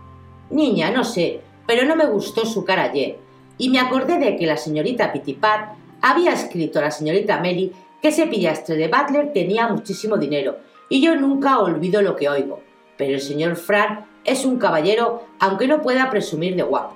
Niña, 0.50 0.90
no 0.90 1.04
sé, 1.04 1.40
pero 1.66 1.84
no 1.86 1.96
me 1.96 2.06
gustó 2.06 2.44
su 2.46 2.64
cara 2.64 2.84
ayer, 2.84 3.18
y 3.58 3.70
me 3.70 3.80
acordé 3.80 4.18
de 4.18 4.36
que 4.36 4.46
la 4.46 4.56
señorita 4.56 5.12
Pitipat 5.12 5.74
había 6.00 6.32
escrito 6.32 6.78
a 6.78 6.82
la 6.82 6.90
señorita 6.90 7.40
Meli 7.40 7.72
que 8.02 8.08
ese 8.08 8.26
pillastre 8.26 8.76
de 8.76 8.88
Butler 8.88 9.32
tenía 9.32 9.68
muchísimo 9.68 10.16
dinero, 10.18 10.58
y 10.88 11.00
yo 11.00 11.16
nunca 11.16 11.58
olvido 11.58 12.02
lo 12.02 12.16
que 12.16 12.28
oigo. 12.28 12.60
Pero 12.98 13.14
el 13.14 13.20
señor 13.20 13.56
Fran 13.56 14.06
es 14.24 14.44
un 14.44 14.58
caballero, 14.58 15.24
aunque 15.38 15.66
no 15.66 15.80
pueda 15.80 16.10
presumir 16.10 16.56
de 16.56 16.62
guapo. 16.62 16.94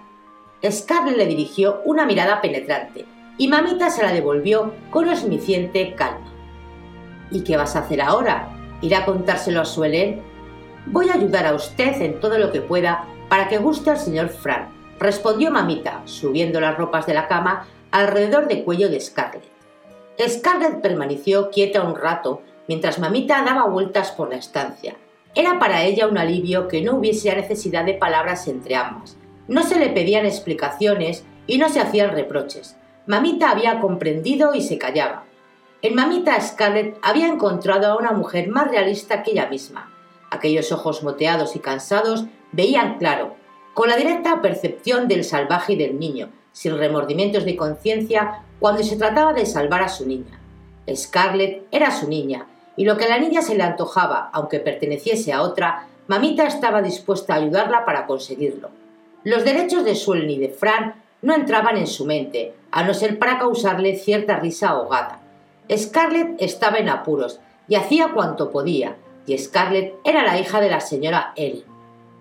Scarlett 0.68 1.16
le 1.16 1.26
dirigió 1.26 1.80
una 1.84 2.04
mirada 2.04 2.40
penetrante, 2.40 3.06
y 3.38 3.48
mamita 3.48 3.88
se 3.90 4.02
la 4.02 4.12
devolvió 4.12 4.72
con 4.90 5.08
osmiciente 5.08 5.94
calma. 5.94 6.32
¿Y 7.30 7.42
qué 7.42 7.56
vas 7.56 7.76
a 7.76 7.80
hacer 7.80 8.00
ahora? 8.00 8.50
¿Ir 8.80 8.94
a 8.94 9.04
contárselo 9.04 9.60
a 9.60 9.64
Suelen? 9.64 10.20
Voy 10.86 11.08
a 11.08 11.14
ayudar 11.14 11.46
a 11.46 11.54
usted 11.54 12.00
en 12.02 12.20
todo 12.20 12.38
lo 12.38 12.52
que 12.52 12.60
pueda 12.60 13.06
para 13.28 13.48
que 13.48 13.58
guste 13.58 13.90
al 13.90 13.98
señor 13.98 14.28
Frank, 14.28 14.68
respondió 14.98 15.50
mamita, 15.50 16.02
subiendo 16.04 16.60
las 16.60 16.76
ropas 16.76 17.06
de 17.06 17.14
la 17.14 17.28
cama 17.28 17.66
alrededor 17.90 18.48
del 18.48 18.64
cuello 18.64 18.88
de 18.88 19.00
Scarlett. 19.00 19.44
Scarlett 20.26 20.80
permaneció 20.80 21.50
quieta 21.50 21.82
un 21.82 21.96
rato 21.96 22.42
mientras 22.66 22.98
mamita 22.98 23.42
daba 23.44 23.66
vueltas 23.66 24.10
por 24.10 24.30
la 24.30 24.36
estancia. 24.36 24.96
Era 25.34 25.58
para 25.58 25.84
ella 25.84 26.08
un 26.08 26.18
alivio 26.18 26.68
que 26.68 26.82
no 26.82 26.96
hubiese 26.96 27.34
necesidad 27.34 27.84
de 27.84 27.94
palabras 27.94 28.48
entre 28.48 28.74
ambas. 28.74 29.16
No 29.46 29.62
se 29.62 29.78
le 29.78 29.90
pedían 29.90 30.26
explicaciones 30.26 31.24
y 31.46 31.58
no 31.58 31.68
se 31.68 31.80
hacían 31.80 32.12
reproches. 32.12 32.76
Mamita 33.06 33.50
había 33.50 33.80
comprendido 33.80 34.54
y 34.54 34.62
se 34.62 34.78
callaba. 34.78 35.24
En 35.80 35.94
mamita 35.94 36.38
Scarlett 36.40 36.98
había 37.02 37.28
encontrado 37.28 37.86
a 37.86 37.96
una 37.96 38.10
mujer 38.12 38.48
más 38.48 38.68
realista 38.68 39.22
que 39.22 39.30
ella 39.30 39.48
misma. 39.48 39.92
Aquellos 40.30 40.72
ojos 40.72 41.02
moteados 41.02 41.56
y 41.56 41.60
cansados 41.60 42.26
veían 42.52 42.98
claro, 42.98 43.34
con 43.74 43.88
la 43.88 43.96
directa 43.96 44.42
percepción 44.42 45.08
del 45.08 45.24
salvaje 45.24 45.74
y 45.74 45.76
del 45.76 45.98
niño, 45.98 46.30
sin 46.52 46.76
remordimientos 46.76 47.44
de 47.44 47.56
conciencia 47.56 48.42
cuando 48.58 48.82
se 48.82 48.96
trataba 48.96 49.32
de 49.32 49.46
salvar 49.46 49.82
a 49.82 49.88
su 49.88 50.06
niña. 50.06 50.40
Scarlett 50.92 51.66
era 51.70 51.90
su 51.90 52.08
niña, 52.08 52.46
y 52.76 52.84
lo 52.84 52.96
que 52.96 53.04
a 53.04 53.08
la 53.08 53.18
niña 53.18 53.42
se 53.42 53.54
le 53.54 53.62
antojaba, 53.62 54.30
aunque 54.32 54.60
perteneciese 54.60 55.32
a 55.32 55.42
otra, 55.42 55.86
mamita 56.06 56.46
estaba 56.46 56.82
dispuesta 56.82 57.34
a 57.34 57.36
ayudarla 57.36 57.84
para 57.84 58.06
conseguirlo. 58.06 58.70
Los 59.24 59.44
derechos 59.44 59.84
de 59.84 59.94
Suelen 59.94 60.30
y 60.30 60.38
de 60.38 60.48
Fran 60.48 60.94
no 61.22 61.34
entraban 61.34 61.76
en 61.76 61.86
su 61.86 62.06
mente, 62.06 62.54
a 62.70 62.84
no 62.84 62.94
ser 62.94 63.18
para 63.18 63.38
causarle 63.38 63.96
cierta 63.96 64.38
risa 64.38 64.70
ahogada. 64.70 65.20
Scarlett 65.76 66.40
estaba 66.40 66.78
en 66.78 66.88
apuros 66.88 67.40
y 67.68 67.74
hacía 67.74 68.12
cuanto 68.14 68.50
podía, 68.50 68.96
y 69.26 69.36
Scarlett 69.36 69.94
era 70.04 70.24
la 70.24 70.38
hija 70.38 70.60
de 70.60 70.70
la 70.70 70.80
señora 70.80 71.32
Ellen. 71.36 71.67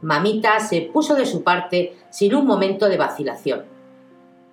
Mamita 0.01 0.59
se 0.59 0.81
puso 0.81 1.15
de 1.15 1.25
su 1.25 1.43
parte 1.43 1.95
sin 2.09 2.35
un 2.35 2.45
momento 2.45 2.87
de 2.87 2.97
vacilación. 2.97 3.65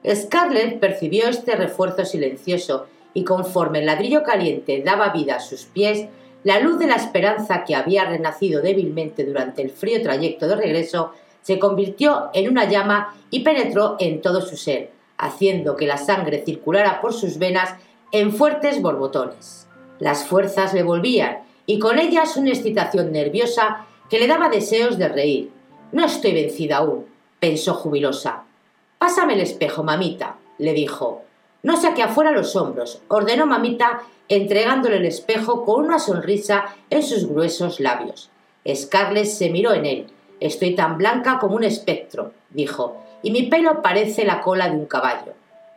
Scarlett 0.06 0.80
percibió 0.80 1.28
este 1.28 1.56
refuerzo 1.56 2.04
silencioso 2.04 2.86
y 3.14 3.24
conforme 3.24 3.80
el 3.80 3.86
ladrillo 3.86 4.22
caliente 4.22 4.82
daba 4.84 5.10
vida 5.10 5.36
a 5.36 5.40
sus 5.40 5.64
pies, 5.64 6.06
la 6.42 6.60
luz 6.60 6.78
de 6.78 6.86
la 6.86 6.96
esperanza 6.96 7.64
que 7.64 7.74
había 7.74 8.04
renacido 8.04 8.60
débilmente 8.60 9.24
durante 9.24 9.62
el 9.62 9.70
frío 9.70 10.02
trayecto 10.02 10.46
de 10.46 10.56
regreso 10.56 11.12
se 11.40 11.58
convirtió 11.58 12.30
en 12.34 12.50
una 12.50 12.68
llama 12.68 13.14
y 13.30 13.40
penetró 13.40 13.96
en 13.98 14.20
todo 14.20 14.40
su 14.40 14.56
ser, 14.56 14.90
haciendo 15.16 15.76
que 15.76 15.86
la 15.86 15.98
sangre 15.98 16.42
circulara 16.44 17.00
por 17.00 17.12
sus 17.12 17.38
venas 17.38 17.74
en 18.12 18.32
fuertes 18.32 18.82
borbotones. 18.82 19.68
Las 19.98 20.26
fuerzas 20.26 20.74
le 20.74 20.82
volvían 20.82 21.38
y 21.66 21.78
con 21.78 21.98
ellas 21.98 22.36
una 22.36 22.50
excitación 22.50 23.12
nerviosa 23.12 23.86
que 24.08 24.18
le 24.18 24.26
daba 24.26 24.48
deseos 24.48 24.98
de 24.98 25.08
reír. 25.08 25.50
No 25.92 26.04
estoy 26.04 26.32
vencida 26.32 26.78
aún, 26.78 27.06
pensó 27.40 27.74
jubilosa. 27.74 28.44
Pásame 28.98 29.34
el 29.34 29.40
espejo, 29.40 29.82
mamita, 29.82 30.36
le 30.58 30.72
dijo. 30.72 31.22
No 31.62 31.76
saque 31.76 32.02
afuera 32.02 32.30
los 32.30 32.56
hombros, 32.56 33.02
ordenó 33.08 33.46
mamita, 33.46 34.02
entregándole 34.28 34.96
el 34.96 35.06
espejo 35.06 35.64
con 35.64 35.84
una 35.84 35.98
sonrisa 35.98 36.74
en 36.90 37.02
sus 37.02 37.28
gruesos 37.28 37.80
labios. 37.80 38.30
Scarlett 38.72 39.26
se 39.26 39.50
miró 39.50 39.72
en 39.72 39.86
él. 39.86 40.06
Estoy 40.40 40.74
tan 40.74 40.98
blanca 40.98 41.38
como 41.38 41.56
un 41.56 41.64
espectro, 41.64 42.32
dijo, 42.50 42.96
y 43.22 43.30
mi 43.30 43.44
pelo 43.44 43.82
parece 43.82 44.24
la 44.24 44.40
cola 44.40 44.68
de 44.68 44.76
un 44.76 44.86
caballo. 44.86 45.32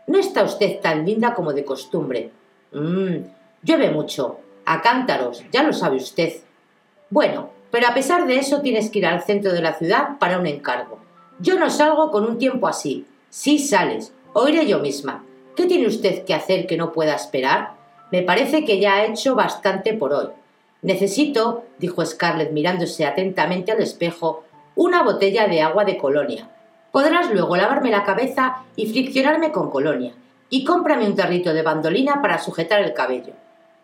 No 0.08 0.18
está 0.18 0.44
usted 0.44 0.80
tan 0.80 1.06
linda 1.06 1.34
como 1.34 1.54
de 1.54 1.66
costumbre. 1.66 2.32
Mmm, 2.72 3.18
llueve 3.64 3.92
mucho. 3.92 4.40
A 4.66 4.82
cántaros, 4.82 5.44
ya 5.52 5.64
lo 5.64 5.72
sabe 5.72 5.98
usted. 5.98 6.34
Bueno, 7.10 7.52
pero 7.72 7.88
a 7.88 7.94
pesar 7.94 8.28
de 8.28 8.38
eso 8.38 8.62
tienes 8.62 8.90
que 8.90 9.00
ir 9.00 9.06
al 9.06 9.24
centro 9.24 9.54
de 9.54 9.62
la 9.62 9.74
ciudad 9.74 10.18
para 10.20 10.40
un 10.40 10.48
encargo. 10.48 11.00
Yo 11.40 11.60
no 11.60 11.70
salgo 11.70 12.12
con 12.12 12.26
un 12.26 12.38
tiempo 12.38 12.68
así. 12.68 13.06
Sí 13.30 13.60
sales, 13.60 14.14
o 14.34 14.48
iré 14.48 14.66
yo 14.66 14.80
misma. 14.80 15.24
¿Qué 15.56 15.66
tiene 15.66 15.88
usted 15.88 16.24
que 16.26 16.34
hacer 16.34 16.68
que 16.68 16.78
no 16.78 16.92
pueda 16.92 17.16
esperar? 17.16 17.74
Me 18.12 18.22
parece 18.22 18.64
que 18.64 18.80
ya 18.80 18.96
ha 18.96 19.06
hecho 19.06 19.36
bastante 19.36 19.94
por 19.94 20.14
hoy. 20.14 20.28
Necesito, 20.82 21.64
dijo 21.80 22.06
Scarlett 22.06 22.52
mirándose 22.52 23.06
atentamente 23.06 23.72
al 23.72 23.82
espejo, 23.82 24.44
una 24.76 25.04
botella 25.04 25.48
de 25.48 25.62
agua 25.62 25.84
de 25.84 25.98
colonia. 25.98 26.50
Podrás 26.92 27.32
luego 27.32 27.58
lavarme 27.58 27.92
la 27.92 28.04
cabeza 28.04 28.64
y 28.76 28.88
friccionarme 28.88 29.52
con 29.52 29.70
colonia. 29.70 30.14
Y 30.50 30.64
cómprame 30.64 31.06
un 31.06 31.16
tarrito 31.16 31.54
de 31.54 31.64
bandolina 31.64 32.22
para 32.22 32.38
sujetar 32.38 32.82
el 32.82 32.94
cabello. 32.94 33.34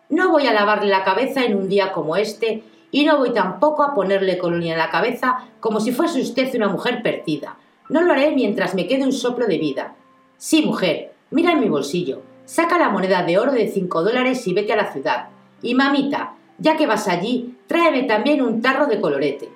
No 0.08 0.30
voy 0.30 0.46
a 0.46 0.52
lavarle 0.52 0.90
la 0.90 1.04
cabeza 1.04 1.44
en 1.44 1.56
un 1.56 1.68
día 1.68 1.92
como 1.92 2.16
este 2.16 2.62
y 2.94 3.04
no 3.04 3.18
voy 3.18 3.32
tampoco 3.32 3.82
a 3.82 3.92
ponerle 3.92 4.38
colonia 4.38 4.74
en 4.74 4.78
la 4.78 4.88
cabeza 4.88 5.48
como 5.58 5.80
si 5.80 5.90
fuese 5.90 6.20
usted 6.20 6.54
una 6.54 6.68
mujer 6.68 7.02
perdida. 7.02 7.56
No 7.88 8.02
lo 8.02 8.12
haré 8.12 8.30
mientras 8.30 8.76
me 8.76 8.86
quede 8.86 9.02
un 9.02 9.12
soplo 9.12 9.48
de 9.48 9.58
vida. 9.58 9.96
Sí, 10.36 10.64
mujer, 10.64 11.12
mira 11.32 11.50
en 11.50 11.58
mi 11.58 11.68
bolsillo. 11.68 12.22
Saca 12.44 12.78
la 12.78 12.90
moneda 12.90 13.24
de 13.24 13.36
oro 13.36 13.50
de 13.50 13.66
cinco 13.66 14.04
dólares 14.04 14.46
y 14.46 14.54
vete 14.54 14.74
a 14.74 14.76
la 14.76 14.92
ciudad. 14.92 15.30
Y 15.60 15.74
mamita, 15.74 16.34
ya 16.58 16.76
que 16.76 16.86
vas 16.86 17.08
allí, 17.08 17.56
tráeme 17.66 18.04
también 18.04 18.40
un 18.40 18.62
tarro 18.62 18.86
de 18.86 19.00
colorete. 19.00 19.48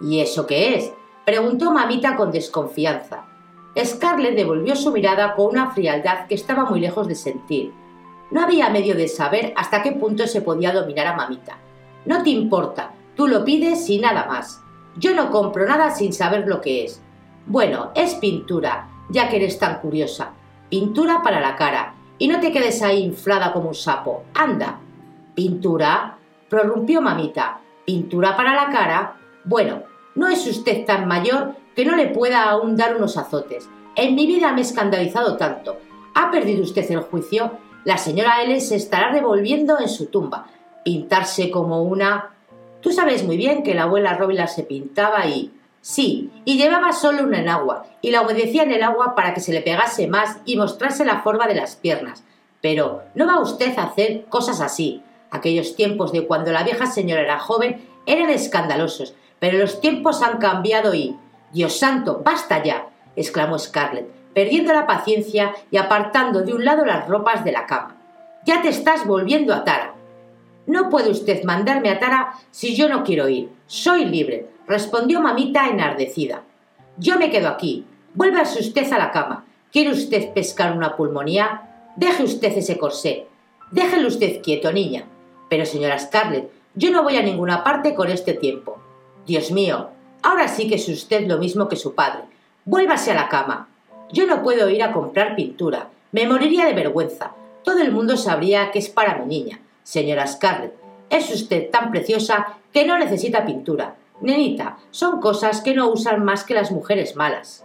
¿Y 0.00 0.20
eso 0.20 0.46
qué 0.46 0.76
es? 0.76 0.90
preguntó 1.26 1.72
mamita 1.72 2.16
con 2.16 2.32
desconfianza. 2.32 3.26
Scarlett 3.76 4.36
devolvió 4.36 4.74
su 4.74 4.90
mirada 4.90 5.34
con 5.34 5.48
una 5.48 5.72
frialdad 5.72 6.28
que 6.28 6.34
estaba 6.34 6.64
muy 6.64 6.80
lejos 6.80 7.06
de 7.06 7.14
sentir. 7.14 7.74
No 8.30 8.40
había 8.40 8.70
medio 8.70 8.94
de 8.94 9.06
saber 9.06 9.52
hasta 9.54 9.82
qué 9.82 9.92
punto 9.92 10.26
se 10.26 10.40
podía 10.40 10.72
dominar 10.72 11.08
a 11.08 11.16
mamita. 11.16 11.58
No 12.06 12.22
te 12.22 12.30
importa, 12.30 12.92
tú 13.14 13.28
lo 13.28 13.44
pides 13.44 13.88
y 13.90 13.98
nada 13.98 14.26
más. 14.26 14.62
Yo 14.96 15.14
no 15.14 15.30
compro 15.30 15.66
nada 15.66 15.90
sin 15.90 16.12
saber 16.12 16.46
lo 16.46 16.60
que 16.60 16.84
es. 16.84 17.02
Bueno, 17.46 17.90
es 17.94 18.14
pintura, 18.14 18.88
ya 19.10 19.28
que 19.28 19.36
eres 19.36 19.58
tan 19.58 19.80
curiosa. 19.80 20.32
Pintura 20.68 21.22
para 21.22 21.40
la 21.40 21.56
cara. 21.56 21.94
Y 22.18 22.28
no 22.28 22.40
te 22.40 22.52
quedes 22.52 22.82
ahí 22.82 23.02
inflada 23.02 23.52
como 23.52 23.68
un 23.68 23.74
sapo. 23.74 24.24
Anda. 24.34 24.78
¿Pintura? 25.34 26.18
prorrumpió 26.48 27.00
mamita. 27.00 27.60
¿Pintura 27.84 28.36
para 28.36 28.54
la 28.54 28.70
cara? 28.70 29.16
Bueno, 29.44 29.82
no 30.14 30.28
es 30.28 30.46
usted 30.46 30.84
tan 30.84 31.06
mayor 31.06 31.54
que 31.74 31.84
no 31.84 31.96
le 31.96 32.08
pueda 32.08 32.44
aún 32.44 32.76
dar 32.76 32.96
unos 32.96 33.16
azotes. 33.16 33.68
En 33.94 34.14
mi 34.14 34.26
vida 34.26 34.52
me 34.52 34.60
he 34.60 34.64
escandalizado 34.64 35.36
tanto. 35.36 35.78
¿Ha 36.14 36.30
perdido 36.30 36.62
usted 36.62 36.90
el 36.90 37.00
juicio? 37.00 37.52
La 37.84 37.96
señora 37.96 38.42
Ellen 38.42 38.60
se 38.60 38.76
estará 38.76 39.10
revolviendo 39.12 39.78
en 39.78 39.88
su 39.88 40.06
tumba 40.06 40.46
pintarse 40.84 41.50
como 41.50 41.82
una... 41.82 42.30
Tú 42.80 42.92
sabes 42.92 43.24
muy 43.24 43.36
bien 43.36 43.62
que 43.62 43.74
la 43.74 43.82
abuela 43.82 44.14
Róbila 44.14 44.46
se 44.46 44.62
pintaba 44.62 45.26
y... 45.26 45.52
Sí, 45.82 46.30
y 46.44 46.58
llevaba 46.58 46.92
solo 46.92 47.22
una 47.22 47.40
enagua, 47.40 47.86
y 48.02 48.10
la 48.10 48.20
obedecía 48.20 48.64
en 48.64 48.72
el 48.72 48.82
agua 48.82 49.14
para 49.14 49.32
que 49.32 49.40
se 49.40 49.52
le 49.52 49.62
pegase 49.62 50.08
más 50.08 50.38
y 50.44 50.56
mostrase 50.56 51.06
la 51.06 51.22
forma 51.22 51.46
de 51.46 51.54
las 51.54 51.76
piernas. 51.76 52.22
Pero 52.60 53.02
no 53.14 53.26
va 53.26 53.40
usted 53.40 53.78
a 53.78 53.84
hacer 53.84 54.26
cosas 54.26 54.60
así. 54.60 55.02
Aquellos 55.30 55.76
tiempos 55.76 56.12
de 56.12 56.26
cuando 56.26 56.52
la 56.52 56.64
vieja 56.64 56.86
señora 56.86 57.22
era 57.22 57.38
joven 57.38 57.88
eran 58.04 58.28
escandalosos, 58.28 59.14
pero 59.38 59.58
los 59.58 59.80
tiempos 59.80 60.22
han 60.22 60.38
cambiado 60.38 60.94
y... 60.94 61.16
Dios 61.52 61.78
santo, 61.78 62.22
basta 62.24 62.62
ya, 62.62 62.86
exclamó 63.16 63.58
Scarlett, 63.58 64.08
perdiendo 64.34 64.72
la 64.72 64.86
paciencia 64.86 65.52
y 65.70 65.78
apartando 65.78 66.42
de 66.42 66.54
un 66.54 66.64
lado 66.64 66.84
las 66.84 67.08
ropas 67.08 67.44
de 67.44 67.50
la 67.50 67.66
cama. 67.66 67.96
Ya 68.44 68.62
te 68.62 68.68
estás 68.68 69.04
volviendo 69.06 69.52
a 69.52 69.64
Tara. 69.64 69.94
No 70.66 70.90
puede 70.90 71.10
usted 71.10 71.42
mandarme 71.44 71.90
a 71.90 71.98
Tara 71.98 72.34
si 72.50 72.76
yo 72.76 72.88
no 72.88 73.02
quiero 73.04 73.28
ir. 73.28 73.50
Soy 73.66 74.04
libre, 74.04 74.48
respondió 74.66 75.20
mamita 75.20 75.68
enardecida. 75.68 76.42
Yo 76.96 77.18
me 77.18 77.30
quedo 77.30 77.48
aquí. 77.48 77.84
Vuélvase 78.14 78.60
usted 78.60 78.92
a 78.92 78.98
la 78.98 79.10
cama. 79.10 79.44
¿Quiere 79.72 79.90
usted 79.90 80.32
pescar 80.32 80.76
una 80.76 80.96
pulmonía? 80.96 81.92
Deje 81.96 82.24
usted 82.24 82.56
ese 82.56 82.78
corsé. 82.78 83.26
Déjelo 83.70 84.08
usted 84.08 84.42
quieto, 84.42 84.72
niña. 84.72 85.04
Pero, 85.48 85.64
señora 85.64 85.98
Scarlett, 85.98 86.50
yo 86.74 86.90
no 86.90 87.02
voy 87.02 87.16
a 87.16 87.22
ninguna 87.22 87.64
parte 87.64 87.94
con 87.94 88.10
este 88.10 88.34
tiempo. 88.34 88.78
Dios 89.26 89.50
mío, 89.50 89.90
ahora 90.22 90.48
sí 90.48 90.68
que 90.68 90.76
es 90.76 90.88
usted 90.88 91.26
lo 91.26 91.38
mismo 91.38 91.68
que 91.68 91.76
su 91.76 91.94
padre. 91.94 92.22
Vuélvase 92.64 93.12
a 93.12 93.14
la 93.14 93.28
cama. 93.28 93.68
Yo 94.12 94.26
no 94.26 94.42
puedo 94.42 94.68
ir 94.68 94.82
a 94.82 94.92
comprar 94.92 95.36
pintura. 95.36 95.88
Me 96.12 96.26
moriría 96.26 96.66
de 96.66 96.74
vergüenza. 96.74 97.32
Todo 97.62 97.78
el 97.78 97.92
mundo 97.92 98.16
sabría 98.16 98.70
que 98.70 98.78
es 98.78 98.88
para 98.88 99.16
mi 99.16 99.26
niña. 99.26 99.60
Señora 99.90 100.24
Scarlett, 100.28 100.72
es 101.10 101.34
usted 101.34 101.68
tan 101.68 101.90
preciosa 101.90 102.58
que 102.72 102.86
no 102.86 102.96
necesita 102.96 103.44
pintura. 103.44 103.96
Nenita, 104.20 104.78
son 104.92 105.20
cosas 105.20 105.62
que 105.62 105.74
no 105.74 105.88
usan 105.88 106.24
más 106.24 106.44
que 106.44 106.54
las 106.54 106.70
mujeres 106.70 107.16
malas. 107.16 107.64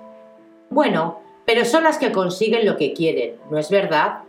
Bueno, 0.71 1.19
pero 1.45 1.65
son 1.65 1.83
las 1.83 1.99
que 1.99 2.11
consiguen 2.11 2.65
lo 2.65 2.77
que 2.77 2.93
quieren, 2.93 3.35
¿no 3.51 3.59
es 3.59 3.69
verdad? 3.69 4.21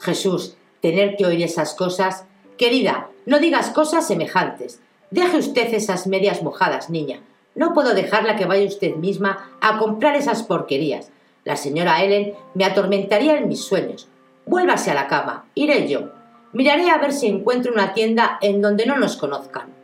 Jesús, 0.00 0.56
tener 0.80 1.16
que 1.16 1.24
oír 1.24 1.40
esas 1.40 1.74
cosas. 1.74 2.24
Querida, 2.58 3.10
no 3.26 3.38
digas 3.38 3.70
cosas 3.70 4.08
semejantes. 4.08 4.80
Deje 5.12 5.36
usted 5.36 5.72
esas 5.72 6.08
medias 6.08 6.42
mojadas, 6.42 6.90
niña. 6.90 7.20
No 7.54 7.74
puedo 7.74 7.94
dejarla 7.94 8.34
que 8.34 8.46
vaya 8.46 8.66
usted 8.66 8.96
misma 8.96 9.52
a 9.60 9.78
comprar 9.78 10.16
esas 10.16 10.42
porquerías. 10.42 11.12
La 11.44 11.54
señora 11.54 12.02
Ellen 12.02 12.34
me 12.54 12.64
atormentaría 12.64 13.38
en 13.38 13.46
mis 13.46 13.62
sueños. 13.62 14.08
Vuélvase 14.46 14.90
a 14.90 14.94
la 14.94 15.06
cama. 15.06 15.44
Iré 15.54 15.86
yo. 15.86 16.15
Miraré 16.52 16.90
a 16.90 16.98
ver 16.98 17.12
si 17.12 17.26
encuentro 17.26 17.72
una 17.72 17.92
tienda 17.92 18.38
en 18.40 18.62
donde 18.62 18.86
no 18.86 18.96
nos 18.96 19.16
conozcan. 19.16 19.74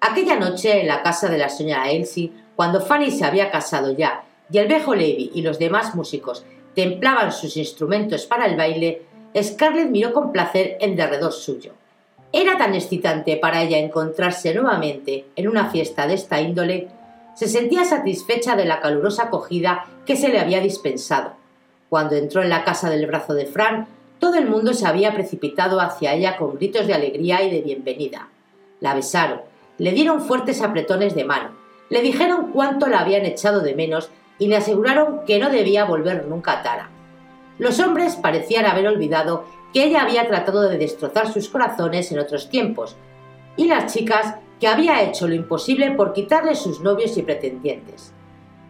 Aquella 0.00 0.36
noche, 0.36 0.80
en 0.80 0.88
la 0.88 1.02
casa 1.02 1.28
de 1.28 1.38
la 1.38 1.48
señora 1.48 1.90
Elsie, 1.90 2.32
cuando 2.56 2.80
Fanny 2.80 3.10
se 3.10 3.24
había 3.24 3.50
casado 3.50 3.92
ya 3.92 4.24
y 4.50 4.58
el 4.58 4.68
viejo 4.68 4.94
Levi 4.94 5.30
y 5.34 5.42
los 5.42 5.58
demás 5.58 5.94
músicos 5.94 6.44
templaban 6.74 7.32
sus 7.32 7.56
instrumentos 7.56 8.26
para 8.26 8.46
el 8.46 8.56
baile, 8.56 9.02
Scarlett 9.40 9.90
miró 9.90 10.12
con 10.12 10.32
placer 10.32 10.76
en 10.80 10.96
derredor 10.96 11.32
suyo. 11.32 11.72
Era 12.32 12.56
tan 12.56 12.74
excitante 12.74 13.36
para 13.36 13.62
ella 13.62 13.78
encontrarse 13.78 14.54
nuevamente 14.54 15.26
en 15.36 15.48
una 15.48 15.70
fiesta 15.70 16.06
de 16.06 16.14
esta 16.14 16.40
índole, 16.40 16.88
se 17.34 17.46
sentía 17.46 17.84
satisfecha 17.84 18.56
de 18.56 18.64
la 18.64 18.80
calurosa 18.80 19.24
acogida 19.24 19.86
que 20.06 20.16
se 20.16 20.28
le 20.28 20.38
había 20.38 20.60
dispensado. 20.60 21.32
Cuando 21.88 22.16
entró 22.16 22.42
en 22.42 22.50
la 22.50 22.64
casa 22.64 22.90
del 22.90 23.06
brazo 23.06 23.34
de 23.34 23.46
Fran, 23.46 23.86
todo 24.22 24.36
el 24.36 24.48
mundo 24.48 24.72
se 24.72 24.86
había 24.86 25.12
precipitado 25.12 25.80
hacia 25.80 26.14
ella 26.14 26.36
con 26.36 26.54
gritos 26.54 26.86
de 26.86 26.94
alegría 26.94 27.42
y 27.42 27.50
de 27.50 27.60
bienvenida. 27.60 28.28
La 28.78 28.94
besaron, 28.94 29.40
le 29.78 29.90
dieron 29.90 30.20
fuertes 30.20 30.62
apretones 30.62 31.16
de 31.16 31.24
mano, 31.24 31.50
le 31.90 32.02
dijeron 32.02 32.52
cuánto 32.52 32.86
la 32.86 33.00
habían 33.00 33.26
echado 33.26 33.62
de 33.62 33.74
menos 33.74 34.10
y 34.38 34.46
le 34.46 34.58
aseguraron 34.58 35.24
que 35.26 35.40
no 35.40 35.50
debía 35.50 35.86
volver 35.86 36.24
nunca 36.28 36.52
a 36.52 36.62
Tara. 36.62 36.88
Los 37.58 37.80
hombres 37.80 38.14
parecían 38.14 38.64
haber 38.64 38.86
olvidado 38.86 39.44
que 39.74 39.82
ella 39.82 40.02
había 40.02 40.28
tratado 40.28 40.68
de 40.68 40.78
destrozar 40.78 41.32
sus 41.32 41.48
corazones 41.48 42.12
en 42.12 42.20
otros 42.20 42.48
tiempos, 42.48 42.94
y 43.56 43.64
las 43.64 43.92
chicas 43.92 44.36
que 44.60 44.68
había 44.68 45.02
hecho 45.02 45.26
lo 45.26 45.34
imposible 45.34 45.90
por 45.90 46.12
quitarle 46.12 46.54
sus 46.54 46.78
novios 46.78 47.16
y 47.16 47.22
pretendientes. 47.22 48.12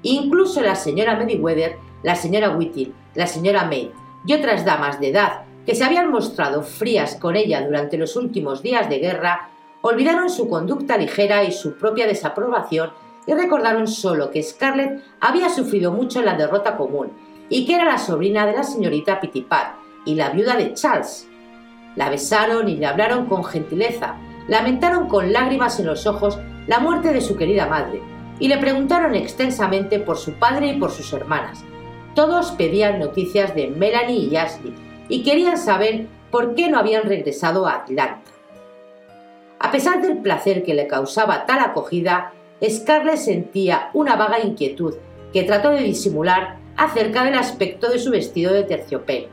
Incluso 0.00 0.62
la 0.62 0.76
señora 0.76 1.14
Meriwether, 1.14 1.76
la 2.02 2.16
señora 2.16 2.56
Whittle, 2.56 2.92
la 3.14 3.26
señora 3.26 3.66
May 3.66 3.92
y 4.26 4.34
otras 4.34 4.64
damas 4.64 5.00
de 5.00 5.10
edad 5.10 5.42
que 5.66 5.74
se 5.74 5.84
habían 5.84 6.10
mostrado 6.10 6.62
frías 6.62 7.16
con 7.16 7.36
ella 7.36 7.64
durante 7.64 7.96
los 7.96 8.16
últimos 8.16 8.62
días 8.62 8.88
de 8.88 8.98
guerra, 8.98 9.50
olvidaron 9.80 10.30
su 10.30 10.48
conducta 10.48 10.96
ligera 10.96 11.44
y 11.44 11.52
su 11.52 11.76
propia 11.76 12.06
desaprobación 12.06 12.90
y 13.26 13.34
recordaron 13.34 13.86
solo 13.86 14.30
que 14.30 14.42
Scarlett 14.42 15.02
había 15.20 15.48
sufrido 15.48 15.92
mucho 15.92 16.18
en 16.18 16.26
la 16.26 16.36
derrota 16.36 16.76
común 16.76 17.12
y 17.48 17.64
que 17.66 17.74
era 17.74 17.84
la 17.84 17.98
sobrina 17.98 18.46
de 18.46 18.54
la 18.54 18.64
señorita 18.64 19.20
Pitipat 19.20 19.74
y 20.04 20.14
la 20.14 20.30
viuda 20.30 20.56
de 20.56 20.74
Charles. 20.74 21.28
La 21.94 22.08
besaron 22.08 22.68
y 22.68 22.76
le 22.76 22.86
hablaron 22.86 23.26
con 23.26 23.44
gentileza, 23.44 24.16
lamentaron 24.48 25.08
con 25.08 25.32
lágrimas 25.32 25.78
en 25.78 25.86
los 25.86 26.06
ojos 26.06 26.38
la 26.66 26.80
muerte 26.80 27.12
de 27.12 27.20
su 27.20 27.36
querida 27.36 27.66
madre 27.66 28.00
y 28.38 28.48
le 28.48 28.58
preguntaron 28.58 29.14
extensamente 29.14 30.00
por 30.00 30.16
su 30.16 30.32
padre 30.34 30.68
y 30.68 30.78
por 30.78 30.90
sus 30.90 31.12
hermanas, 31.12 31.64
todos 32.14 32.52
pedían 32.52 32.98
noticias 32.98 33.54
de 33.54 33.68
Melanie 33.68 34.28
y 34.30 34.36
Ashley 34.36 34.74
y 35.08 35.22
querían 35.22 35.58
saber 35.58 36.06
por 36.30 36.54
qué 36.54 36.68
no 36.68 36.78
habían 36.78 37.04
regresado 37.04 37.66
a 37.66 37.74
Atlanta. 37.76 38.30
A 39.58 39.70
pesar 39.70 40.02
del 40.02 40.18
placer 40.18 40.64
que 40.64 40.74
le 40.74 40.86
causaba 40.86 41.46
tal 41.46 41.60
acogida, 41.60 42.32
Scarlett 42.62 43.16
sentía 43.16 43.90
una 43.92 44.16
vaga 44.16 44.40
inquietud 44.40 44.94
que 45.32 45.44
trató 45.44 45.70
de 45.70 45.82
disimular 45.82 46.56
acerca 46.76 47.24
del 47.24 47.34
aspecto 47.34 47.90
de 47.90 47.98
su 47.98 48.10
vestido 48.10 48.52
de 48.52 48.64
terciopelo. 48.64 49.28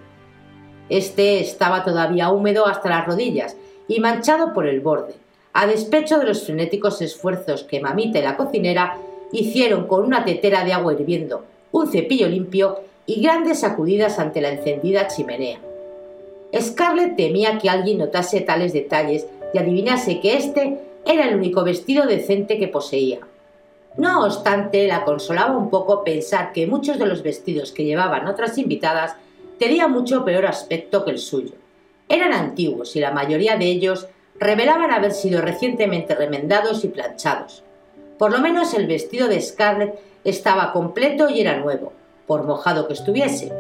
Este 0.90 1.40
estaba 1.40 1.84
todavía 1.84 2.30
húmedo 2.30 2.68
hasta 2.68 2.90
las 2.90 3.06
rodillas 3.06 3.56
y 3.88 4.00
manchado 4.00 4.54
por 4.54 4.68
el 4.68 4.82
borde, 4.82 5.16
a 5.54 5.68
despecho 5.68 6.20
de 6.20 6.26
los 6.26 6.46
frenéticos 6.46 7.02
esfuerzos 7.02 7.64
que 7.64 7.80
mamita 7.80 8.20
y 8.20 8.22
la 8.22 8.38
cocinera 8.38 8.98
hicieron 9.32 9.88
con 9.88 10.04
una 10.04 10.26
tetera 10.26 10.64
de 10.64 10.74
agua 10.74 10.94
hirviendo 10.94 11.44
un 11.72 11.92
cepillo 11.92 12.28
limpio 12.28 12.80
y 13.06 13.22
grandes 13.22 13.60
sacudidas 13.60 14.20
ante 14.20 14.42
la 14.42 14.50
encendida 14.50 15.08
chimenea. 15.08 15.60
Scarlett 16.60 17.16
temía 17.16 17.58
que 17.58 17.70
alguien 17.70 18.00
notase 18.00 18.42
tales 18.42 18.74
detalles 18.74 19.28
y 19.54 19.58
adivinase 19.58 20.20
que 20.20 20.38
este 20.38 20.80
era 21.06 21.28
el 21.28 21.36
único 21.36 21.64
vestido 21.64 22.06
decente 22.06 22.58
que 22.58 22.68
poseía. 22.68 23.20
No 23.98 24.26
obstante, 24.26 24.88
la 24.88 25.04
consolaba 25.04 25.58
un 25.58 25.70
poco 25.70 26.04
pensar 26.04 26.54
que 26.54 26.68
muchos 26.68 27.00
de 27.00 27.06
los 27.06 27.24
vestidos 27.24 27.72
que 27.72 27.84
llevaban 27.84 28.28
otras 28.28 28.58
invitadas 28.58 29.16
tenían 29.58 29.92
mucho 29.92 30.24
peor 30.24 30.46
aspecto 30.46 31.04
que 31.04 31.12
el 31.12 31.20
suyo. 31.20 31.54
Eran 32.08 32.34
antiguos 32.34 32.96
y 32.96 33.00
la 33.00 33.12
mayoría 33.12 33.58
de 33.58 33.66
ellos 33.66 34.08
revelaban 34.40 34.92
haber 34.92 35.12
sido 35.12 35.42
recientemente 35.42 36.16
remendados 36.16 36.84
y 36.86 36.88
planchados. 36.88 37.64
Por 38.18 38.32
lo 38.32 38.40
menos 38.40 38.74
el 38.74 38.88
vestido 38.88 39.28
de 39.28 39.42
Scarlett 39.42 40.00
estaba 40.24 40.72
completo 40.72 41.30
y 41.30 41.42
era 41.42 41.58
nuevo, 41.58 41.94
por 42.28 42.44
mojado 42.44 42.88
que 42.88 42.94
estuviese. 42.94 43.52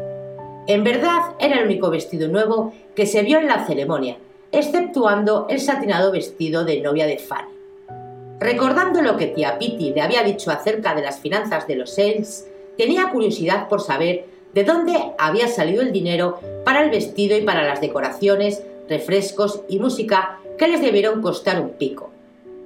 En 0.67 0.83
verdad 0.83 1.33
era 1.39 1.59
el 1.59 1.65
único 1.65 1.89
vestido 1.89 2.27
nuevo 2.27 2.73
que 2.95 3.05
se 3.05 3.23
vio 3.23 3.39
en 3.39 3.47
la 3.47 3.65
ceremonia, 3.65 4.17
exceptuando 4.51 5.47
el 5.49 5.59
satinado 5.59 6.11
vestido 6.11 6.63
de 6.65 6.81
novia 6.81 7.07
de 7.07 7.17
Fanny. 7.17 7.59
Recordando 8.39 9.01
lo 9.01 9.17
que 9.17 9.27
tía 9.27 9.57
Pitty 9.59 9.93
le 9.93 10.01
había 10.01 10.23
dicho 10.23 10.51
acerca 10.51 10.95
de 10.95 11.01
las 11.01 11.19
finanzas 11.19 11.67
de 11.67 11.75
los 11.75 11.95
Sales, 11.95 12.47
tenía 12.77 13.09
curiosidad 13.09 13.67
por 13.67 13.81
saber 13.81 14.25
de 14.53 14.63
dónde 14.63 14.93
había 15.17 15.47
salido 15.47 15.81
el 15.81 15.91
dinero 15.91 16.39
para 16.63 16.83
el 16.83 16.89
vestido 16.89 17.37
y 17.37 17.41
para 17.41 17.63
las 17.63 17.81
decoraciones, 17.81 18.63
refrescos 18.87 19.61
y 19.67 19.79
música 19.79 20.39
que 20.57 20.67
les 20.67 20.81
debieron 20.81 21.21
costar 21.21 21.59
un 21.59 21.71
pico. 21.71 22.11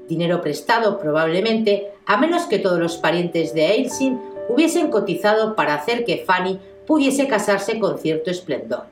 Dinero 0.07 0.41
prestado 0.41 0.99
probablemente, 0.99 1.92
a 2.05 2.17
menos 2.17 2.43
que 2.43 2.59
todos 2.59 2.79
los 2.79 2.97
parientes 2.97 3.53
de 3.53 3.67
Ailsin 3.67 4.19
hubiesen 4.49 4.89
cotizado 4.89 5.55
para 5.55 5.75
hacer 5.75 6.05
que 6.05 6.23
Fanny 6.25 6.59
pudiese 6.85 7.27
casarse 7.27 7.79
con 7.79 7.97
cierto 7.97 8.29
esplendor. 8.29 8.85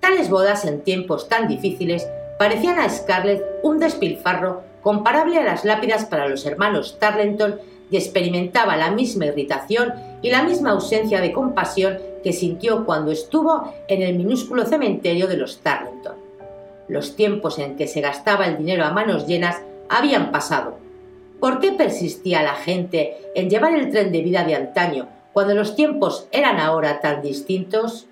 Tales 0.00 0.30
bodas 0.30 0.64
en 0.64 0.82
tiempos 0.82 1.28
tan 1.28 1.48
difíciles 1.48 2.06
parecían 2.38 2.78
a 2.78 2.88
Scarlett 2.88 3.42
un 3.62 3.78
despilfarro 3.78 4.62
comparable 4.82 5.38
a 5.38 5.44
las 5.44 5.64
lápidas 5.64 6.04
para 6.04 6.28
los 6.28 6.46
hermanos 6.46 6.98
Tarleton 6.98 7.60
y 7.90 7.96
experimentaba 7.96 8.76
la 8.76 8.90
misma 8.90 9.26
irritación 9.26 9.94
y 10.22 10.30
la 10.30 10.42
misma 10.42 10.70
ausencia 10.70 11.20
de 11.20 11.32
compasión 11.32 11.98
que 12.22 12.32
sintió 12.32 12.84
cuando 12.84 13.10
estuvo 13.12 13.72
en 13.88 14.02
el 14.02 14.16
minúsculo 14.16 14.64
cementerio 14.64 15.26
de 15.26 15.36
los 15.36 15.58
Tarleton. 15.58 16.14
Los 16.88 17.16
tiempos 17.16 17.58
en 17.58 17.76
que 17.76 17.88
se 17.88 18.00
gastaba 18.00 18.46
el 18.46 18.58
dinero 18.58 18.84
a 18.84 18.90
manos 18.90 19.26
llenas 19.26 19.60
habían 19.88 20.30
pasado. 20.30 20.78
¿Por 21.40 21.60
qué 21.60 21.72
persistía 21.72 22.42
la 22.42 22.54
gente 22.54 23.16
en 23.34 23.50
llevar 23.50 23.74
el 23.74 23.90
tren 23.90 24.10
de 24.10 24.22
vida 24.22 24.44
de 24.44 24.54
antaño 24.54 25.08
cuando 25.32 25.54
los 25.54 25.76
tiempos 25.76 26.28
eran 26.32 26.58
ahora 26.58 27.00
tan 27.00 27.20
distintos? 27.20 28.06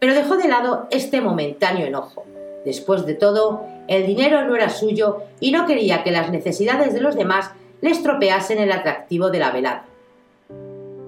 Pero 0.00 0.14
dejó 0.14 0.36
de 0.36 0.48
lado 0.48 0.88
este 0.90 1.20
momentáneo 1.20 1.86
enojo. 1.86 2.24
Después 2.64 3.06
de 3.06 3.14
todo, 3.14 3.64
el 3.86 4.06
dinero 4.06 4.44
no 4.46 4.56
era 4.56 4.70
suyo 4.70 5.18
y 5.38 5.52
no 5.52 5.66
quería 5.66 6.02
que 6.02 6.10
las 6.10 6.30
necesidades 6.30 6.92
de 6.92 7.00
los 7.00 7.14
demás 7.14 7.50
le 7.80 7.90
estropeasen 7.90 8.58
el 8.58 8.72
atractivo 8.72 9.30
de 9.30 9.38
la 9.38 9.50
velada. 9.50 9.84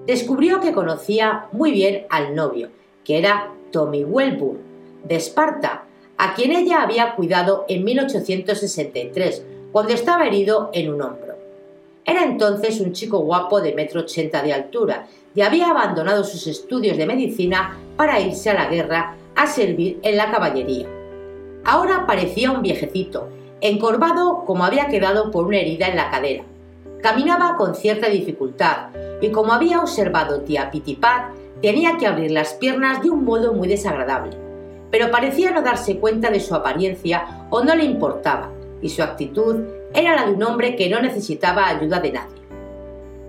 Descubrió 0.05 0.61
que 0.61 0.71
conocía 0.71 1.47
muy 1.51 1.71
bien 1.71 2.05
al 2.09 2.33
novio, 2.33 2.69
que 3.03 3.17
era 3.17 3.51
Tommy 3.71 4.05
Welburn, 4.05 4.59
de 5.03 5.15
Esparta, 5.15 5.83
a 6.17 6.33
quien 6.33 6.51
ella 6.51 6.81
había 6.81 7.15
cuidado 7.15 7.65
en 7.67 7.83
1863, 7.83 9.43
cuando 9.71 9.93
estaba 9.93 10.25
herido 10.25 10.69
en 10.73 10.93
un 10.93 11.01
hombro. 11.01 11.35
Era 12.05 12.23
entonces 12.23 12.79
un 12.79 12.93
chico 12.93 13.19
guapo 13.19 13.59
de 13.59 13.73
metro 13.73 14.01
ochenta 14.01 14.41
de 14.41 14.53
altura 14.53 15.07
y 15.35 15.41
había 15.41 15.69
abandonado 15.69 16.23
sus 16.23 16.47
estudios 16.47 16.97
de 16.97 17.05
medicina 17.05 17.77
para 17.97 18.19
irse 18.19 18.49
a 18.49 18.53
la 18.53 18.67
guerra 18.67 19.15
a 19.35 19.45
servir 19.45 19.99
en 20.03 20.17
la 20.17 20.31
caballería. 20.31 20.87
Ahora 21.65 22.05
parecía 22.07 22.51
un 22.51 22.61
viejecito, 22.61 23.27
encorvado 23.59 24.45
como 24.45 24.63
había 24.63 24.87
quedado 24.87 25.31
por 25.31 25.45
una 25.45 25.57
herida 25.57 25.87
en 25.87 25.97
la 25.97 26.09
cadera. 26.09 26.43
Caminaba 27.01 27.57
con 27.57 27.75
cierta 27.75 28.07
dificultad 28.07 28.87
y 29.21 29.29
como 29.29 29.51
había 29.51 29.81
observado 29.81 30.41
tía 30.41 30.71
Pitipat, 30.71 31.33
tenía 31.61 31.97
que 31.97 32.07
abrir 32.07 32.31
las 32.31 32.53
piernas 32.53 33.03
de 33.03 33.09
un 33.09 33.25
modo 33.25 33.53
muy 33.53 33.67
desagradable. 33.67 34.37
Pero 34.91 35.11
parecía 35.11 35.51
no 35.51 35.61
darse 35.61 35.97
cuenta 35.97 36.31
de 36.31 36.39
su 36.39 36.55
apariencia 36.55 37.45
o 37.49 37.63
no 37.63 37.75
le 37.75 37.83
importaba, 37.83 38.49
y 38.81 38.89
su 38.89 39.03
actitud 39.03 39.63
era 39.93 40.15
la 40.15 40.25
de 40.25 40.33
un 40.33 40.43
hombre 40.43 40.75
que 40.75 40.89
no 40.89 41.01
necesitaba 41.01 41.67
ayuda 41.67 41.99
de 41.99 42.11
nadie. 42.11 42.37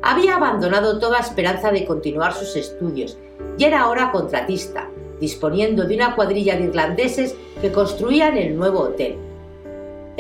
Había 0.03 0.37
abandonado 0.37 0.99
toda 0.99 1.19
esperanza 1.19 1.71
de 1.71 1.85
continuar 1.85 2.33
sus 2.33 2.55
estudios 2.57 3.19
y 3.57 3.65
era 3.65 3.81
ahora 3.81 4.13
contratista, 4.13 4.89
disponiendo 5.21 5.85
de 5.85 5.97
una 5.97 6.15
cuadrilla 6.15 6.57
de 6.57 6.65
irlandeses 6.65 7.35
que 7.61 7.73
construían 7.73 8.37
el 8.37 8.57
nuevo 8.57 8.81
hotel. 8.81 9.17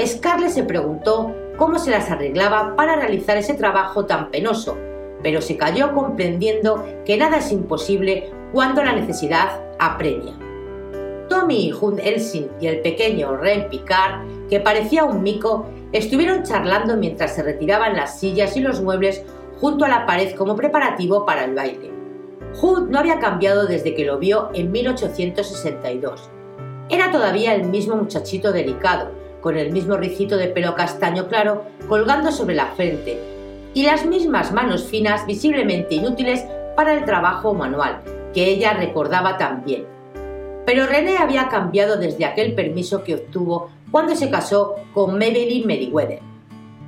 Scarlett 0.05 0.51
se 0.51 0.65
preguntó 0.65 1.33
cómo 1.57 1.79
se 1.79 1.91
las 1.91 2.11
arreglaba 2.11 2.77
para 2.77 2.97
realizar 2.97 3.37
ese 3.37 3.55
trabajo 3.55 4.07
tan 4.07 4.31
penoso, 4.31 4.77
pero 5.23 5.41
se 5.41 5.57
cayó 5.57 5.93
comprendiendo 5.95 6.85
que 7.05 7.17
nada 7.17 7.39
es 7.39 7.53
imposible 7.53 8.31
cuando 8.53 8.83
la 8.83 8.93
necesidad 8.93 9.61
apremia. 9.79 10.35
Tommy 11.29 11.73
Hund 11.73 12.01
Elsing 12.01 12.49
y 12.61 12.67
el 12.69 12.81
pequeño 12.81 13.37
Ren 13.37 13.69
Picard, 13.69 14.27
que 14.49 14.61
parecía 14.61 15.05
un 15.05 15.23
mico, 15.23 15.67
estuvieron 15.93 16.43
charlando 16.43 16.97
mientras 16.97 17.35
se 17.35 17.43
retiraban 17.43 17.97
las 17.97 18.19
sillas 18.19 18.57
y 18.57 18.61
los 18.61 18.81
muebles 18.81 19.25
junto 19.61 19.85
a 19.85 19.89
la 19.89 20.07
pared 20.07 20.35
como 20.35 20.57
preparativo 20.57 21.25
para 21.27 21.45
el 21.45 21.55
baile. 21.55 21.91
Hood 22.61 22.89
no 22.89 22.99
había 22.99 23.19
cambiado 23.19 23.67
desde 23.67 23.95
que 23.95 24.05
lo 24.05 24.19
vio 24.19 24.51
en 24.55 24.73
1862. 24.73 26.31
Era 26.89 27.11
todavía 27.11 27.55
el 27.55 27.69
mismo 27.69 27.97
muchachito 27.97 28.53
delicado, 28.53 29.11
con 29.41 29.57
el 29.57 29.73
mismo 29.73 29.97
ricito 29.97 30.37
de 30.37 30.49
pelo 30.49 30.75
castaño 30.75 31.29
claro 31.29 31.65
colgando 31.89 32.33
sobre 32.33 32.55
la 32.55 32.67
frente, 32.69 33.19
y 33.75 33.85
las 33.85 34.07
mismas 34.07 34.53
manos 34.53 34.85
finas 34.85 35.27
visiblemente 35.27 35.95
inútiles 35.95 36.45
para 36.75 36.95
el 36.95 37.05
trabajo 37.05 37.55
manual, 37.55 38.01
que 38.33 38.47
ella 38.47 38.73
recordaba 38.73 39.37
tan 39.37 39.65
bien. 39.65 39.87
Pero 40.65 40.87
René 40.87 41.19
había 41.19 41.49
cambiado 41.49 41.97
desde 41.97 42.25
aquel 42.25 42.55
permiso 42.55 43.05
que 43.05 43.15
obtuvo 43.15 43.71
cuando 43.91 44.15
se 44.15 44.31
casó 44.31 44.77
con 44.95 45.19
Maybelline 45.19 45.67
Meriwether. 45.67 46.21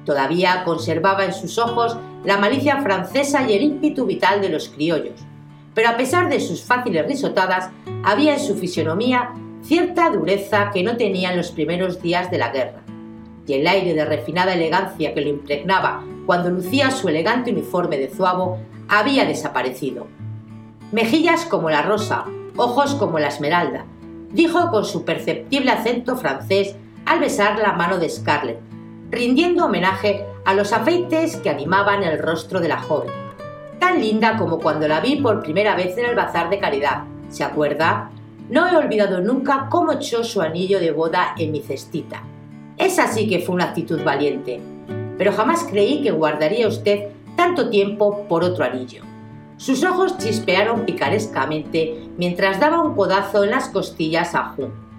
Todavía 0.05 0.65
conservaba 0.65 1.25
en 1.25 1.33
sus 1.33 1.59
ojos 1.59 1.97
la 2.25 2.39
malicia 2.39 2.83
francesa 2.83 3.49
y 3.49 3.55
el 3.55 3.63
ímpetu 3.63 4.07
vital 4.07 4.41
de 4.41 4.49
los 4.49 4.69
criollos, 4.69 5.21
pero 5.75 5.89
a 5.89 5.97
pesar 5.97 6.29
de 6.29 6.41
sus 6.41 6.63
fáciles 6.63 7.07
risotadas, 7.07 7.71
había 8.05 8.35
en 8.35 8.41
su 8.41 8.57
fisonomía 8.57 9.33
cierta 9.63 10.11
dureza 10.11 10.71
que 10.73 10.83
no 10.83 10.97
tenía 10.97 11.31
en 11.31 11.37
los 11.37 11.51
primeros 11.51 12.03
días 12.03 12.31
de 12.31 12.39
la 12.39 12.51
guerra, 12.51 12.83
y 13.47 13.55
el 13.55 13.67
aire 13.67 13.95
de 13.95 14.05
refinada 14.05 14.55
elegancia 14.55 15.15
que 15.15 15.21
lo 15.21 15.29
impregnaba 15.29 16.05
cuando 16.27 16.51
lucía 16.51 16.91
su 16.91 17.09
elegante 17.09 17.53
uniforme 17.53 17.99
de 17.99 18.09
zuavo 18.09 18.59
había 18.89 19.25
desaparecido. 19.25 20.07
Mejillas 20.93 21.45
como 21.45 21.71
la 21.71 21.83
rosa, 21.83 22.25
ojos 22.57 22.95
como 22.95 23.19
la 23.19 23.29
esmeralda, 23.29 23.87
dijo 24.33 24.71
con 24.71 24.85
su 24.85 25.05
perceptible 25.05 25.71
acento 25.71 26.17
francés 26.17 26.77
al 27.11 27.19
besar 27.19 27.59
la 27.59 27.73
mano 27.73 27.99
de 27.99 28.09
Scarlett, 28.09 28.61
rindiendo 29.11 29.65
homenaje 29.65 30.25
a 30.45 30.55
los 30.55 30.73
afeites 30.73 31.35
que 31.39 31.51
animaban 31.51 32.05
el 32.05 32.21
rostro 32.21 32.61
de 32.61 32.69
la 32.69 32.81
joven. 32.81 33.11
Tan 33.81 34.01
linda 34.01 34.37
como 34.37 34.61
cuando 34.61 34.87
la 34.87 35.01
vi 35.01 35.17
por 35.17 35.43
primera 35.43 35.75
vez 35.75 35.99
en 35.99 36.05
el 36.05 36.15
bazar 36.15 36.51
de 36.51 36.61
caridad, 36.61 37.03
¿se 37.29 37.43
acuerda? 37.43 38.13
No 38.49 38.69
he 38.69 38.77
olvidado 38.77 39.21
nunca 39.21 39.67
cómo 39.69 39.91
echó 39.91 40.23
su 40.23 40.41
anillo 40.41 40.79
de 40.79 40.93
boda 40.93 41.35
en 41.37 41.51
mi 41.51 41.63
cestita. 41.63 42.23
Esa 42.79 43.09
sí 43.09 43.29
que 43.29 43.41
fue 43.41 43.57
una 43.57 43.65
actitud 43.65 44.05
valiente, 44.05 44.61
pero 45.19 45.33
jamás 45.33 45.67
creí 45.69 46.05
que 46.05 46.13
guardaría 46.13 46.69
usted 46.69 47.09
tanto 47.35 47.71
tiempo 47.71 48.25
por 48.29 48.45
otro 48.45 48.65
anillo. 48.65 49.03
Sus 49.57 49.83
ojos 49.83 50.17
chispearon 50.19 50.87
picarescamente 50.87 52.09
mientras 52.17 52.61
daba 52.61 52.81
un 52.81 52.95
codazo 52.95 53.43
en 53.43 53.51
las 53.51 53.69
costillas 53.69 54.37
a 54.37 54.55
Jun. 54.55 54.90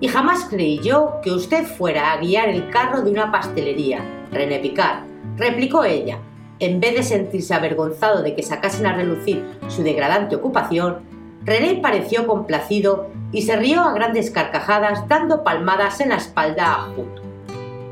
Y 0.00 0.08
jamás 0.08 0.46
creí 0.48 0.80
yo 0.80 1.20
que 1.22 1.30
usted 1.30 1.64
fuera 1.64 2.12
a 2.12 2.16
guiar 2.16 2.48
el 2.48 2.70
carro 2.70 3.02
de 3.02 3.10
una 3.10 3.30
pastelería, 3.30 4.00
René 4.32 4.58
Picard, 4.58 5.04
replicó 5.36 5.84
ella. 5.84 6.18
En 6.58 6.80
vez 6.80 6.94
de 6.94 7.02
sentirse 7.02 7.54
avergonzado 7.54 8.22
de 8.22 8.34
que 8.34 8.42
sacasen 8.42 8.86
a 8.86 8.94
relucir 8.94 9.44
su 9.68 9.82
degradante 9.82 10.36
ocupación, 10.36 10.98
René 11.44 11.80
pareció 11.80 12.26
complacido 12.26 13.08
y 13.32 13.42
se 13.42 13.56
rió 13.56 13.80
a 13.80 13.92
grandes 13.92 14.30
carcajadas 14.30 15.06
dando 15.08 15.44
palmadas 15.44 16.00
en 16.00 16.10
la 16.10 16.16
espalda 16.16 16.74
a 16.74 16.82
Jun. 16.94 17.08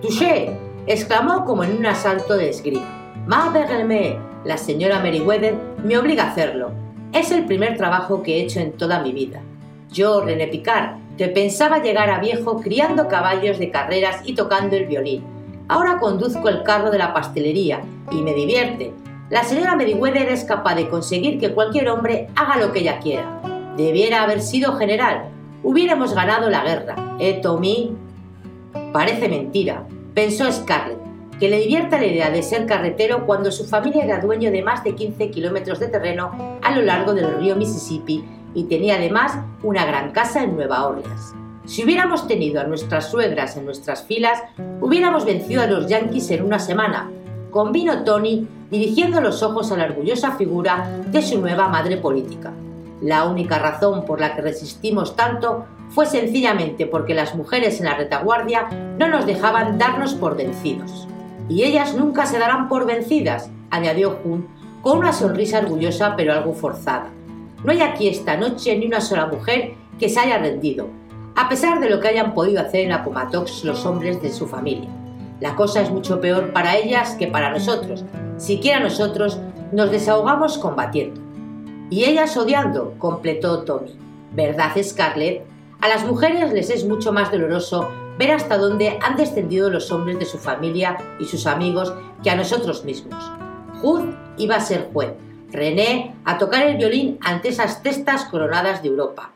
¡Touché! 0.03 0.57
exclamó 0.87 1.45
como 1.45 1.65
en 1.65 1.77
un 1.77 1.87
asalto 1.87 2.37
de 2.37 2.49
esgrima. 2.49 2.87
¡Ma 3.27 3.53
la 4.45 4.57
señora 4.57 5.01
Meriwether 5.01 5.55
me 5.85 5.99
obliga 5.99 6.25
a 6.25 6.31
hacerlo. 6.31 6.71
Es 7.13 7.31
el 7.31 7.45
primer 7.45 7.77
trabajo 7.77 8.23
que 8.23 8.37
he 8.37 8.43
hecho 8.43 8.61
en 8.61 8.73
toda 8.73 9.03
mi 9.03 9.13
vida. 9.13 9.41
Yo, 9.91 10.21
René 10.21 10.49
Picard, 10.49 10.97
que 11.17 11.29
pensaba 11.29 11.83
llegar 11.83 12.11
a 12.11 12.19
viejo 12.19 12.61
criando 12.61 13.09
caballos 13.09 13.59
de 13.59 13.71
carreras 13.71 14.21
y 14.25 14.35
tocando 14.35 14.77
el 14.77 14.87
violín. 14.87 15.25
Ahora 15.69 15.99
conduzco 15.99 16.49
el 16.49 16.63
carro 16.63 16.91
de 16.91 16.99
la 16.99 17.13
pastelería 17.13 17.83
y 18.11 18.23
me 18.23 18.35
divierte. 18.35 18.93
La 19.31 19.45
señora 19.45 19.77
Meriwether 19.77 20.29
es 20.29 20.45
capaz 20.45 20.75
de 20.75 20.89
conseguir 20.89 21.39
que 21.39 21.53
cualquier 21.53 21.89
hombre 21.89 22.29
haga 22.37 22.57
lo 22.57 22.73
que 22.73 22.81
ella 22.81 22.99
quiera. 22.99 23.41
Debiera 23.77 24.23
haber 24.23 24.41
sido 24.41 24.77
general. 24.77 25.29
Hubiéramos 25.63 26.15
ganado 26.15 26.49
la 26.49 26.65
guerra. 26.65 27.17
¿Eh, 27.19 27.41
Tommy? 27.43 27.95
Parece 28.93 29.29
mentira, 29.29 29.87
pensó 30.15 30.51
Scarlett 30.51 31.09
que 31.39 31.49
le 31.49 31.61
divierta 31.61 31.99
la 31.99 32.07
idea 32.07 32.31
de 32.31 32.43
ser 32.43 32.67
carretero 32.67 33.25
cuando 33.25 33.53
su 33.53 33.65
familia 33.65 34.05
era 34.05 34.21
dueño 34.21 34.51
de 34.51 34.63
más 34.63 34.83
de 34.83 34.95
15 34.95 35.31
kilómetros 35.31 35.79
de 35.79 35.89
terreno 35.89 36.59
a 36.63 36.75
lo 36.75 36.83
largo 36.83 37.15
del 37.15 37.39
río 37.39 37.55
Mississippi 37.55 38.25
y 38.59 38.65
tenía 38.65 38.97
además 38.97 39.39
una 39.63 39.87
gran 39.87 40.11
casa 40.11 40.43
en 40.43 40.57
Nueva 40.57 40.85
Orleans. 40.89 41.33
Si 41.65 41.85
hubiéramos 41.85 42.27
tenido 42.27 42.61
a 42.61 42.65
nuestras 42.65 43.09
suegras 43.09 43.57
en 43.57 43.65
nuestras 43.65 44.03
filas, 44.03 44.43
hubiéramos 44.81 45.25
vencido 45.25 45.63
a 45.63 45.67
los 45.69 45.87
yanquis 45.87 46.29
en 46.33 46.43
una 46.43 46.59
semana, 46.59 47.09
convino 47.53 48.03
Tony 48.03 48.49
dirigiendo 48.69 49.21
los 49.21 49.45
ojos 49.45 49.71
a 49.71 49.77
la 49.77 49.85
orgullosa 49.85 50.33
figura 50.33 50.91
de 51.07 51.23
su 51.23 51.41
nueva 51.41 51.69
madre 51.69 51.99
política. 51.99 52.53
La 53.01 53.27
única 53.27 53.61
razón 53.61 54.05
por 54.05 54.21
la 54.21 54.35
que 54.35 54.43
resistimos 54.43 55.15
tanto 55.15 55.67
fue 55.91 56.07
sencillamente 56.07 56.85
porque 56.87 57.15
las 57.15 57.37
mujeres 57.37 57.79
en 57.79 57.87
la 57.87 57.95
retaguardia 57.95 58.69
no 58.99 59.07
nos 59.07 59.25
dejaban 59.25 59.79
darnos 59.79 60.15
por 60.15 60.37
vencidos. 60.37 61.07
Y 61.49 61.63
ellas 61.63 61.95
nunca 61.95 62.27
se 62.27 62.41
darán 62.41 62.69
por 62.69 62.87
vencidas, 62.87 63.51
añadió 63.71 64.19
Hunt 64.25 64.47
con 64.83 64.99
una 64.99 65.13
sonrisa 65.13 65.61
orgullosa 65.61 66.17
pero 66.17 66.33
algo 66.33 66.55
forzada. 66.55 67.11
No 67.65 67.73
hay 67.73 67.81
aquí 67.81 68.09
esta 68.09 68.37
noche 68.37 68.77
ni 68.77 68.87
una 68.87 69.01
sola 69.01 69.27
mujer 69.27 69.75
que 69.99 70.09
se 70.09 70.21
haya 70.21 70.39
rendido, 70.39 70.89
a 71.35 71.49
pesar 71.49 71.81
de 71.81 71.91
lo 71.91 71.99
que 71.99 72.09
hayan 72.09 72.33
podido 72.33 72.61
hacer 72.61 72.83
en 72.83 72.93
Apomatox 72.93 73.65
los 73.65 73.85
hombres 73.85 74.23
de 74.23 74.33
su 74.33 74.47
familia. 74.47 74.89
La 75.41 75.57
cosa 75.57 75.81
es 75.83 75.91
mucho 75.91 76.21
peor 76.21 76.53
para 76.53 76.77
ellas 76.77 77.17
que 77.17 77.27
para 77.27 77.51
nosotros. 77.51 78.05
Siquiera 78.37 78.81
nosotros 78.81 79.41
nos 79.73 79.91
desahogamos 79.91 80.59
combatiendo. 80.59 81.21
Y 81.91 82.05
ellas 82.05 82.37
odiando, 82.37 82.95
completó 82.99 83.65
Tommy. 83.65 83.93
¿Verdad, 84.33 84.73
Scarlett? 84.81 85.45
A 85.81 85.89
las 85.89 86.05
mujeres 86.05 86.53
les 86.53 86.71
es 86.71 86.85
mucho 86.85 87.13
más 87.13 87.31
doloroso 87.31 87.89
ver 88.19 88.33
hasta 88.33 88.59
dónde 88.59 88.99
han 89.01 89.17
descendido 89.17 89.71
los 89.71 89.91
hombres 89.91 90.19
de 90.19 90.27
su 90.27 90.39
familia 90.39 90.97
y 91.21 91.25
sus 91.25 91.47
amigos 91.47 91.93
que 92.23 92.31
a 92.31 92.37
nosotros 92.37 92.85
mismos. 92.85 93.33
Hood 93.81 94.07
iba 94.39 94.57
a 94.57 94.61
ser 94.61 94.89
juez, 94.93 95.13
René 95.51 96.15
a 96.25 96.39
tocar 96.39 96.67
el 96.67 96.77
violín 96.77 97.19
ante 97.23 97.49
esas 97.49 97.83
testas 97.83 98.25
coronadas 98.27 98.83
de 98.83 98.89
Europa, 98.89 99.33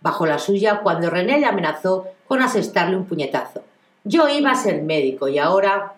bajo 0.00 0.26
la 0.26 0.38
suya 0.38 0.80
cuando 0.82 1.10
René 1.10 1.38
le 1.38 1.46
amenazó 1.46 2.06
con 2.26 2.42
asestarle 2.42 2.96
un 2.96 3.06
puñetazo. 3.06 3.62
Yo 4.04 4.28
iba 4.28 4.50
a 4.50 4.56
ser 4.56 4.82
médico 4.82 5.28
y 5.28 5.38
ahora... 5.38 5.94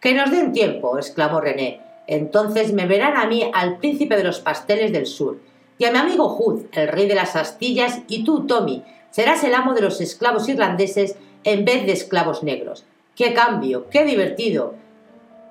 Que 0.00 0.14
nos 0.14 0.30
den 0.30 0.52
tiempo, 0.52 0.96
exclamó 0.96 1.40
René. 1.40 1.80
Entonces 2.06 2.72
me 2.72 2.86
verán 2.86 3.16
a 3.16 3.26
mí 3.26 3.50
al 3.52 3.78
príncipe 3.78 4.16
de 4.16 4.24
los 4.24 4.40
pasteles 4.40 4.92
del 4.92 5.06
sur, 5.06 5.38
y 5.76 5.84
a 5.84 5.92
mi 5.92 5.98
amigo 5.98 6.28
Hood, 6.28 6.66
el 6.72 6.88
rey 6.88 7.06
de 7.06 7.14
las 7.14 7.36
astillas, 7.36 8.00
y 8.08 8.24
tú, 8.24 8.46
Tommy, 8.46 8.82
serás 9.10 9.44
el 9.44 9.54
amo 9.54 9.74
de 9.74 9.82
los 9.82 10.00
esclavos 10.00 10.48
irlandeses 10.48 11.16
en 11.44 11.64
vez 11.64 11.86
de 11.86 11.92
esclavos 11.92 12.42
negros. 12.42 12.84
¡Qué 13.14 13.34
cambio! 13.34 13.88
¡Qué 13.90 14.04
divertido! 14.04 14.74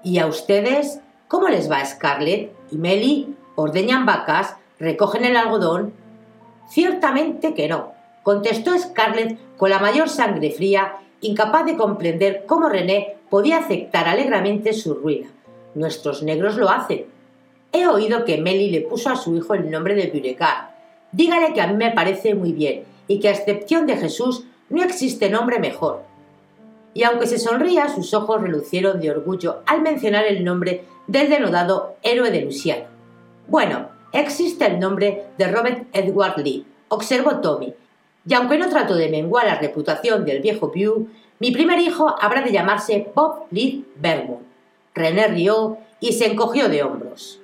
¿Y 0.04 0.20
a 0.20 0.28
ustedes? 0.28 1.00
¿Cómo 1.28 1.48
les 1.48 1.70
va 1.70 1.86
Scarlett 1.86 2.52
y 2.72 2.78
Melly? 2.78 3.36
¿Ordeñan 3.60 4.06
vacas? 4.06 4.56
¿Recogen 4.80 5.26
el 5.26 5.36
algodón? 5.36 5.92
Ciertamente 6.70 7.56
que 7.56 7.68
no, 7.68 7.92
contestó 8.22 8.78
Scarlett 8.78 9.40
con 9.58 9.72
la 9.72 9.80
mayor 9.80 10.10
sangre 10.10 10.52
fría, 10.52 10.98
incapaz 11.22 11.66
de 11.66 11.76
comprender 11.76 12.44
cómo 12.46 12.70
René 12.70 13.16
podía 13.32 13.58
aceptar 13.58 14.08
alegremente 14.08 14.74
su 14.74 14.94
ruina. 14.94 15.30
Nuestros 15.74 16.22
negros 16.22 16.56
lo 16.58 16.70
hacen. 16.70 17.08
He 17.72 17.88
oído 17.88 18.26
que 18.26 18.38
Melly 18.38 18.70
le 18.70 18.82
puso 18.82 19.10
a 19.10 19.16
su 19.16 19.36
hijo 19.36 19.56
el 19.56 19.72
nombre 19.72 19.96
de 19.96 20.12
Burecar. 20.12 20.76
Dígale 21.12 21.56
que 21.56 21.62
a 21.62 21.68
mí 21.68 21.74
me 21.74 21.90
parece 21.90 22.36
muy 22.36 22.54
bien 22.54 22.84
y 23.08 23.20
que 23.20 23.30
a 23.30 23.32
excepción 23.32 23.88
de 23.88 23.98
Jesús 23.98 24.44
no 24.70 24.84
existe 24.84 25.32
nombre 25.32 25.58
mejor. 25.58 26.04
Y 26.94 27.02
aunque 27.02 27.26
se 27.26 27.40
sonría, 27.40 27.90
sus 27.90 28.14
ojos 28.14 28.40
relucieron 28.40 29.02
de 29.02 29.10
orgullo 29.10 29.64
al 29.66 29.82
mencionar 29.82 30.26
el 30.26 30.44
nombre 30.44 30.84
del 31.08 31.32
denodado 31.32 31.96
héroe 32.04 32.30
de 32.30 32.42
Luciano. 32.42 32.97
Bueno, 33.48 33.88
existe 34.12 34.66
el 34.66 34.80
nombre 34.80 35.28
de 35.38 35.48
Robert 35.48 35.88
Edward 35.94 36.38
Lee, 36.38 36.66
observó 36.90 37.40
Tommy, 37.40 37.74
y 38.28 38.34
aunque 38.34 38.58
no 38.58 38.70
trato 38.70 38.96
de 38.96 39.08
menguar 39.08 39.46
la 39.46 39.58
reputación 39.58 40.26
del 40.26 40.42
viejo 40.42 40.70
Pew, 40.70 41.08
mi 41.40 41.52
primer 41.52 41.80
hijo 41.80 42.14
habrá 42.20 42.42
de 42.42 42.52
llamarse 42.52 43.10
Bob 43.16 43.46
Lee 43.52 43.86
Bermond. 43.96 44.46
René 44.94 45.28
rió 45.28 45.78
y 46.02 46.14
se 46.14 46.26
encogió 46.26 46.68
de 46.68 46.84
hombros. 46.84 47.40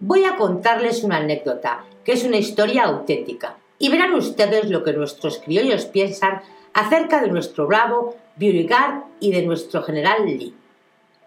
Voy 0.00 0.24
a 0.24 0.34
contarles 0.34 1.04
una 1.04 1.18
anécdota, 1.18 1.84
que 2.02 2.12
es 2.12 2.24
una 2.24 2.38
historia 2.38 2.84
auténtica, 2.84 3.56
y 3.78 3.90
verán 3.90 4.14
ustedes 4.14 4.70
lo 4.70 4.82
que 4.82 4.92
nuestros 4.92 5.38
criollos 5.38 5.84
piensan 5.84 6.40
acerca 6.72 7.20
de 7.20 7.28
nuestro 7.28 7.68
bravo 7.68 8.16
Beauregard 8.34 9.04
y 9.20 9.30
de 9.30 9.42
nuestro 9.42 9.84
general 9.84 10.26
Lee. 10.26 10.52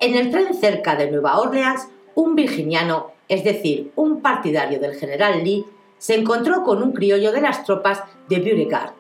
En 0.02 0.16
el 0.16 0.32
tren 0.32 0.54
cerca 0.54 0.96
de 0.96 1.10
Nueva 1.10 1.40
Orleans, 1.40 1.88
un 2.14 2.36
virginiano, 2.36 3.12
es 3.28 3.44
decir, 3.44 3.92
un 3.96 4.22
partidario 4.22 4.80
del 4.80 4.96
general 4.96 5.44
Lee, 5.44 5.66
se 5.98 6.16
encontró 6.16 6.64
con 6.64 6.82
un 6.84 6.92
criollo 6.92 7.32
de 7.32 7.42
las 7.42 7.64
tropas 7.64 8.04
de 8.30 8.40
Beauregard. 8.40 8.94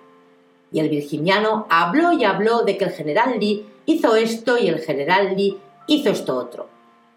Y 0.72 0.80
el 0.80 0.90
virginiano 0.90 1.66
habló 1.70 2.12
y 2.12 2.24
habló 2.26 2.64
de 2.64 2.78
que 2.78 2.86
el 2.86 2.92
general 2.92 3.40
Lee 3.40 3.66
hizo 3.86 4.16
esto 4.16 4.58
y 4.58 4.68
el 4.68 4.80
general 4.80 5.36
Lee 5.36 5.58
hizo 5.88 6.10
esto 6.10 6.36
otro. 6.36 6.68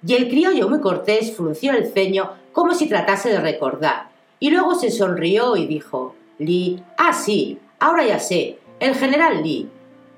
Y 0.06 0.14
el 0.14 0.28
criollo 0.28 0.68
muy 0.68 0.80
cortés 0.80 1.34
frunció 1.36 1.72
el 1.72 1.92
ceño 1.92 2.30
como 2.52 2.74
si 2.74 2.88
tratase 2.88 3.30
de 3.30 3.40
recordar, 3.40 4.10
y 4.38 4.50
luego 4.50 4.74
se 4.74 4.90
sonrió 4.90 5.56
y 5.56 5.66
dijo 5.66 6.14
Lee, 6.38 6.82
ah 6.96 7.12
sí, 7.12 7.58
ahora 7.78 8.04
ya 8.04 8.18
sé, 8.18 8.58
el 8.80 8.94
general 8.94 9.42
Lee, 9.42 9.68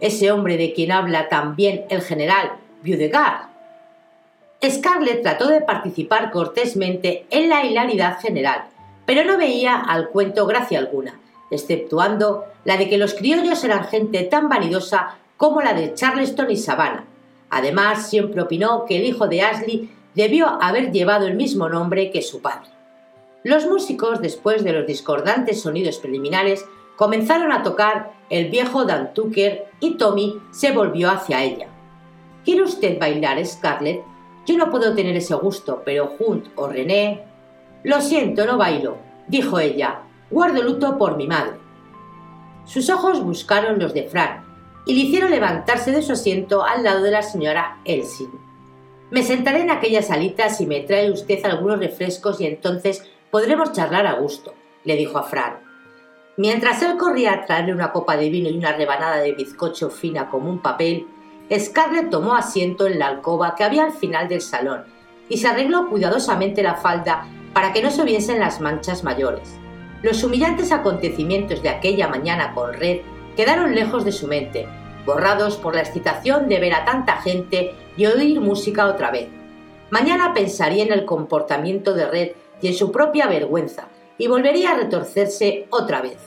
ese 0.01 0.31
hombre 0.31 0.57
de 0.57 0.73
quien 0.73 0.93
habla 0.93 1.29
también 1.29 1.85
el 1.89 2.01
general 2.03 2.53
Beauregard. 2.83 3.52
Scarlett 4.71 5.23
trató 5.23 5.49
de 5.49 5.61
participar 5.61 6.31
cortésmente 6.31 7.27
en 7.31 7.49
la 7.49 7.65
hilaridad 7.65 8.21
general, 8.21 8.67
pero 9.07 9.25
no 9.25 9.37
veía 9.37 9.77
al 9.77 10.11
cuento 10.11 10.47
gracia 10.47 10.79
alguna, 10.79 11.19
exceptuando 11.51 12.45
la 12.65 12.77
de 12.77 12.89
que 12.89 12.99
los 12.99 13.15
criollos 13.15 13.65
eran 13.65 13.85
gente 13.85 14.23
tan 14.23 14.49
vanidosa 14.49 15.17
como 15.37 15.63
la 15.63 15.75
de 15.75 15.95
Charleston 15.95 16.51
y 16.51 16.57
Savannah. 16.57 17.05
Además, 17.51 18.09
siempre 18.09 18.41
opinó 18.41 18.85
que 18.87 18.99
el 18.99 19.05
hijo 19.05 19.27
de 19.27 19.43
Ashley 19.43 19.91
debió 20.15 20.47
haber 20.63 20.93
llevado 20.93 21.27
el 21.27 21.35
mismo 21.35 21.69
nombre 21.69 22.13
que 22.13 22.23
su 22.23 22.41
padre. 22.41 22.71
Los 23.43 23.67
músicos, 23.67 24.21
después 24.21 24.63
de 24.63 24.73
los 24.73 24.87
discordantes 24.87 25.61
sonidos 25.61 25.99
preliminares, 25.99 26.65
comenzaron 26.97 27.51
a 27.51 27.65
tocar 27.65 28.13
el 28.31 28.49
viejo 28.49 28.85
Dan 28.85 29.13
Tucker 29.13 29.67
y 29.81 29.97
Tommy 29.97 30.39
se 30.53 30.71
volvió 30.71 31.11
hacia 31.11 31.43
ella. 31.43 31.67
¿Quiere 32.45 32.63
usted 32.63 33.01
bailar, 33.01 33.45
Scarlett? 33.45 34.12
Yo 34.47 34.57
no 34.57 34.71
puedo 34.71 34.95
tener 34.95 35.17
ese 35.17 35.35
gusto, 35.35 35.83
pero 35.85 36.15
Hunt 36.19 36.49
o 36.57 36.69
René. 36.69 37.25
Lo 37.85 38.01
siento, 38.01 38.45
no 38.45 38.59
bailo, 38.59 38.97
dijo 39.29 39.59
ella. 39.59 40.03
Guardo 40.31 40.63
luto 40.63 40.99
por 40.99 41.17
mi 41.17 41.27
madre. 41.27 41.59
Sus 42.65 42.91
ojos 42.91 43.23
buscaron 43.23 43.79
los 43.79 43.93
de 43.95 44.05
Fran 44.05 44.45
y 44.87 44.95
le 44.95 45.01
hicieron 45.03 45.31
levantarse 45.31 45.93
de 45.93 46.03
su 46.03 46.13
asiento 46.13 46.65
al 46.65 46.83
lado 46.85 47.03
de 47.03 47.11
la 47.11 47.23
señora 47.23 47.79
Elsin. 47.85 48.31
Me 49.11 49.23
sentaré 49.23 49.61
en 49.61 49.71
aquella 49.71 50.03
salita 50.03 50.49
si 50.49 50.67
me 50.67 50.81
trae 50.81 51.11
usted 51.11 51.45
algunos 51.45 51.79
refrescos 51.79 52.41
y 52.41 52.47
entonces 52.47 53.05
podremos 53.31 53.73
charlar 53.73 54.07
a 54.07 54.15
gusto, 54.15 54.55
le 54.85 54.97
dijo 54.97 55.19
a 55.19 55.25
Fran. 55.25 55.61
Mientras 56.37 56.83
él 56.83 56.97
corría 56.97 57.35
a 57.35 57.45
traerle 57.45 57.75
una 57.75 57.93
copa 57.93 58.17
de 58.17 58.31
vino 58.31 58.49
y 58.49 58.57
una 58.57 58.73
rebanada 58.73 59.19
de 59.19 59.33
bizcocho 59.33 59.91
fina 59.91 60.31
como 60.31 60.49
un 60.49 60.63
papel, 60.63 61.07
Scarlett 61.59 62.11
tomó 62.11 62.35
asiento 62.35 62.87
en 62.87 62.99
la 62.99 63.09
alcoba 63.09 63.55
que 63.55 63.65
había 63.65 63.85
al 63.85 63.93
final 63.93 64.29
del 64.29 64.41
salón 64.41 64.85
y 65.29 65.39
se 65.39 65.49
arregló 65.49 65.89
cuidadosamente 65.89 66.63
la 66.63 66.77
falda 66.77 67.27
para 67.53 67.73
que 67.73 67.83
no 67.83 67.91
se 67.91 68.05
viesen 68.05 68.41
las 68.41 68.61
manchas 68.61 69.05
mayores. 69.05 69.59
Los 70.03 70.25
humillantes 70.25 70.73
acontecimientos 70.73 71.63
de 71.63 71.69
aquella 71.69 72.09
mañana 72.09 72.55
con 72.55 72.73
Red 72.73 73.01
quedaron 73.37 73.75
lejos 73.75 74.05
de 74.05 74.13
su 74.13 74.27
mente, 74.27 74.67
borrados 75.07 75.57
por 75.57 75.75
la 75.75 75.83
excitación 75.83 76.49
de 76.49 76.59
ver 76.59 76.75
a 76.75 76.85
tanta 76.85 77.17
gente 77.17 77.75
y 77.97 78.07
oír 78.07 78.41
música 78.41 78.87
otra 78.87 79.11
vez. 79.11 79.29
Mañana 79.91 80.33
pensaría 80.35 80.85
en 80.85 80.93
el 80.93 81.05
comportamiento 81.05 81.95
de 81.95 82.07
Red 82.07 82.31
y 82.61 82.69
en 82.69 82.75
su 82.75 82.91
propia 82.91 83.27
vergüenza, 83.27 83.89
y 84.19 84.27
volvería 84.27 84.71
a 84.71 84.77
retorcerse 84.77 85.67
otra 85.71 86.01
vez. 86.01 86.19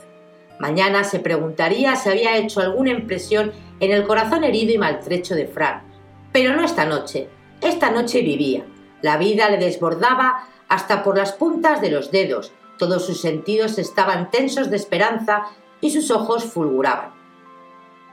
Mañana 0.60 1.04
se 1.04 1.20
preguntaría 1.20 1.96
si 1.96 2.10
había 2.10 2.38
hecho 2.38 2.62
alguna 2.62 2.92
impresión 2.92 3.52
en 3.80 3.92
el 3.92 4.06
corazón 4.06 4.44
herido 4.44 4.74
y 4.74 4.78
maltrecho 4.78 5.36
de 5.36 5.48
Frank. 5.48 5.84
Pero 6.32 6.56
no 6.56 6.64
esta 6.64 6.86
noche. 6.86 7.30
Esta 7.62 7.92
noche 7.92 8.22
vivía. 8.22 8.66
La 9.02 9.18
vida 9.18 9.50
le 9.50 9.58
desbordaba 9.58 10.48
hasta 10.68 11.04
por 11.04 11.18
las 11.18 11.34
puntas 11.34 11.82
de 11.82 11.92
los 11.92 12.12
dedos. 12.12 12.52
Todos 12.78 13.06
sus 13.06 13.22
sentidos 13.22 13.78
estaban 13.78 14.32
tensos 14.32 14.70
de 14.70 14.76
esperanza 14.78 15.44
y 15.82 15.92
sus 15.92 16.12
ojos 16.12 16.44
fulguraban. 16.44 17.14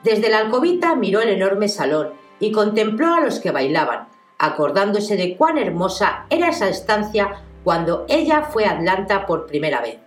Desde 0.04 0.30
la 0.30 0.38
alcobita 0.38 0.94
miró 0.96 1.20
el 1.20 1.30
enorme 1.30 1.68
salón 1.68 2.12
y 2.40 2.50
contempló 2.52 3.14
a 3.14 3.20
los 3.20 3.38
que 3.38 3.52
bailaban, 3.52 4.08
acordándose 4.38 5.16
de 5.16 5.36
cuán 5.36 5.58
hermosa 5.58 6.26
era 6.28 6.48
esa 6.48 6.68
estancia 6.68 7.42
cuando 7.62 8.04
ella 8.08 8.42
fue 8.42 8.64
a 8.64 8.72
Atlanta 8.72 9.26
por 9.26 9.46
primera 9.46 9.80
vez. 9.80 9.98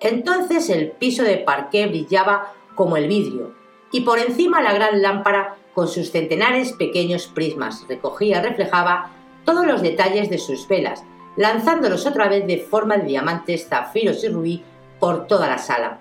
Entonces 0.00 0.70
el 0.70 0.92
piso 0.92 1.24
de 1.24 1.38
parqué 1.38 1.86
brillaba 1.86 2.54
como 2.74 2.96
el 2.96 3.08
vidrio, 3.08 3.54
y 3.90 4.02
por 4.02 4.18
encima 4.18 4.62
la 4.62 4.72
gran 4.72 5.00
lámpara 5.02 5.56
con 5.74 5.88
sus 5.88 6.10
centenares 6.10 6.72
pequeños 6.72 7.26
prismas 7.26 7.86
recogía 7.88 8.42
reflejaba 8.42 9.10
todos 9.44 9.66
los 9.66 9.80
detalles 9.80 10.28
de 10.28 10.38
sus 10.38 10.66
velas, 10.68 11.04
lanzándolos 11.36 12.04
otra 12.06 12.28
vez 12.28 12.46
de 12.46 12.58
forma 12.58 12.96
de 12.96 13.06
diamantes, 13.06 13.68
zafiros 13.68 14.22
y 14.24 14.28
rubí 14.28 14.64
por 14.98 15.26
toda 15.26 15.48
la 15.48 15.58
sala. 15.58 16.00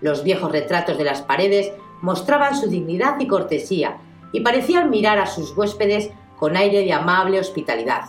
Los 0.00 0.24
viejos 0.24 0.50
retratos 0.50 0.98
de 0.98 1.04
las 1.04 1.22
paredes 1.22 1.72
mostraban 2.00 2.56
su 2.56 2.68
dignidad 2.68 3.20
y 3.20 3.28
cortesía 3.28 3.98
y 4.32 4.40
parecían 4.40 4.90
mirar 4.90 5.18
a 5.18 5.26
sus 5.26 5.56
huéspedes 5.56 6.10
con 6.38 6.56
aire 6.56 6.80
de 6.80 6.92
amable 6.92 7.38
hospitalidad. 7.38 8.02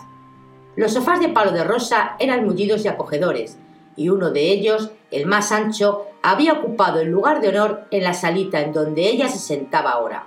Los 0.74 0.94
sofás 0.94 1.20
de 1.20 1.28
palo 1.28 1.52
de 1.52 1.62
rosa 1.62 2.16
eran 2.18 2.44
mullidos 2.44 2.84
y 2.84 2.88
acogedores, 2.88 3.58
y 3.96 4.08
uno 4.08 4.30
de 4.30 4.50
ellos, 4.50 4.90
el 5.10 5.26
más 5.26 5.52
ancho, 5.52 6.06
había 6.22 6.54
ocupado 6.54 7.00
el 7.00 7.08
lugar 7.08 7.40
de 7.40 7.48
honor 7.48 7.86
en 7.90 8.04
la 8.04 8.14
salita 8.14 8.60
en 8.60 8.72
donde 8.72 9.08
ella 9.08 9.28
se 9.28 9.38
sentaba 9.38 9.90
ahora. 9.90 10.26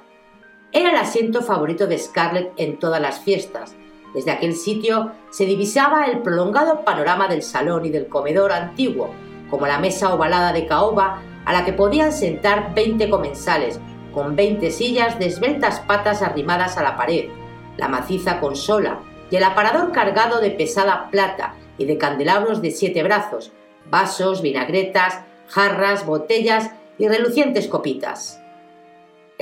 Era 0.72 0.92
el 0.92 0.98
asiento 0.98 1.42
favorito 1.42 1.88
de 1.88 1.98
Scarlett 1.98 2.54
en 2.58 2.78
todas 2.78 3.02
las 3.02 3.20
fiestas. 3.20 3.76
Desde 4.14 4.32
aquel 4.32 4.56
sitio 4.56 5.12
se 5.32 5.46
divisaba 5.46 6.06
el 6.06 6.20
prolongado 6.22 6.84
panorama 6.84 7.28
del 7.28 7.42
salón 7.42 7.86
y 7.86 7.90
del 7.90 8.08
comedor 8.08 8.52
antiguo, 8.52 9.12
como 9.50 9.68
la 9.68 9.80
mesa 9.80 10.14
ovalada 10.14 10.54
de 10.54 10.66
caoba 10.66 11.22
a 11.46 11.54
la 11.54 11.66
que 11.66 11.74
podían 11.74 12.12
sentar 12.12 12.74
veinte 12.74 13.10
comensales, 13.10 13.80
con 14.14 14.36
veinte 14.36 14.72
sillas 14.72 15.20
de 15.20 15.28
esbeltas 15.28 15.80
patas 15.82 16.22
arrimadas 16.22 16.78
a 16.78 16.84
la 16.84 16.98
pared, 16.98 17.30
la 17.78 17.88
maciza 17.88 18.40
consola 18.40 19.00
y 19.30 19.36
el 19.36 19.44
aparador 19.44 19.92
cargado 19.92 20.40
de 20.42 20.52
pesada 20.52 21.10
plata 21.12 21.56
y 21.78 21.86
de 21.86 21.98
candelabros 21.98 22.62
de 22.62 22.72
siete 22.72 23.04
brazos, 23.04 23.52
vasos, 23.90 24.42
vinagretas, 24.42 25.20
jarras, 25.48 26.06
botellas 26.06 26.72
y 26.98 27.08
relucientes 27.08 27.68
copitas. 27.68 28.40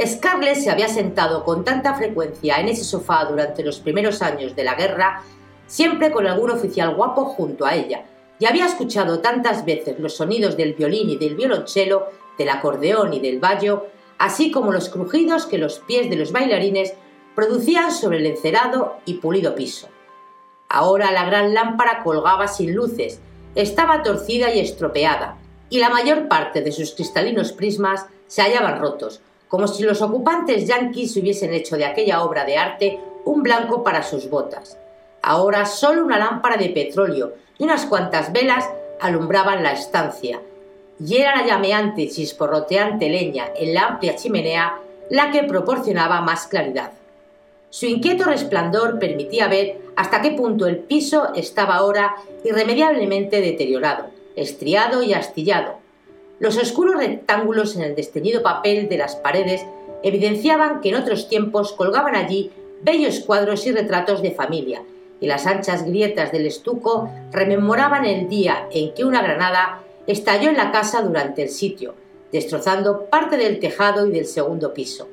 Scarlett 0.03 0.57
se 0.57 0.69
había 0.69 0.89
sentado 0.89 1.45
con 1.45 1.63
tanta 1.63 1.93
frecuencia 1.93 2.59
en 2.59 2.67
ese 2.67 2.83
sofá 2.83 3.25
durante 3.25 3.63
los 3.63 3.79
primeros 3.79 4.21
años 4.21 4.55
de 4.55 4.63
la 4.65 4.75
guerra, 4.75 5.23
siempre 5.67 6.11
con 6.11 6.27
algún 6.27 6.51
oficial 6.51 6.95
guapo 6.95 7.25
junto 7.25 7.65
a 7.65 7.75
ella, 7.75 8.05
y 8.37 8.45
había 8.45 8.65
escuchado 8.65 9.19
tantas 9.19 9.63
veces 9.63 9.97
los 9.99 10.17
sonidos 10.17 10.57
del 10.57 10.73
violín 10.73 11.09
y 11.09 11.17
del 11.17 11.35
violonchelo, 11.35 12.07
del 12.37 12.49
acordeón 12.49 13.13
y 13.13 13.21
del 13.21 13.39
bayo, 13.39 13.85
así 14.17 14.51
como 14.51 14.73
los 14.73 14.89
crujidos 14.89 15.45
que 15.45 15.57
los 15.57 15.79
pies 15.79 16.09
de 16.09 16.17
los 16.17 16.33
bailarines 16.33 16.93
producían 17.33 17.91
sobre 17.91 18.17
el 18.17 18.25
encerado 18.25 18.97
y 19.05 19.15
pulido 19.15 19.55
piso. 19.55 19.87
Ahora 20.69 21.11
la 21.11 21.25
gran 21.25 21.53
lámpara 21.53 22.03
colgaba 22.03 22.47
sin 22.47 22.73
luces, 22.73 23.19
estaba 23.55 24.03
torcida 24.03 24.53
y 24.53 24.59
estropeada, 24.59 25.37
y 25.69 25.79
la 25.79 25.89
mayor 25.89 26.27
parte 26.27 26.61
de 26.61 26.71
sus 26.71 26.93
cristalinos 26.93 27.51
prismas 27.51 28.05
se 28.27 28.41
hallaban 28.41 28.79
rotos, 28.79 29.21
como 29.47 29.67
si 29.67 29.83
los 29.83 30.01
ocupantes 30.01 30.67
yanquis 30.67 31.15
hubiesen 31.17 31.53
hecho 31.53 31.77
de 31.77 31.85
aquella 31.85 32.23
obra 32.23 32.45
de 32.45 32.57
arte 32.57 32.99
un 33.25 33.43
blanco 33.43 33.83
para 33.83 34.03
sus 34.03 34.29
botas. 34.29 34.77
Ahora 35.21 35.65
solo 35.65 36.03
una 36.03 36.19
lámpara 36.19 36.57
de 36.57 36.69
petróleo 36.69 37.33
y 37.57 37.63
unas 37.63 37.85
cuantas 37.85 38.31
velas 38.31 38.69
alumbraban 38.99 39.63
la 39.63 39.71
estancia, 39.71 40.41
y 40.99 41.17
era 41.17 41.35
la 41.35 41.45
llameante 41.45 42.03
y 42.03 42.09
chisporroteante 42.09 43.09
leña 43.09 43.47
en 43.55 43.73
la 43.73 43.87
amplia 43.87 44.15
chimenea 44.15 44.79
la 45.09 45.31
que 45.31 45.43
proporcionaba 45.43 46.21
más 46.21 46.47
claridad. 46.47 46.91
Su 47.69 47.85
inquieto 47.85 48.25
resplandor 48.25 48.99
permitía 48.99 49.47
ver 49.47 49.77
hasta 49.95 50.21
qué 50.21 50.31
punto 50.31 50.67
el 50.67 50.77
piso 50.79 51.33
estaba 51.35 51.75
ahora 51.75 52.15
irremediablemente 52.43 53.41
deteriorado, 53.41 54.05
estriado 54.35 55.03
y 55.03 55.13
astillado. 55.13 55.79
Los 56.39 56.57
oscuros 56.57 56.97
rectángulos 56.97 57.75
en 57.75 57.83
el 57.83 57.95
desteñido 57.95 58.43
papel 58.43 58.89
de 58.89 58.97
las 58.97 59.15
paredes 59.15 59.65
evidenciaban 60.03 60.81
que 60.81 60.89
en 60.89 60.95
otros 60.95 61.29
tiempos 61.29 61.73
colgaban 61.73 62.15
allí 62.15 62.51
bellos 62.81 63.21
cuadros 63.21 63.65
y 63.65 63.71
retratos 63.71 64.21
de 64.21 64.31
familia, 64.31 64.83
y 65.19 65.27
las 65.27 65.47
anchas 65.47 65.85
grietas 65.85 66.31
del 66.31 66.45
estuco 66.45 67.09
rememoraban 67.31 68.05
el 68.05 68.27
día 68.27 68.67
en 68.71 68.93
que 68.93 69.05
una 69.05 69.21
granada 69.21 69.81
estalló 70.07 70.49
en 70.49 70.57
la 70.57 70.71
casa 70.71 71.01
durante 71.01 71.41
el 71.41 71.49
sitio, 71.49 71.95
destrozando 72.31 73.05
parte 73.05 73.37
del 73.37 73.59
tejado 73.59 74.05
y 74.05 74.11
del 74.11 74.25
segundo 74.25 74.73
piso. 74.73 75.07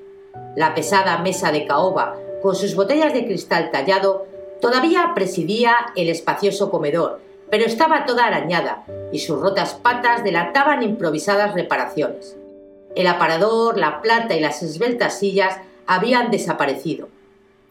La 0.57 0.75
pesada 0.75 1.19
mesa 1.19 1.53
de 1.53 1.67
caoba, 1.67 2.17
con 2.43 2.57
sus 2.57 2.75
botellas 2.75 3.13
de 3.15 3.25
cristal 3.25 3.71
tallado, 3.71 4.27
todavía 4.61 5.13
presidía 5.15 5.75
el 5.97 6.09
espacioso 6.09 6.71
comedor, 6.71 7.21
pero 7.51 7.65
estaba 7.65 8.05
toda 8.05 8.27
arañada 8.27 8.85
y 9.13 9.21
sus 9.21 9.39
rotas 9.39 9.75
patas 9.75 10.25
delataban 10.25 10.83
improvisadas 10.83 11.55
reparaciones. 11.55 12.37
El 12.95 13.07
aparador, 13.07 13.79
la 13.79 14.03
plata 14.03 14.35
y 14.35 14.41
las 14.41 14.63
esbeltas 14.63 15.19
sillas 15.19 15.59
habían 15.87 16.31
desaparecido. 16.31 17.09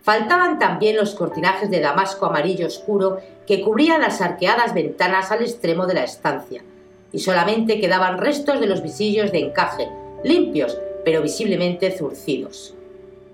Faltaban 0.01 0.57
también 0.57 0.95
los 0.95 1.13
cortinajes 1.13 1.69
de 1.69 1.79
damasco 1.79 2.25
amarillo 2.25 2.67
oscuro 2.67 3.19
que 3.45 3.61
cubrían 3.61 4.01
las 4.01 4.21
arqueadas 4.21 4.73
ventanas 4.73 5.31
al 5.31 5.41
extremo 5.41 5.85
de 5.85 5.93
la 5.93 6.03
estancia, 6.03 6.63
y 7.11 7.19
solamente 7.19 7.79
quedaban 7.79 8.17
restos 8.17 8.59
de 8.59 8.67
los 8.67 8.81
visillos 8.81 9.31
de 9.31 9.39
encaje, 9.39 9.89
limpios, 10.23 10.79
pero 11.03 11.21
visiblemente 11.21 11.91
zurcidos. 11.91 12.73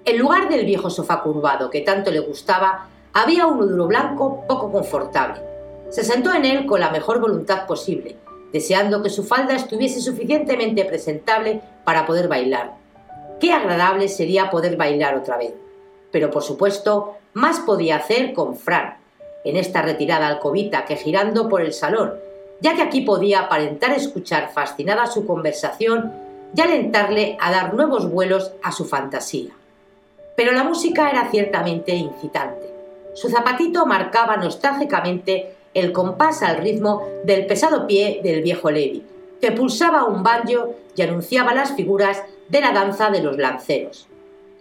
En 0.08 0.20
lugar 0.20 0.48
del 0.48 0.66
viejo 0.66 0.90
sofá 0.90 1.22
curvado 1.22 1.70
que 1.70 1.82
tanto 1.82 2.12
le 2.12 2.22
gustaba, 2.22 2.88
había 3.12 3.46
uno 3.46 3.66
duro 3.66 3.88
blanco 3.88 4.46
poco 4.48 4.72
confortable. 4.72 5.42
Se 5.90 6.06
sentó 6.06 6.34
en 6.34 6.46
él 6.46 6.66
con 6.66 6.80
la 6.80 6.92
mejor 6.92 7.20
voluntad 7.20 7.66
posible, 7.68 8.16
deseando 8.54 9.04
que 9.04 9.10
su 9.10 9.26
falda 9.26 9.54
estuviese 9.54 10.00
suficientemente 10.00 10.86
presentable 10.86 11.60
para 11.84 12.06
poder 12.06 12.30
bailar. 12.30 12.76
Qué 13.42 13.52
agradable 13.52 14.08
sería 14.08 14.50
poder 14.50 14.78
bailar 14.78 15.18
otra 15.18 15.36
vez. 15.36 15.54
Pero 16.10 16.32
por 16.32 16.42
supuesto, 16.42 17.16
más 17.34 17.60
podía 17.60 17.98
hacer 17.98 18.32
con 18.32 18.56
Fran, 18.56 18.96
en 19.44 19.58
esta 19.58 19.82
retirada 19.82 20.30
alcobita 20.30 20.86
que 20.86 20.96
girando 20.96 21.50
por 21.50 21.60
el 21.60 21.74
salón, 21.74 22.14
ya 22.62 22.78
que 22.78 22.82
aquí 22.82 23.02
podía 23.02 23.42
aparentar 23.42 23.92
escuchar 23.92 24.54
fascinada 24.54 25.06
su 25.08 25.28
conversación 25.28 26.14
y 26.56 26.62
alentarle 26.62 27.38
a 27.42 27.52
dar 27.52 27.74
nuevos 27.74 28.10
vuelos 28.10 28.54
a 28.64 28.72
su 28.72 28.86
fantasía. 28.86 29.52
Pero 30.38 30.52
la 30.52 30.64
música 30.64 31.10
era 31.10 31.32
ciertamente 31.32 31.96
incitante. 31.96 32.72
Su 33.16 33.28
zapatito 33.28 33.88
marcaba 33.88 34.38
nostálgicamente 34.38 35.56
el 35.74 35.92
compás 35.92 36.44
al 36.44 36.58
ritmo 36.58 37.02
del 37.24 37.48
pesado 37.48 37.88
pie 37.88 38.22
del 38.24 38.44
viejo 38.44 38.70
Levi, 38.70 39.04
que 39.42 39.52
pulsaba 39.52 40.06
un 40.06 40.22
banjo 40.22 40.76
y 40.96 41.02
anunciaba 41.02 41.56
las 41.56 41.74
figuras 41.74 42.22
de 42.50 42.62
la 42.62 42.72
danza 42.72 43.10
de 43.10 43.24
los 43.24 43.36
lanceros. 43.38 44.08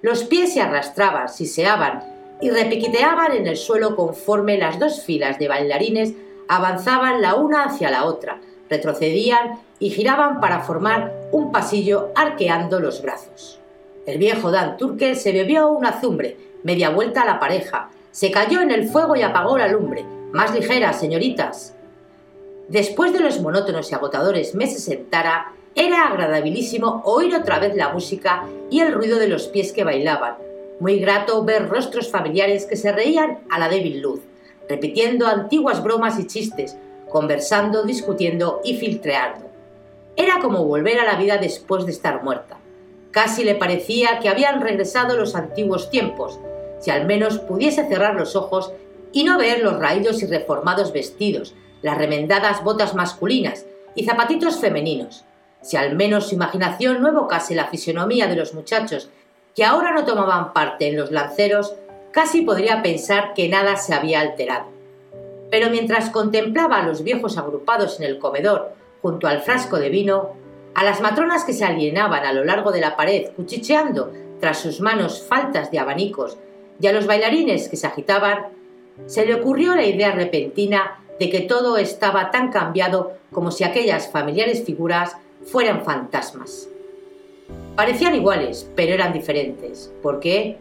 Los 0.00 0.24
pies 0.24 0.54
se 0.54 0.62
arrastraban, 0.62 1.28
siseaban 1.28 2.04
y 2.40 2.48
repiquiteaban 2.48 3.32
en 3.32 3.46
el 3.46 3.58
suelo 3.58 3.96
conforme 3.96 4.56
las 4.56 4.78
dos 4.78 5.02
filas 5.02 5.38
de 5.38 5.48
bailarines 5.48 6.14
avanzaban 6.48 7.20
la 7.20 7.34
una 7.34 7.64
hacia 7.64 7.90
la 7.90 8.06
otra, 8.06 8.40
retrocedían 8.70 9.60
y 9.78 9.90
giraban 9.90 10.40
para 10.40 10.60
formar 10.60 11.12
un 11.32 11.52
pasillo 11.52 12.12
arqueando 12.14 12.80
los 12.80 13.02
brazos. 13.02 13.60
El 14.06 14.18
viejo 14.18 14.50
Dan 14.50 14.76
Turkel 14.76 15.16
se 15.16 15.32
bebió 15.32 15.68
una 15.68 15.90
azumbre, 15.90 16.36
media 16.62 16.90
vuelta 16.90 17.22
a 17.22 17.26
la 17.26 17.38
pareja, 17.38 17.90
se 18.10 18.30
cayó 18.30 18.60
en 18.60 18.70
el 18.70 18.88
fuego 18.88 19.16
y 19.16 19.22
apagó 19.22 19.58
la 19.58 19.68
lumbre. 19.68 20.04
Más 20.32 20.54
ligera, 20.54 20.92
señoritas. 20.92 21.74
Después 22.68 23.12
de 23.12 23.20
los 23.20 23.40
monótonos 23.40 23.90
y 23.90 23.94
agotadores 23.94 24.54
meses 24.54 24.88
en 24.88 25.06
Tara, 25.10 25.52
era 25.74 26.08
agradabilísimo 26.08 27.02
oír 27.04 27.34
otra 27.34 27.58
vez 27.58 27.76
la 27.76 27.92
música 27.92 28.44
y 28.70 28.80
el 28.80 28.92
ruido 28.92 29.18
de 29.18 29.28
los 29.28 29.48
pies 29.48 29.72
que 29.72 29.84
bailaban. 29.84 30.36
Muy 30.80 30.98
grato 30.98 31.44
ver 31.44 31.68
rostros 31.68 32.10
familiares 32.10 32.64
que 32.64 32.76
se 32.76 32.92
reían 32.92 33.40
a 33.50 33.58
la 33.58 33.68
débil 33.68 34.00
luz 34.00 34.20
repitiendo 34.68 35.26
antiguas 35.26 35.82
bromas 35.82 36.18
y 36.18 36.26
chistes, 36.26 36.76
conversando, 37.08 37.84
discutiendo 37.84 38.60
y 38.64 38.76
filtreando. 38.76 39.46
Era 40.16 40.40
como 40.40 40.64
volver 40.64 40.98
a 40.98 41.04
la 41.04 41.16
vida 41.16 41.38
después 41.38 41.84
de 41.86 41.92
estar 41.92 42.22
muerta. 42.22 42.58
Casi 43.16 43.44
le 43.44 43.54
parecía 43.54 44.18
que 44.18 44.28
habían 44.28 44.60
regresado 44.60 45.16
los 45.16 45.34
antiguos 45.36 45.88
tiempos, 45.88 46.38
si 46.80 46.90
al 46.90 47.06
menos 47.06 47.38
pudiese 47.38 47.88
cerrar 47.88 48.14
los 48.14 48.36
ojos 48.36 48.72
y 49.10 49.24
no 49.24 49.38
ver 49.38 49.62
los 49.62 49.78
raídos 49.78 50.22
y 50.22 50.26
reformados 50.26 50.92
vestidos, 50.92 51.54
las 51.80 51.96
remendadas 51.96 52.62
botas 52.62 52.94
masculinas 52.94 53.64
y 53.94 54.04
zapatitos 54.04 54.58
femeninos, 54.58 55.24
si 55.62 55.78
al 55.78 55.96
menos 55.96 56.28
su 56.28 56.34
imaginación 56.34 57.00
no 57.00 57.08
evocase 57.08 57.54
la 57.54 57.68
fisonomía 57.68 58.26
de 58.26 58.36
los 58.36 58.52
muchachos 58.52 59.08
que 59.54 59.64
ahora 59.64 59.92
no 59.92 60.04
tomaban 60.04 60.52
parte 60.52 60.86
en 60.86 60.98
los 60.98 61.10
lanceros 61.10 61.74
casi 62.10 62.42
podría 62.42 62.82
pensar 62.82 63.32
que 63.32 63.48
nada 63.48 63.78
se 63.78 63.94
había 63.94 64.20
alterado. 64.20 64.66
Pero 65.50 65.70
mientras 65.70 66.10
contemplaba 66.10 66.80
a 66.80 66.86
los 66.86 67.02
viejos 67.02 67.38
agrupados 67.38 67.98
en 67.98 68.04
el 68.04 68.18
comedor 68.18 68.74
junto 69.00 69.26
al 69.26 69.40
frasco 69.40 69.78
de 69.78 69.88
vino, 69.88 70.35
a 70.76 70.84
las 70.84 71.00
matronas 71.00 71.44
que 71.44 71.54
se 71.54 71.64
alienaban 71.64 72.26
a 72.26 72.34
lo 72.34 72.44
largo 72.44 72.70
de 72.70 72.82
la 72.82 72.96
pared 72.96 73.30
cuchicheando 73.34 74.12
tras 74.40 74.58
sus 74.58 74.82
manos 74.82 75.24
faltas 75.26 75.70
de 75.70 75.78
abanicos 75.78 76.36
y 76.78 76.86
a 76.86 76.92
los 76.92 77.06
bailarines 77.06 77.70
que 77.70 77.78
se 77.78 77.86
agitaban, 77.86 78.48
se 79.06 79.24
le 79.24 79.34
ocurrió 79.36 79.74
la 79.74 79.86
idea 79.86 80.12
repentina 80.12 81.02
de 81.18 81.30
que 81.30 81.40
todo 81.40 81.78
estaba 81.78 82.30
tan 82.30 82.52
cambiado 82.52 83.14
como 83.32 83.50
si 83.50 83.64
aquellas 83.64 84.10
familiares 84.10 84.64
figuras 84.64 85.16
fueran 85.46 85.82
fantasmas. 85.82 86.68
Parecían 87.74 88.14
iguales, 88.14 88.70
pero 88.76 88.92
eran 88.92 89.14
diferentes. 89.14 89.90
¿Por 90.02 90.20
qué? 90.20 90.58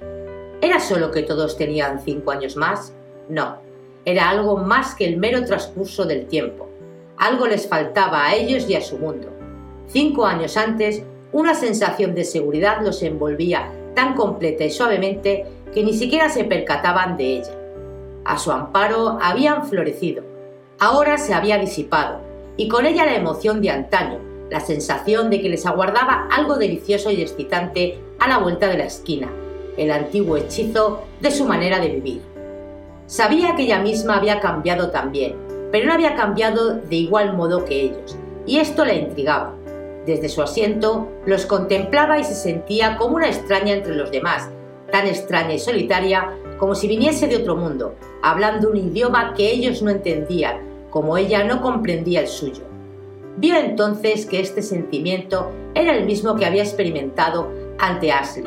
¿Era 0.62 0.80
solo 0.80 1.12
que 1.12 1.24
todos 1.24 1.58
tenían 1.58 2.00
cinco 2.00 2.32
años 2.32 2.56
más? 2.56 2.94
No, 3.28 3.58
era 4.06 4.30
algo 4.30 4.56
más 4.56 4.96
que 4.96 5.04
el 5.04 5.18
mero 5.18 5.44
transcurso 5.44 6.06
del 6.06 6.28
tiempo. 6.28 6.70
Algo 7.18 7.48
les 7.48 7.68
faltaba 7.68 8.26
a 8.26 8.36
ellos 8.36 8.70
y 8.70 8.76
a 8.76 8.82
su 8.82 8.98
mundo. 8.98 9.35
Cinco 9.88 10.26
años 10.26 10.58
antes, 10.58 11.04
una 11.32 11.54
sensación 11.54 12.16
de 12.16 12.24
seguridad 12.24 12.82
los 12.82 13.04
envolvía 13.04 13.72
tan 13.94 14.14
completa 14.14 14.64
y 14.64 14.72
suavemente 14.72 15.46
que 15.74 15.84
ni 15.84 15.94
siquiera 15.94 16.30
se 16.30 16.44
percataban 16.44 17.18
de 17.18 17.38
ella. 17.38 17.54
A 18.26 18.38
su 18.38 18.52
amparo 18.52 19.20
habían 19.22 19.68
florecido, 19.68 20.24
ahora 20.80 21.18
se 21.18 21.34
había 21.34 21.58
disipado, 21.58 22.20
y 22.58 22.68
con 22.68 22.86
ella 22.86 23.06
la 23.06 23.16
emoción 23.16 23.62
de 23.62 23.70
antaño, 23.70 24.20
la 24.50 24.60
sensación 24.60 25.30
de 25.30 25.42
que 25.42 25.50
les 25.50 25.66
aguardaba 25.66 26.28
algo 26.32 26.56
delicioso 26.56 27.12
y 27.12 27.22
excitante 27.22 28.00
a 28.20 28.28
la 28.28 28.38
vuelta 28.38 28.68
de 28.68 28.78
la 28.78 28.86
esquina, 28.86 29.30
el 29.78 29.92
antiguo 29.92 30.38
hechizo 30.38 31.04
de 31.20 31.32
su 31.32 31.46
manera 31.46 31.80
de 31.80 31.90
vivir. 31.90 32.22
Sabía 33.08 33.56
que 33.56 33.64
ella 33.64 33.80
misma 33.80 34.18
había 34.18 34.40
cambiado 34.40 34.90
también, 34.90 35.36
pero 35.72 35.88
no 35.88 35.94
había 35.94 36.16
cambiado 36.16 36.76
de 36.76 36.96
igual 36.96 37.36
modo 37.36 37.66
que 37.66 37.82
ellos, 37.82 38.18
y 38.46 38.60
esto 38.60 38.86
la 38.86 38.94
intrigaba. 38.94 39.54
Desde 40.06 40.30
su 40.30 40.42
asiento 40.42 41.08
los 41.26 41.46
contemplaba 41.46 42.20
y 42.20 42.24
se 42.24 42.36
sentía 42.36 42.98
como 42.98 43.16
una 43.16 43.28
extraña 43.28 43.74
entre 43.74 43.96
los 43.96 44.12
demás, 44.12 44.50
tan 44.92 45.08
extraña 45.08 45.56
y 45.56 45.60
solitaria 45.60 46.38
como 46.60 46.76
si 46.76 46.88
viniese 46.88 47.28
de 47.28 47.38
otro 47.38 47.56
mundo, 47.56 47.96
hablando 48.22 48.70
un 48.70 48.78
idioma 48.78 49.34
que 49.34 49.52
ellos 49.52 49.82
no 49.82 49.90
entendían, 49.90 50.62
como 50.92 51.18
ella 51.18 51.44
no 51.44 51.62
comprendía 51.62 52.22
el 52.22 52.28
suyo. 52.28 52.64
Vio 53.38 53.58
entonces 53.58 54.26
que 54.26 54.40
este 54.40 54.62
sentimiento 54.62 55.52
era 55.74 55.94
el 55.96 56.06
mismo 56.06 56.36
que 56.36 56.46
había 56.46 56.64
experimentado 56.64 57.52
ante 57.80 58.12
Ashley. 58.12 58.46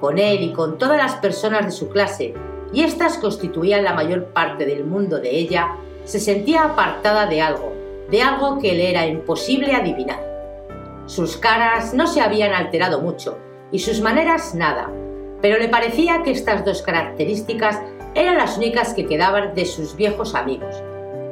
Con 0.00 0.18
él 0.18 0.42
y 0.42 0.52
con 0.52 0.78
todas 0.78 0.98
las 0.98 1.14
personas 1.14 1.64
de 1.64 1.72
su 1.72 1.88
clase, 1.88 2.34
y 2.72 2.82
éstas 2.82 3.18
constituían 3.18 3.84
la 3.84 3.94
mayor 3.94 4.26
parte 4.26 4.66
del 4.66 4.84
mundo 4.84 5.18
de 5.18 5.30
ella, 5.30 5.76
se 6.04 6.18
sentía 6.18 6.64
apartada 6.64 7.26
de 7.26 7.40
algo, 7.40 7.72
de 8.10 8.20
algo 8.20 8.58
que 8.58 8.74
le 8.74 8.90
era 8.90 9.06
imposible 9.06 9.74
adivinar. 9.74 10.31
Sus 11.06 11.36
caras 11.36 11.94
no 11.94 12.06
se 12.06 12.20
habían 12.20 12.52
alterado 12.52 13.00
mucho 13.00 13.38
y 13.72 13.80
sus 13.80 14.00
maneras 14.00 14.54
nada, 14.54 14.90
pero 15.40 15.58
le 15.58 15.68
parecía 15.68 16.22
que 16.22 16.30
estas 16.30 16.64
dos 16.64 16.82
características 16.82 17.80
eran 18.14 18.38
las 18.38 18.56
únicas 18.56 18.94
que 18.94 19.06
quedaban 19.06 19.54
de 19.54 19.66
sus 19.66 19.96
viejos 19.96 20.34
amigos. 20.34 20.82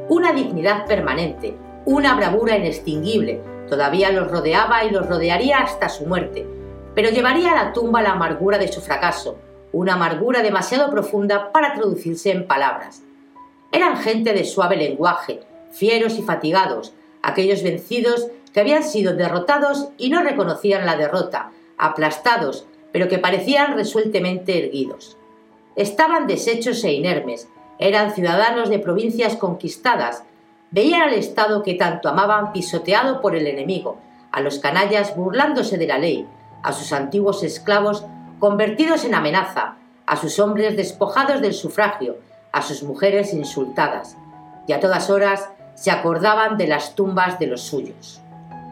Una 0.09 0.33
dignidad 0.33 0.87
permanente, 0.87 1.55
una 1.85 2.15
bravura 2.17 2.57
inextinguible, 2.57 3.41
todavía 3.69 4.11
los 4.11 4.31
rodeaba 4.31 4.85
y 4.85 4.91
los 4.91 5.07
rodearía 5.07 5.59
hasta 5.59 5.89
su 5.89 6.07
muerte, 6.07 6.47
pero 6.95 7.11
llevaría 7.11 7.53
a 7.53 7.65
la 7.65 7.73
tumba 7.73 8.03
la 8.03 8.13
amargura 8.13 8.59
de 8.59 8.69
su 8.69 8.81
fracaso, 8.81 9.39
una 9.73 9.95
amargura 9.95 10.43
demasiado 10.43 10.91
profunda 10.91 11.53
para 11.53 11.75
traducirse 11.75 12.33
en 12.33 12.49
palabras. 12.49 13.03
Eran 13.71 13.99
gente 13.99 14.33
de 14.33 14.45
suave 14.45 14.77
lenguaje, 14.77 15.41
fieros 15.71 16.19
y 16.19 16.23
fatigados, 16.23 16.93
aquellos 17.23 17.63
vencidos 17.63 18.27
que 18.53 18.61
habían 18.61 18.83
sido 18.83 19.15
derrotados 19.15 19.89
y 19.99 20.11
no 20.11 20.23
reconocían 20.23 20.87
la 20.87 20.97
derrota, 20.97 21.51
aplastados, 21.79 22.67
pero 22.93 23.09
que 23.09 23.19
parecían 23.19 23.75
resueltamente 23.75 24.65
erguidos. 24.65 25.17
Estaban 25.77 26.27
deshechos 26.27 26.83
e 26.85 26.93
inermes, 26.93 27.49
eran 27.79 28.13
ciudadanos 28.13 28.69
de 28.69 28.79
provincias 28.79 29.37
conquistadas, 29.37 30.25
veían 30.71 31.03
al 31.03 31.15
Estado 31.15 31.63
que 31.63 31.75
tanto 31.75 32.09
amaban 32.09 32.53
pisoteado 32.53 33.21
por 33.21 33.37
el 33.37 33.47
enemigo, 33.47 33.99
a 34.33 34.41
los 34.41 34.59
canallas 34.59 35.17
burlándose 35.17 35.79
de 35.79 35.87
la 35.87 35.99
ley, 35.99 36.27
a 36.63 36.73
sus 36.73 36.93
antiguos 36.93 37.43
esclavos 37.43 38.05
convertidos 38.39 39.05
en 39.05 39.15
amenaza, 39.15 39.77
a 40.07 40.17
sus 40.17 40.39
hombres 40.39 40.77
despojados 40.77 41.41
del 41.41 41.55
sufragio, 41.55 42.19
a 42.53 42.63
sus 42.63 42.83
mujeres 42.83 43.33
insultadas, 43.33 44.17
y 44.67 44.73
a 44.73 44.81
todas 44.81 45.09
horas 45.11 45.49
se 45.75 45.91
acordaban 45.91 46.59
de 46.59 46.67
las 46.67 46.95
tumbas 46.95 47.39
de 47.39 47.47
los 47.47 47.63
suyos. 47.63 48.20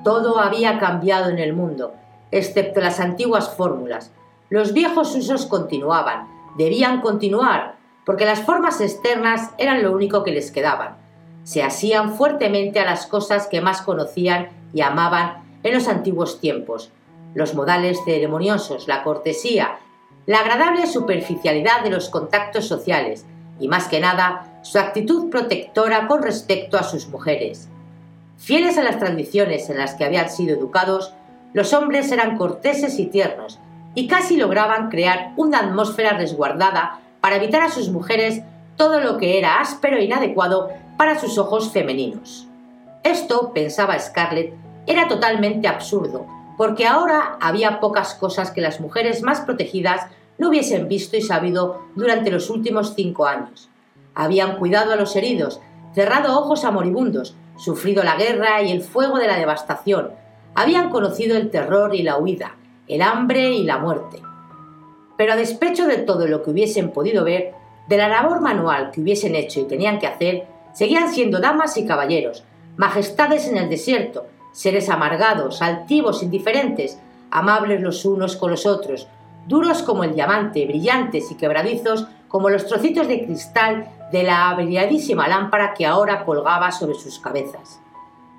Todo 0.08 0.40
había 0.40 0.78
cambiado 0.78 1.28
en 1.28 1.38
el 1.38 1.52
mundo, 1.52 1.92
excepto 2.30 2.80
las 2.80 2.98
antiguas 2.98 3.54
fórmulas. 3.54 4.10
Los 4.48 4.72
viejos 4.72 5.14
usos 5.14 5.44
continuaban, 5.44 6.26
debían 6.56 7.02
continuar, 7.02 7.74
porque 8.06 8.24
las 8.24 8.40
formas 8.40 8.80
externas 8.80 9.50
eran 9.58 9.82
lo 9.82 9.92
único 9.92 10.24
que 10.24 10.30
les 10.32 10.50
quedaban. 10.50 10.96
Se 11.44 11.62
hacían 11.62 12.14
fuertemente 12.14 12.80
a 12.80 12.86
las 12.86 13.06
cosas 13.06 13.48
que 13.48 13.60
más 13.60 13.82
conocían 13.82 14.48
y 14.72 14.80
amaban 14.80 15.42
en 15.62 15.74
los 15.74 15.88
antiguos 15.88 16.40
tiempos, 16.40 16.90
los 17.34 17.54
modales 17.54 17.98
ceremoniosos, 18.06 18.88
la 18.88 19.02
cortesía, 19.02 19.78
la 20.24 20.38
agradable 20.38 20.86
superficialidad 20.86 21.82
de 21.82 21.90
los 21.90 22.08
contactos 22.08 22.66
sociales 22.66 23.26
y, 23.60 23.68
más 23.68 23.88
que 23.88 24.00
nada, 24.00 24.58
su 24.62 24.78
actitud 24.78 25.28
protectora 25.28 26.06
con 26.06 26.22
respecto 26.22 26.78
a 26.78 26.82
sus 26.82 27.08
mujeres. 27.08 27.68
Fieles 28.38 28.78
a 28.78 28.84
las 28.84 28.98
tradiciones 28.98 29.68
en 29.68 29.78
las 29.78 29.94
que 29.94 30.04
habían 30.04 30.30
sido 30.30 30.56
educados, 30.56 31.12
los 31.52 31.72
hombres 31.72 32.10
eran 32.12 32.38
corteses 32.38 32.98
y 33.00 33.06
tiernos, 33.06 33.58
y 33.96 34.06
casi 34.06 34.36
lograban 34.36 34.90
crear 34.90 35.32
una 35.36 35.58
atmósfera 35.58 36.12
resguardada 36.12 37.00
para 37.20 37.36
evitar 37.36 37.62
a 37.62 37.70
sus 37.70 37.90
mujeres 37.90 38.42
todo 38.76 39.00
lo 39.00 39.18
que 39.18 39.38
era 39.38 39.60
áspero 39.60 39.96
e 39.96 40.04
inadecuado 40.04 40.68
para 40.96 41.18
sus 41.18 41.36
ojos 41.36 41.72
femeninos. 41.72 42.46
Esto, 43.02 43.52
pensaba 43.52 43.98
Scarlett, 43.98 44.54
era 44.86 45.08
totalmente 45.08 45.66
absurdo, 45.66 46.24
porque 46.56 46.86
ahora 46.86 47.38
había 47.40 47.80
pocas 47.80 48.14
cosas 48.14 48.52
que 48.52 48.60
las 48.60 48.80
mujeres 48.80 49.22
más 49.22 49.40
protegidas 49.40 50.06
no 50.38 50.48
hubiesen 50.48 50.86
visto 50.86 51.16
y 51.16 51.22
sabido 51.22 51.82
durante 51.96 52.30
los 52.30 52.50
últimos 52.50 52.94
cinco 52.94 53.26
años. 53.26 53.68
Habían 54.14 54.58
cuidado 54.58 54.92
a 54.92 54.96
los 54.96 55.16
heridos, 55.16 55.60
cerrado 55.92 56.38
ojos 56.38 56.64
a 56.64 56.70
moribundos, 56.70 57.34
sufrido 57.58 58.02
la 58.02 58.16
guerra 58.16 58.62
y 58.62 58.72
el 58.72 58.82
fuego 58.82 59.18
de 59.18 59.26
la 59.26 59.36
devastación, 59.36 60.12
habían 60.54 60.88
conocido 60.90 61.36
el 61.36 61.50
terror 61.50 61.94
y 61.94 62.02
la 62.02 62.16
huida, 62.16 62.56
el 62.86 63.02
hambre 63.02 63.50
y 63.50 63.64
la 63.64 63.78
muerte. 63.78 64.22
Pero 65.16 65.32
a 65.32 65.36
despecho 65.36 65.86
de 65.86 65.98
todo 65.98 66.26
lo 66.26 66.42
que 66.42 66.50
hubiesen 66.50 66.90
podido 66.90 67.24
ver, 67.24 67.52
de 67.88 67.96
la 67.96 68.08
labor 68.08 68.40
manual 68.40 68.90
que 68.90 69.00
hubiesen 69.00 69.34
hecho 69.34 69.60
y 69.60 69.64
tenían 69.64 69.98
que 69.98 70.06
hacer, 70.06 70.46
seguían 70.72 71.12
siendo 71.12 71.40
damas 71.40 71.76
y 71.76 71.86
caballeros, 71.86 72.44
majestades 72.76 73.48
en 73.48 73.56
el 73.56 73.68
desierto, 73.68 74.26
seres 74.52 74.88
amargados, 74.88 75.60
altivos, 75.62 76.22
indiferentes, 76.22 76.98
amables 77.30 77.80
los 77.80 78.04
unos 78.04 78.36
con 78.36 78.50
los 78.50 78.66
otros, 78.66 79.08
duros 79.46 79.82
como 79.82 80.04
el 80.04 80.14
diamante, 80.14 80.66
brillantes 80.66 81.30
y 81.30 81.34
quebradizos 81.34 82.06
como 82.28 82.50
los 82.50 82.66
trocitos 82.66 83.08
de 83.08 83.24
cristal 83.24 83.88
de 84.12 84.22
la 84.22 84.54
brilladísima 84.54 85.28
lámpara 85.28 85.74
que 85.74 85.86
ahora 85.86 86.24
colgaba 86.24 86.72
sobre 86.72 86.94
sus 86.94 87.18
cabezas. 87.18 87.80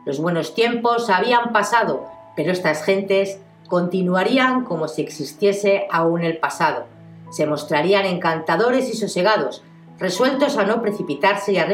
Los 0.05 0.19
buenos 0.19 0.55
tiempos 0.55 1.09
habían 1.09 1.51
pasado, 1.51 2.07
pero 2.35 2.51
estas 2.51 2.83
gentes 2.83 3.39
continuarían 3.67 4.65
como 4.65 4.87
si 4.87 5.01
existiese 5.01 5.87
aún 5.91 6.23
el 6.23 6.37
pasado. 6.37 6.85
Se 7.29 7.45
mostrarían 7.45 8.05
encantadores 8.05 8.89
y 8.89 8.97
sosegados, 8.97 9.63
resueltos 9.99 10.57
a 10.57 10.65
no 10.65 10.81
precipitarse 10.81 11.53
y 11.53 11.57
a 11.57 11.67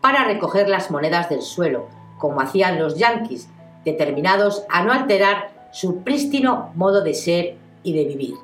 para 0.00 0.24
recoger 0.24 0.68
las 0.68 0.90
monedas 0.90 1.28
del 1.28 1.42
suelo, 1.42 1.88
como 2.18 2.40
hacían 2.40 2.78
los 2.78 2.96
yanquis, 2.96 3.48
determinados 3.84 4.64
a 4.70 4.82
no 4.82 4.92
alterar 4.92 5.68
su 5.72 6.02
prístino 6.02 6.72
modo 6.74 7.02
de 7.02 7.14
ser 7.14 7.56
y 7.82 7.92
de 7.92 8.04
vivir. 8.04 8.34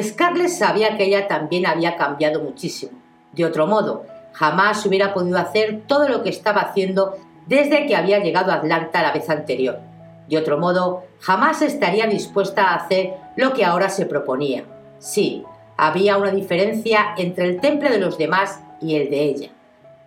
Scarlett 0.00 0.48
sabía 0.48 0.96
que 0.96 1.04
ella 1.04 1.26
también 1.26 1.66
había 1.66 1.96
cambiado 1.96 2.42
muchísimo. 2.42 2.99
De 3.32 3.44
otro 3.44 3.66
modo, 3.66 4.04
jamás 4.32 4.84
hubiera 4.86 5.14
podido 5.14 5.38
hacer 5.38 5.82
todo 5.86 6.08
lo 6.08 6.22
que 6.22 6.30
estaba 6.30 6.60
haciendo 6.60 7.16
desde 7.46 7.86
que 7.86 7.96
había 7.96 8.18
llegado 8.20 8.52
a 8.52 8.56
Atlanta 8.56 9.02
la 9.02 9.12
vez 9.12 9.28
anterior. 9.28 9.78
De 10.28 10.38
otro 10.38 10.58
modo, 10.58 11.04
jamás 11.18 11.62
estaría 11.62 12.06
dispuesta 12.06 12.68
a 12.68 12.76
hacer 12.76 13.14
lo 13.36 13.52
que 13.52 13.64
ahora 13.64 13.88
se 13.88 14.06
proponía. 14.06 14.64
Sí, 14.98 15.44
había 15.76 16.16
una 16.16 16.30
diferencia 16.30 17.14
entre 17.16 17.46
el 17.46 17.60
temple 17.60 17.90
de 17.90 17.98
los 17.98 18.18
demás 18.18 18.60
y 18.80 18.96
el 18.96 19.10
de 19.10 19.22
ella. 19.24 19.48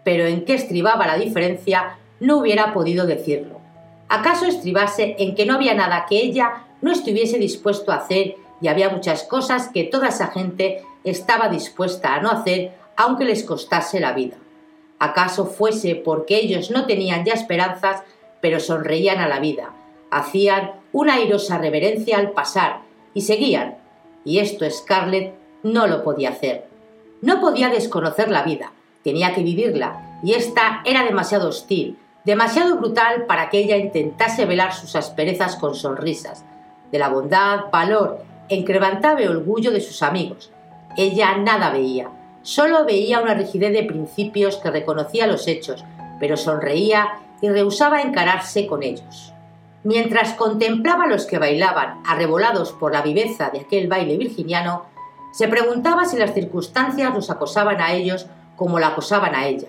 Pero 0.04 0.26
en 0.26 0.46
qué 0.46 0.54
estribaba 0.54 1.08
la 1.08 1.18
diferencia 1.18 1.98
no 2.20 2.38
hubiera 2.38 2.74
podido 2.74 3.06
decirlo. 3.06 3.60
¿Acaso 4.08 4.46
estribase 4.46 5.16
en 5.20 5.36
que 5.36 5.46
no 5.46 5.56
había 5.56 5.74
nada 5.74 6.06
que 6.08 6.22
ella 6.22 6.64
no 6.82 6.92
estuviese 6.92 7.38
dispuesto 7.38 7.92
a 7.92 7.96
hacer 7.96 8.36
y 8.62 8.68
había 8.68 8.90
muchas 8.90 9.24
cosas 9.24 9.70
que 9.74 9.84
toda 9.84 10.10
esa 10.10 10.28
gente 10.28 10.84
estaba 11.04 11.50
dispuesta 11.50 12.14
a 12.14 12.22
no 12.22 12.30
hacer 12.30 12.72
aunque 12.96 13.26
les 13.26 13.44
costase 13.44 14.00
la 14.00 14.14
vida. 14.14 14.38
¿Acaso 15.00 15.46
fuese 15.46 15.96
porque 15.96 16.38
ellos 16.38 16.72
no 16.72 16.86
tenían 16.86 17.26
ya 17.26 17.34
esperanzas, 17.34 18.04
pero 18.42 18.60
sonreían 18.60 19.20
a 19.20 19.28
la 19.28 19.40
vida, 19.40 19.72
hacían 20.12 20.74
una 20.92 21.16
airosa 21.16 21.58
reverencia 21.58 22.18
al 22.18 22.32
pasar 22.32 22.82
y 23.14 23.22
seguían? 23.22 23.78
Y 24.26 24.40
esto 24.40 24.70
Scarlett 24.70 25.34
no 25.64 25.88
lo 25.88 26.04
podía 26.04 26.30
hacer. 26.30 26.68
No 27.22 27.40
podía 27.42 27.70
desconocer 27.70 28.30
la 28.30 28.44
vida, 28.44 28.72
tenía 29.04 29.34
que 29.34 29.44
vivirla, 29.44 30.20
y 30.24 30.34
esta 30.34 30.82
era 30.86 31.04
demasiado 31.04 31.50
hostil, 31.50 31.98
demasiado 32.26 32.78
brutal 32.78 33.26
para 33.26 33.50
que 33.50 33.60
ella 33.60 33.78
intentase 33.78 34.46
velar 34.46 34.74
sus 34.74 34.96
asperezas 34.96 35.56
con 35.56 35.76
sonrisas, 35.76 36.46
de 36.92 37.00
la 37.00 37.10
bondad, 37.10 37.72
valor 37.72 38.24
incrementable 38.50 39.30
orgullo 39.30 39.72
de 39.72 39.82
sus 39.82 40.04
amigos. 40.04 40.52
Ella 40.98 41.38
nada 41.38 41.72
veía, 41.72 42.10
solo 42.44 42.86
veía 42.86 43.22
una 43.22 43.34
rigidez 43.34 43.74
de 43.74 43.84
principios 43.84 44.58
que 44.58 44.70
reconocía 44.70 45.28
los 45.28 45.48
hechos, 45.48 45.84
pero 46.20 46.38
sonreía 46.38 47.20
y 47.42 47.50
rehusaba 47.50 48.02
encararse 48.02 48.68
con 48.68 48.84
ellos. 48.84 49.34
Mientras 49.84 50.34
contemplaba 50.34 51.06
a 51.06 51.08
los 51.08 51.26
que 51.26 51.40
bailaban, 51.40 52.02
arrebolados 52.06 52.72
por 52.72 52.94
la 52.94 53.02
viveza 53.02 53.50
de 53.50 53.62
aquel 53.62 53.88
baile 53.88 54.18
virginiano, 54.18 54.86
se 55.34 55.48
preguntaba 55.48 56.06
si 56.06 56.18
las 56.18 56.34
circunstancias 56.34 57.14
los 57.14 57.30
acosaban 57.30 57.82
a 57.82 57.94
ellos 57.94 58.28
como 58.56 58.80
la 58.80 58.90
acosaban 58.90 59.36
a 59.36 59.48
ella. 59.48 59.68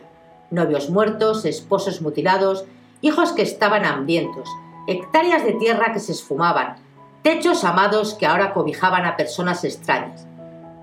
Novios 0.51 0.91
muertos, 0.91 1.45
esposos 1.45 2.03
mutilados, 2.03 2.65
hijos 3.01 3.33
que 3.33 3.43
estaban 3.43 3.85
hambrientos, 3.85 4.49
hectáreas 4.87 5.43
de 5.45 5.55
tierra 5.55 5.93
que 5.93 6.01
se 6.01 6.13
esfumaban, 6.13 6.77
techos 7.23 7.65
amados 7.65 8.15
que 8.15 8.27
ahora 8.27 8.53
cobijaban 8.53 9.07
a 9.07 9.17
personas 9.17 9.65
extrañas. 9.65 10.27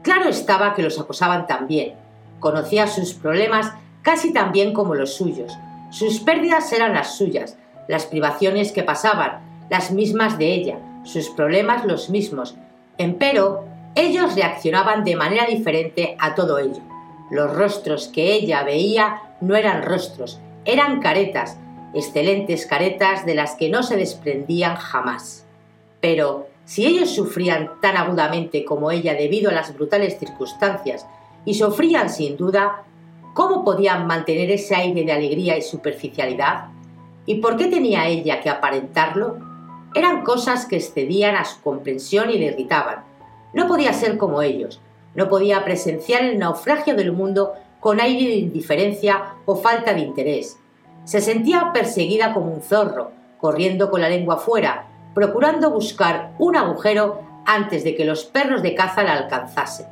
Claro 0.02 0.30
estaba 0.30 0.74
que 0.74 0.82
los 0.82 1.00
acosaban 1.00 1.48
también. 1.48 1.94
Conocía 2.40 2.88
sus 2.88 3.14
problemas 3.14 3.74
casi 4.02 4.34
tan 4.34 4.52
bien 4.52 4.74
como 4.74 4.96
los 4.96 5.14
suyos. 5.16 5.58
Sus 5.92 6.20
pérdidas 6.22 6.72
eran 6.74 6.94
las 6.94 7.18
suyas, 7.18 7.58
las 7.88 8.06
privaciones 8.06 8.72
que 8.72 8.84
pasaban, 8.84 9.42
las 9.70 9.92
mismas 9.92 10.38
de 10.38 10.54
ella, 10.54 10.80
sus 11.04 11.30
problemas 11.30 11.86
los 11.86 12.10
mismos. 12.10 12.56
Empero, 12.98 13.66
ellos 13.96 14.36
reaccionaban 14.36 15.04
de 15.04 15.16
manera 15.16 15.46
diferente 15.46 16.16
a 16.20 16.34
todo 16.34 16.60
ello. 16.60 16.82
Los 17.30 17.54
rostros 17.54 18.08
que 18.08 18.34
ella 18.34 18.64
veía 18.64 19.22
no 19.42 19.56
eran 19.56 19.84
rostros, 19.84 20.40
eran 20.66 21.02
caretas, 21.02 21.58
excelentes 21.94 22.66
caretas 22.66 23.26
de 23.26 23.36
las 23.36 23.56
que 23.56 23.70
no 23.70 23.84
se 23.84 23.98
desprendían 23.98 24.76
jamás. 24.76 25.46
Pero, 26.00 26.48
si 26.66 26.86
ellos 26.86 27.10
sufrían 27.10 27.72
tan 27.82 27.98
agudamente 27.98 28.64
como 28.64 28.92
ella 28.92 29.14
debido 29.14 29.50
a 29.50 29.54
las 29.54 29.74
brutales 29.74 30.18
circunstancias, 30.20 31.06
y 31.46 31.56
sufrían 31.56 32.10
sin 32.10 32.38
duda, 32.38 32.84
¿cómo 33.34 33.64
podían 33.64 34.08
mantener 34.08 34.52
ese 34.52 34.76
aire 34.76 35.04
de 35.04 35.12
alegría 35.12 35.58
y 35.58 35.62
superficialidad? 35.62 36.66
¿Y 37.26 37.36
por 37.36 37.58
qué 37.58 37.68
tenía 37.68 38.08
ella 38.08 38.42
que 38.42 38.50
aparentarlo? 38.50 39.38
Eran 39.94 40.24
cosas 40.24 40.66
que 40.66 40.78
excedían 40.78 41.36
a 41.36 41.46
su 41.46 41.62
comprensión 41.62 42.30
y 42.30 42.38
le 42.38 42.46
irritaban. 42.46 43.04
No 43.54 43.68
podía 43.68 43.94
ser 43.94 44.18
como 44.18 44.42
ellos, 44.42 44.80
no 45.16 45.28
podía 45.28 45.64
presenciar 45.66 46.24
el 46.24 46.40
naufragio 46.40 46.96
del 46.96 47.12
mundo 47.12 47.54
con 47.80 48.00
aire 48.00 48.30
de 48.30 48.36
indiferencia 48.36 49.34
o 49.46 49.56
falta 49.56 49.94
de 49.94 50.02
interés. 50.02 50.58
Se 51.04 51.20
sentía 51.20 51.72
perseguida 51.74 52.34
como 52.34 52.54
un 52.54 52.62
zorro, 52.62 53.12
corriendo 53.40 53.90
con 53.90 54.02
la 54.02 54.10
lengua 54.10 54.38
fuera, 54.38 54.88
procurando 55.14 55.72
buscar 55.72 56.34
un 56.40 56.56
agujero 56.56 57.22
antes 57.46 57.84
de 57.84 57.96
que 57.96 58.06
los 58.06 58.26
perros 58.26 58.62
de 58.62 58.76
caza 58.76 59.04
la 59.04 59.14
alcanzasen. 59.14 59.88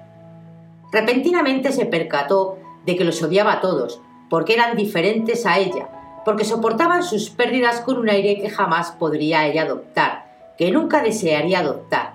Repentinamente 0.91 1.71
se 1.71 1.85
percató 1.85 2.57
de 2.85 2.95
que 2.95 3.03
los 3.03 3.21
odiaba 3.21 3.53
a 3.53 3.61
todos, 3.61 4.01
porque 4.29 4.53
eran 4.53 4.75
diferentes 4.75 5.45
a 5.45 5.57
ella, 5.59 6.21
porque 6.25 6.45
soportaban 6.45 7.03
sus 7.03 7.29
pérdidas 7.29 7.81
con 7.81 7.97
un 7.97 8.09
aire 8.09 8.41
que 8.41 8.49
jamás 8.49 8.91
podría 8.91 9.47
ella 9.47 9.63
adoptar, 9.63 10.53
que 10.57 10.71
nunca 10.71 11.01
desearía 11.01 11.59
adoptar. 11.59 12.13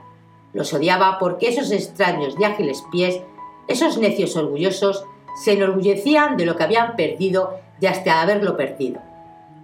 Los 0.52 0.72
odiaba 0.72 1.18
porque 1.18 1.48
esos 1.48 1.70
extraños 1.72 2.36
de 2.36 2.46
ágiles 2.46 2.84
pies, 2.92 3.20
esos 3.66 3.98
necios 3.98 4.36
orgullosos, 4.36 5.04
se 5.42 5.52
enorgullecían 5.52 6.36
de 6.36 6.46
lo 6.46 6.56
que 6.56 6.62
habían 6.62 6.96
perdido 6.96 7.58
y 7.80 7.86
hasta 7.86 8.22
haberlo 8.22 8.56
perdido. 8.56 9.00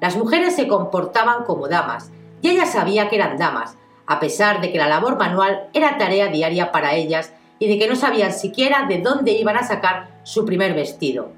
Las 0.00 0.16
mujeres 0.16 0.56
se 0.56 0.66
comportaban 0.66 1.44
como 1.44 1.68
damas, 1.68 2.10
y 2.42 2.48
ella 2.48 2.66
sabía 2.66 3.08
que 3.08 3.16
eran 3.16 3.38
damas, 3.38 3.76
a 4.06 4.20
pesar 4.20 4.60
de 4.60 4.72
que 4.72 4.78
la 4.78 4.88
labor 4.88 5.18
manual 5.18 5.68
era 5.72 5.98
tarea 5.98 6.28
diaria 6.28 6.72
para 6.72 6.94
ellas 6.94 7.32
y 7.58 7.68
de 7.68 7.78
que 7.78 7.88
no 7.88 7.94
sabían 7.94 8.32
siquiera 8.32 8.86
de 8.88 8.98
dónde 8.98 9.32
iban 9.32 9.56
a 9.56 9.66
sacar 9.66 10.08
su 10.24 10.44
primer 10.44 10.74
vestido. 10.74 11.30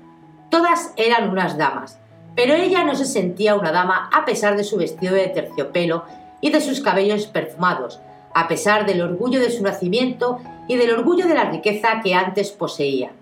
Todas 0.50 0.92
eran 0.96 1.28
unas 1.28 1.58
damas, 1.58 1.98
pero 2.34 2.54
ella 2.54 2.84
no 2.84 2.94
se 2.94 3.04
sentía 3.04 3.56
una 3.56 3.72
dama 3.72 4.08
a 4.12 4.24
pesar 4.24 4.56
de 4.56 4.64
su 4.64 4.76
vestido 4.76 5.14
de 5.14 5.28
terciopelo 5.28 6.04
y 6.40 6.50
de 6.50 6.60
sus 6.60 6.80
cabellos 6.80 7.26
perfumados, 7.26 8.00
a 8.34 8.48
pesar 8.48 8.86
del 8.86 9.02
orgullo 9.02 9.40
de 9.40 9.50
su 9.50 9.62
nacimiento 9.62 10.38
y 10.68 10.76
del 10.76 10.92
orgullo 10.92 11.26
de 11.26 11.34
la 11.34 11.44
riqueza 11.44 12.00
que 12.02 12.14
antes 12.14 12.50
poseía. 12.52 13.12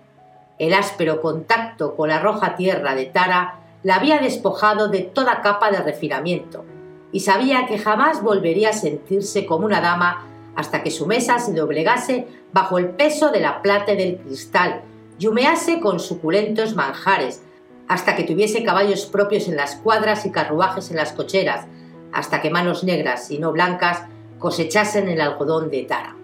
El 0.58 0.74
áspero 0.74 1.20
contacto 1.20 1.96
con 1.96 2.10
la 2.10 2.20
roja 2.20 2.54
tierra 2.54 2.94
de 2.94 3.06
Tara 3.06 3.56
la 3.82 3.96
había 3.96 4.18
despojado 4.18 4.88
de 4.88 5.00
toda 5.00 5.40
capa 5.40 5.70
de 5.70 5.78
refinamiento, 5.78 6.64
y 7.12 7.20
sabía 7.20 7.66
que 7.66 7.78
jamás 7.78 8.22
volvería 8.22 8.70
a 8.70 8.74
sentirse 8.74 9.46
como 9.46 9.66
una 9.66 9.80
dama 9.80 10.26
hasta 10.54 10.82
que 10.82 10.90
su 10.90 11.06
mesa 11.06 11.38
se 11.38 11.52
doblegase 11.52 12.26
bajo 12.52 12.78
el 12.78 12.90
peso 12.90 13.30
de 13.30 13.40
la 13.40 13.62
plata 13.62 13.92
y 13.92 13.96
del 13.96 14.18
cristal 14.18 14.82
y 15.18 15.26
humease 15.26 15.80
con 15.80 16.00
suculentos 16.00 16.74
manjares, 16.74 17.42
hasta 17.88 18.16
que 18.16 18.24
tuviese 18.24 18.64
caballos 18.64 19.06
propios 19.06 19.48
en 19.48 19.56
las 19.56 19.76
cuadras 19.76 20.24
y 20.24 20.30
carruajes 20.30 20.90
en 20.90 20.96
las 20.96 21.12
cocheras, 21.12 21.66
hasta 22.12 22.40
que 22.40 22.50
manos 22.50 22.84
negras 22.84 23.30
y 23.30 23.38
no 23.38 23.52
blancas 23.52 24.04
cosechasen 24.38 25.08
el 25.08 25.20
algodón 25.20 25.70
de 25.70 25.82
Tara. 25.82 26.16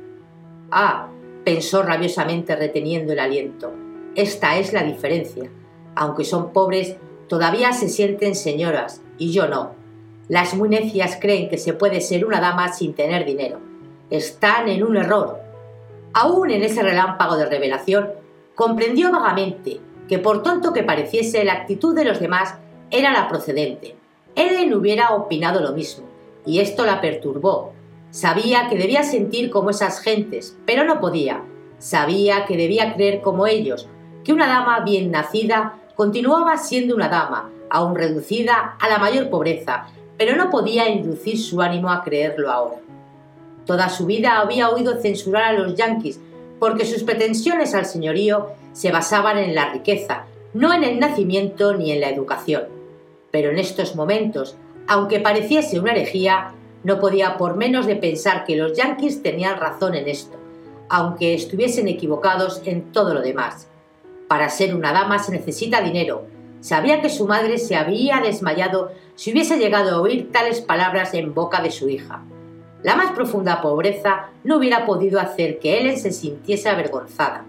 Ah, 0.70 1.08
pensó 1.44 1.82
rabiosamente 1.82 2.56
reteniendo 2.56 3.12
el 3.12 3.18
aliento, 3.18 3.72
esta 4.16 4.56
es 4.56 4.72
la 4.72 4.82
diferencia. 4.82 5.50
Aunque 5.94 6.24
son 6.24 6.52
pobres, 6.52 6.96
todavía 7.28 7.72
se 7.72 7.90
sienten 7.90 8.34
señoras, 8.34 9.02
y 9.18 9.30
yo 9.30 9.46
no. 9.46 9.74
Las 10.28 10.54
muy 10.54 10.68
necias 10.68 11.18
creen 11.20 11.48
que 11.48 11.58
se 11.58 11.72
puede 11.72 12.00
ser 12.00 12.24
una 12.24 12.40
dama 12.40 12.72
sin 12.72 12.94
tener 12.94 13.24
dinero. 13.24 13.60
Están 14.10 14.68
en 14.68 14.82
un 14.82 14.96
error. 14.96 15.40
Aún 16.12 16.50
en 16.50 16.62
ese 16.62 16.82
relámpago 16.82 17.36
de 17.36 17.46
revelación, 17.46 18.10
comprendió 18.56 19.12
vagamente 19.12 19.80
que 20.08 20.18
por 20.18 20.42
tonto 20.42 20.72
que 20.72 20.82
pareciese 20.82 21.44
la 21.44 21.52
actitud 21.52 21.94
de 21.94 22.04
los 22.04 22.18
demás 22.18 22.54
era 22.90 23.12
la 23.12 23.28
procedente. 23.28 23.94
Ellen 24.34 24.74
hubiera 24.74 25.14
opinado 25.14 25.60
lo 25.60 25.72
mismo, 25.72 26.06
y 26.44 26.58
esto 26.58 26.84
la 26.84 27.00
perturbó. 27.00 27.72
Sabía 28.10 28.68
que 28.68 28.76
debía 28.76 29.02
sentir 29.02 29.50
como 29.50 29.70
esas 29.70 30.00
gentes, 30.00 30.56
pero 30.66 30.84
no 30.84 31.00
podía. 31.00 31.42
Sabía 31.78 32.46
que 32.46 32.56
debía 32.56 32.94
creer 32.94 33.20
como 33.20 33.46
ellos, 33.46 33.88
que 34.24 34.32
una 34.32 34.46
dama 34.46 34.80
bien 34.80 35.10
nacida 35.10 35.74
continuaba 35.94 36.56
siendo 36.56 36.94
una 36.94 37.08
dama, 37.08 37.50
aún 37.70 37.94
reducida 37.94 38.76
a 38.80 38.88
la 38.88 38.98
mayor 38.98 39.30
pobreza, 39.30 39.86
pero 40.16 40.36
no 40.36 40.50
podía 40.50 40.88
inducir 40.88 41.38
su 41.38 41.60
ánimo 41.60 41.90
a 41.90 42.02
creerlo 42.02 42.50
ahora. 42.50 42.78
Toda 43.64 43.88
su 43.88 44.06
vida 44.06 44.38
había 44.38 44.70
oído 44.70 45.00
censurar 45.00 45.44
a 45.44 45.52
los 45.52 45.74
yanquis 45.74 46.20
porque 46.58 46.86
sus 46.86 47.02
pretensiones 47.02 47.74
al 47.74 47.84
señorío 47.84 48.48
se 48.72 48.92
basaban 48.92 49.38
en 49.38 49.54
la 49.54 49.72
riqueza, 49.72 50.24
no 50.54 50.72
en 50.72 50.84
el 50.84 50.98
nacimiento 50.98 51.74
ni 51.74 51.92
en 51.92 52.00
la 52.00 52.08
educación. 52.08 52.64
Pero 53.30 53.50
en 53.50 53.58
estos 53.58 53.96
momentos, 53.96 54.56
aunque 54.86 55.20
pareciese 55.20 55.80
una 55.80 55.92
herejía, 55.92 56.52
no 56.84 57.00
podía 57.00 57.36
por 57.36 57.56
menos 57.56 57.86
de 57.86 57.96
pensar 57.96 58.44
que 58.44 58.56
los 58.56 58.74
yanquis 58.74 59.22
tenían 59.22 59.58
razón 59.58 59.94
en 59.94 60.08
esto, 60.08 60.38
aunque 60.88 61.34
estuviesen 61.34 61.88
equivocados 61.88 62.62
en 62.64 62.92
todo 62.92 63.12
lo 63.12 63.20
demás. 63.20 63.68
Para 64.28 64.48
ser 64.48 64.74
una 64.74 64.92
dama 64.92 65.18
se 65.18 65.32
necesita 65.32 65.82
dinero. 65.82 66.26
Sabía 66.66 67.00
que 67.00 67.10
su 67.10 67.28
madre 67.28 67.58
se 67.58 67.76
había 67.76 68.20
desmayado 68.20 68.90
si 69.14 69.30
hubiese 69.30 69.56
llegado 69.56 69.94
a 69.94 70.00
oír 70.00 70.32
tales 70.32 70.60
palabras 70.60 71.14
en 71.14 71.32
boca 71.32 71.62
de 71.62 71.70
su 71.70 71.88
hija. 71.88 72.24
La 72.82 72.96
más 72.96 73.12
profunda 73.12 73.62
pobreza 73.62 74.30
no 74.42 74.56
hubiera 74.56 74.84
podido 74.84 75.20
hacer 75.20 75.60
que 75.60 75.78
Ellen 75.78 75.96
se 75.96 76.10
sintiese 76.10 76.68
avergonzada. 76.68 77.44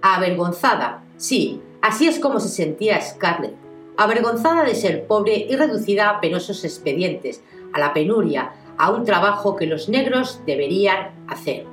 Avergonzada, 0.00 1.02
sí, 1.16 1.60
así 1.80 2.06
es 2.06 2.20
como 2.20 2.38
se 2.38 2.50
sentía 2.50 3.00
Scarlett, 3.00 3.56
avergonzada 3.96 4.62
de 4.62 4.76
ser 4.76 5.08
pobre 5.08 5.44
y 5.50 5.56
reducida 5.56 6.08
a 6.08 6.20
penosos 6.20 6.64
expedientes, 6.64 7.42
a 7.72 7.80
la 7.80 7.92
penuria, 7.92 8.52
a 8.78 8.92
un 8.92 9.04
trabajo 9.04 9.56
que 9.56 9.66
los 9.66 9.88
negros 9.88 10.40
deberían 10.46 11.10
hacer. 11.26 11.66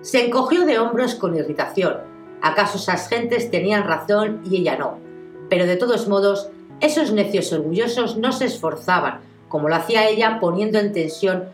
Se 0.00 0.24
encogió 0.24 0.64
de 0.64 0.78
hombros 0.78 1.16
con 1.16 1.36
irritación. 1.36 1.98
¿Acaso 2.40 2.78
esas 2.78 3.10
gentes 3.10 3.50
tenían 3.50 3.84
razón 3.84 4.40
y 4.50 4.56
ella 4.56 4.78
no? 4.78 5.04
Pero 5.48 5.66
de 5.66 5.76
todos 5.76 6.08
modos, 6.08 6.48
esos 6.80 7.12
necios 7.12 7.52
orgullosos 7.52 8.16
no 8.16 8.32
se 8.32 8.46
esforzaban, 8.46 9.20
como 9.48 9.68
lo 9.68 9.76
hacía 9.76 10.08
ella 10.08 10.38
poniendo 10.40 10.78
en 10.78 10.92
tensión 10.92 11.44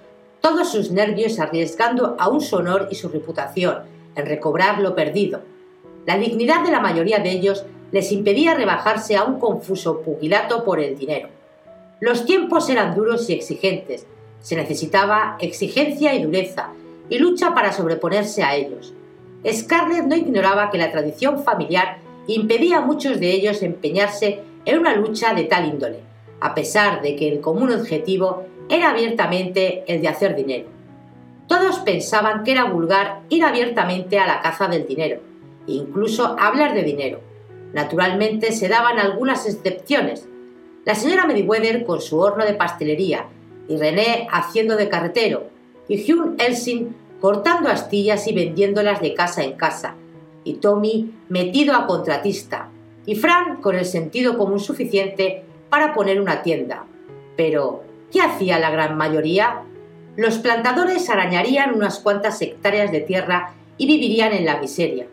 todos 0.40 0.72
sus 0.72 0.90
nervios 0.90 1.38
arriesgando 1.38 2.16
aún 2.18 2.40
su 2.40 2.56
honor 2.56 2.88
y 2.90 2.94
su 2.94 3.08
reputación 3.08 3.80
en 4.16 4.26
recobrar 4.26 4.80
lo 4.80 4.94
perdido. 4.94 5.40
La 6.06 6.16
dignidad 6.16 6.64
de 6.64 6.72
la 6.72 6.80
mayoría 6.80 7.18
de 7.18 7.30
ellos 7.30 7.64
les 7.92 8.10
impedía 8.12 8.54
rebajarse 8.54 9.16
a 9.16 9.24
un 9.24 9.38
confuso 9.38 10.00
pugilato 10.00 10.64
por 10.64 10.80
el 10.80 10.98
dinero. 10.98 11.28
Los 12.00 12.24
tiempos 12.24 12.70
eran 12.70 12.94
duros 12.94 13.28
y 13.28 13.34
exigentes, 13.34 14.06
se 14.40 14.56
necesitaba 14.56 15.36
exigencia 15.40 16.14
y 16.14 16.22
dureza, 16.22 16.70
y 17.10 17.18
lucha 17.18 17.54
para 17.54 17.72
sobreponerse 17.72 18.42
a 18.42 18.54
ellos. 18.54 18.94
Scarlett 19.46 20.06
no 20.06 20.16
ignoraba 20.16 20.70
que 20.70 20.78
la 20.78 20.90
tradición 20.90 21.42
familiar 21.42 21.98
impedía 22.34 22.78
a 22.78 22.80
muchos 22.82 23.20
de 23.20 23.32
ellos 23.32 23.62
empeñarse 23.62 24.40
en 24.64 24.78
una 24.78 24.94
lucha 24.94 25.34
de 25.34 25.44
tal 25.44 25.68
índole, 25.68 26.00
a 26.40 26.54
pesar 26.54 27.02
de 27.02 27.16
que 27.16 27.28
el 27.28 27.40
común 27.40 27.72
objetivo 27.72 28.44
era 28.68 28.90
abiertamente 28.90 29.84
el 29.86 30.00
de 30.00 30.08
hacer 30.08 30.36
dinero. 30.36 30.68
Todos 31.48 31.80
pensaban 31.80 32.44
que 32.44 32.52
era 32.52 32.64
vulgar 32.64 33.22
ir 33.28 33.44
abiertamente 33.44 34.18
a 34.18 34.26
la 34.26 34.40
caza 34.40 34.68
del 34.68 34.86
dinero, 34.86 35.20
incluso 35.66 36.36
hablar 36.38 36.74
de 36.74 36.84
dinero. 36.84 37.20
Naturalmente 37.72 38.52
se 38.52 38.68
daban 38.68 38.98
algunas 38.98 39.46
excepciones. 39.46 40.28
La 40.84 40.94
señora 40.94 41.26
Meriwether 41.26 41.84
con 41.84 42.00
su 42.00 42.18
horno 42.18 42.44
de 42.44 42.54
pastelería 42.54 43.26
y 43.68 43.76
René 43.76 44.28
haciendo 44.30 44.76
de 44.76 44.88
carretero, 44.88 45.48
y 45.88 46.12
Hugh 46.12 46.36
Elsing 46.38 46.94
cortando 47.20 47.68
astillas 47.68 48.26
y 48.28 48.32
vendiéndolas 48.32 49.00
de 49.00 49.14
casa 49.14 49.42
en 49.42 49.52
casa, 49.52 49.94
y 50.50 50.54
Tommy 50.54 51.12
metido 51.28 51.74
a 51.74 51.86
contratista, 51.86 52.68
y 53.06 53.14
Fran 53.14 53.60
con 53.60 53.76
el 53.76 53.86
sentido 53.86 54.36
común 54.36 54.60
suficiente 54.60 55.44
para 55.68 55.94
poner 55.94 56.20
una 56.20 56.42
tienda. 56.42 56.84
Pero, 57.36 57.84
¿qué 58.12 58.20
hacía 58.20 58.58
la 58.58 58.70
gran 58.70 58.96
mayoría? 58.96 59.62
Los 60.16 60.38
plantadores 60.38 61.08
arañarían 61.08 61.74
unas 61.74 62.00
cuantas 62.00 62.42
hectáreas 62.42 62.90
de 62.90 63.00
tierra 63.00 63.54
y 63.78 63.86
vivirían 63.86 64.32
en 64.32 64.44
la 64.44 64.58
miseria. 64.58 65.06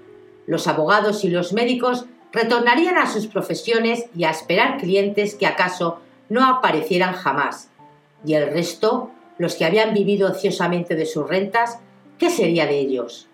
Los 0.48 0.68
abogados 0.68 1.24
y 1.24 1.30
los 1.30 1.54
médicos 1.54 2.06
retornarían 2.34 2.98
a 2.98 3.06
sus 3.06 3.28
profesiones 3.28 4.06
y 4.16 4.24
a 4.24 4.32
esperar 4.32 4.78
clientes 4.78 5.36
que 5.36 5.46
acaso 5.46 6.00
no 6.30 6.46
aparecieran 6.46 7.14
jamás. 7.14 7.70
Y 8.26 8.34
el 8.34 8.52
resto, 8.52 9.12
los 9.38 9.56
que 9.56 9.66
habían 9.66 9.94
vivido 9.94 10.32
ociosamente 10.32 10.96
de 10.96 11.06
sus 11.06 11.28
rentas, 11.28 11.80
¿qué 12.18 12.30
sería 12.30 12.66
de 12.66 12.80
ellos? 12.80 13.27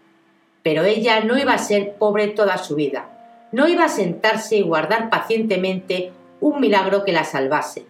Pero 0.63 0.83
ella 0.83 1.19
no 1.19 1.37
iba 1.37 1.53
a 1.53 1.57
ser 1.59 1.95
pobre 1.95 2.29
toda 2.29 2.57
su 2.57 2.75
vida, 2.75 3.09
no 3.51 3.67
iba 3.67 3.85
a 3.85 3.89
sentarse 3.89 4.55
y 4.55 4.61
guardar 4.61 5.09
pacientemente 5.09 6.11
un 6.39 6.59
milagro 6.59 7.03
que 7.03 7.11
la 7.11 7.23
salvase. 7.23 7.85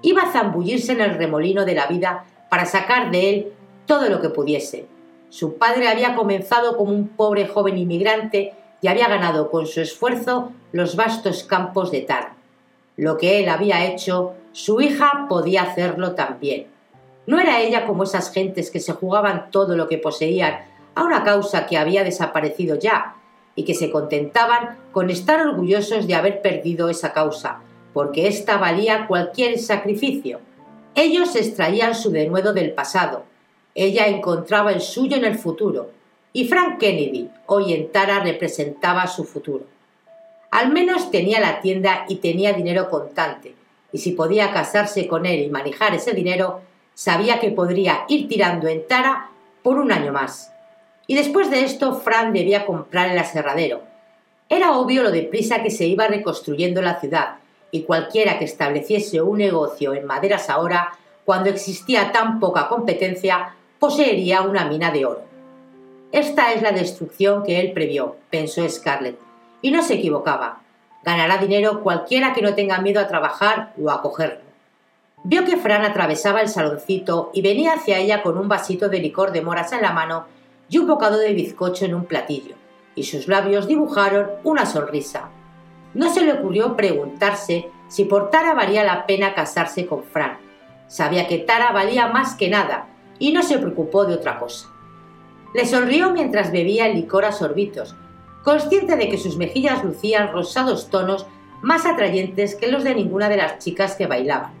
Iba 0.00 0.22
a 0.22 0.32
zambullirse 0.32 0.92
en 0.92 1.00
el 1.00 1.18
remolino 1.18 1.64
de 1.64 1.74
la 1.74 1.86
vida 1.86 2.24
para 2.48 2.64
sacar 2.64 3.10
de 3.10 3.30
él 3.30 3.52
todo 3.86 4.08
lo 4.08 4.20
que 4.20 4.30
pudiese. 4.30 4.86
Su 5.28 5.56
padre 5.56 5.88
había 5.88 6.14
comenzado 6.14 6.76
como 6.76 6.92
un 6.92 7.08
pobre 7.08 7.46
joven 7.46 7.78
inmigrante 7.78 8.54
y 8.80 8.88
había 8.88 9.08
ganado 9.08 9.50
con 9.50 9.66
su 9.66 9.80
esfuerzo 9.80 10.52
los 10.72 10.96
vastos 10.96 11.44
campos 11.44 11.90
de 11.90 12.02
Tara. 12.02 12.34
Lo 12.96 13.16
que 13.16 13.40
él 13.40 13.48
había 13.48 13.86
hecho, 13.86 14.34
su 14.52 14.80
hija 14.80 15.26
podía 15.28 15.62
hacerlo 15.62 16.12
también. 16.12 16.66
No 17.26 17.38
era 17.38 17.60
ella 17.60 17.86
como 17.86 18.02
esas 18.02 18.32
gentes 18.32 18.70
que 18.70 18.80
se 18.80 18.92
jugaban 18.92 19.50
todo 19.50 19.76
lo 19.76 19.88
que 19.88 19.98
poseían 19.98 20.58
a 20.94 21.04
una 21.04 21.24
causa 21.24 21.66
que 21.66 21.76
había 21.76 22.04
desaparecido 22.04 22.78
ya, 22.78 23.16
y 23.54 23.64
que 23.64 23.74
se 23.74 23.90
contentaban 23.90 24.78
con 24.92 25.10
estar 25.10 25.46
orgullosos 25.46 26.06
de 26.06 26.14
haber 26.14 26.40
perdido 26.42 26.88
esa 26.88 27.12
causa, 27.12 27.60
porque 27.92 28.26
ésta 28.26 28.56
valía 28.56 29.06
cualquier 29.06 29.58
sacrificio. 29.58 30.40
Ellos 30.94 31.36
extraían 31.36 31.94
su 31.94 32.10
denuedo 32.10 32.52
del 32.52 32.72
pasado, 32.72 33.24
ella 33.74 34.06
encontraba 34.06 34.72
el 34.72 34.80
suyo 34.80 35.16
en 35.16 35.24
el 35.24 35.38
futuro, 35.38 35.90
y 36.32 36.46
Frank 36.46 36.78
Kennedy, 36.78 37.30
hoy 37.46 37.74
en 37.74 37.92
Tara, 37.92 38.20
representaba 38.20 39.06
su 39.06 39.24
futuro. 39.24 39.66
Al 40.50 40.70
menos 40.70 41.10
tenía 41.10 41.40
la 41.40 41.60
tienda 41.60 42.04
y 42.08 42.16
tenía 42.16 42.52
dinero 42.52 42.88
contante, 42.90 43.54
y 43.92 43.98
si 43.98 44.12
podía 44.12 44.52
casarse 44.52 45.06
con 45.06 45.26
él 45.26 45.40
y 45.40 45.50
manejar 45.50 45.94
ese 45.94 46.12
dinero, 46.12 46.60
sabía 46.94 47.40
que 47.40 47.50
podría 47.50 48.04
ir 48.08 48.28
tirando 48.28 48.68
en 48.68 48.86
Tara 48.86 49.30
por 49.62 49.78
un 49.78 49.92
año 49.92 50.12
más. 50.12 50.52
Y 51.06 51.14
después 51.16 51.50
de 51.50 51.64
esto, 51.64 51.94
Frank 51.94 52.32
debía 52.32 52.66
comprar 52.66 53.10
el 53.10 53.18
aserradero. 53.18 53.82
Era 54.48 54.76
obvio 54.76 55.02
lo 55.02 55.10
deprisa 55.10 55.62
que 55.62 55.70
se 55.70 55.86
iba 55.86 56.06
reconstruyendo 56.06 56.82
la 56.82 57.00
ciudad, 57.00 57.36
y 57.70 57.82
cualquiera 57.82 58.38
que 58.38 58.44
estableciese 58.44 59.22
un 59.22 59.38
negocio 59.38 59.94
en 59.94 60.04
maderas 60.04 60.50
ahora, 60.50 60.92
cuando 61.24 61.48
existía 61.48 62.12
tan 62.12 62.38
poca 62.38 62.68
competencia, 62.68 63.54
poseería 63.78 64.42
una 64.42 64.66
mina 64.66 64.90
de 64.90 65.06
oro. 65.06 65.22
Esta 66.12 66.52
es 66.52 66.60
la 66.60 66.72
destrucción 66.72 67.42
que 67.42 67.60
él 67.60 67.72
previó, 67.72 68.16
pensó 68.28 68.68
Scarlett, 68.68 69.18
y 69.62 69.70
no 69.70 69.82
se 69.82 69.94
equivocaba. 69.94 70.60
Ganará 71.02 71.38
dinero 71.38 71.82
cualquiera 71.82 72.34
que 72.34 72.42
no 72.42 72.54
tenga 72.54 72.80
miedo 72.80 73.00
a 73.00 73.08
trabajar 73.08 73.72
o 73.82 73.90
a 73.90 74.02
cogerlo. 74.02 74.42
Vio 75.24 75.44
que 75.44 75.56
Fran 75.56 75.84
atravesaba 75.84 76.40
el 76.40 76.48
saloncito 76.48 77.30
y 77.32 77.42
venía 77.42 77.74
hacia 77.74 77.98
ella 77.98 78.22
con 78.22 78.36
un 78.36 78.48
vasito 78.48 78.88
de 78.88 78.98
licor 78.98 79.32
de 79.32 79.40
moras 79.40 79.72
en 79.72 79.82
la 79.82 79.92
mano 79.92 80.26
y 80.72 80.78
un 80.78 80.86
bocado 80.86 81.18
de 81.18 81.34
bizcocho 81.34 81.84
en 81.84 81.94
un 81.94 82.06
platillo, 82.06 82.54
y 82.94 83.02
sus 83.02 83.28
labios 83.28 83.68
dibujaron 83.68 84.30
una 84.42 84.64
sonrisa. 84.64 85.28
No 85.92 86.10
se 86.10 86.22
le 86.22 86.32
ocurrió 86.32 86.74
preguntarse 86.76 87.68
si 87.88 88.06
por 88.06 88.30
Tara 88.30 88.54
valía 88.54 88.82
la 88.82 89.04
pena 89.04 89.34
casarse 89.34 89.84
con 89.84 90.02
Fran. 90.02 90.38
Sabía 90.88 91.28
que 91.28 91.36
Tara 91.36 91.72
valía 91.72 92.08
más 92.08 92.36
que 92.36 92.48
nada 92.48 92.88
y 93.18 93.34
no 93.34 93.42
se 93.42 93.58
preocupó 93.58 94.06
de 94.06 94.14
otra 94.14 94.38
cosa. 94.38 94.68
Le 95.52 95.66
sonrió 95.66 96.10
mientras 96.10 96.50
bebía 96.50 96.86
el 96.86 96.96
licor 96.96 97.26
a 97.26 97.32
sorbitos, 97.32 97.94
consciente 98.42 98.96
de 98.96 99.10
que 99.10 99.18
sus 99.18 99.36
mejillas 99.36 99.84
lucían 99.84 100.32
rosados 100.32 100.88
tonos 100.88 101.26
más 101.60 101.84
atrayentes 101.84 102.54
que 102.54 102.72
los 102.72 102.82
de 102.82 102.94
ninguna 102.94 103.28
de 103.28 103.36
las 103.36 103.58
chicas 103.58 103.94
que 103.94 104.06
bailaban. 104.06 104.52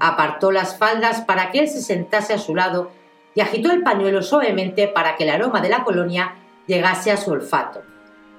Apartó 0.00 0.52
las 0.52 0.76
faldas 0.76 1.22
para 1.22 1.50
que 1.50 1.60
él 1.60 1.68
se 1.68 1.80
sentase 1.80 2.34
a 2.34 2.38
su 2.38 2.54
lado 2.54 2.90
y 3.36 3.40
agitó 3.40 3.70
el 3.70 3.84
pañuelo 3.84 4.20
suavemente 4.20 4.88
para 4.88 5.14
que 5.14 5.22
el 5.22 5.30
aroma 5.30 5.60
de 5.60 5.68
la 5.68 5.84
colonia 5.84 6.34
llegase 6.66 7.12
a 7.12 7.16
su 7.16 7.30
olfato. 7.30 7.82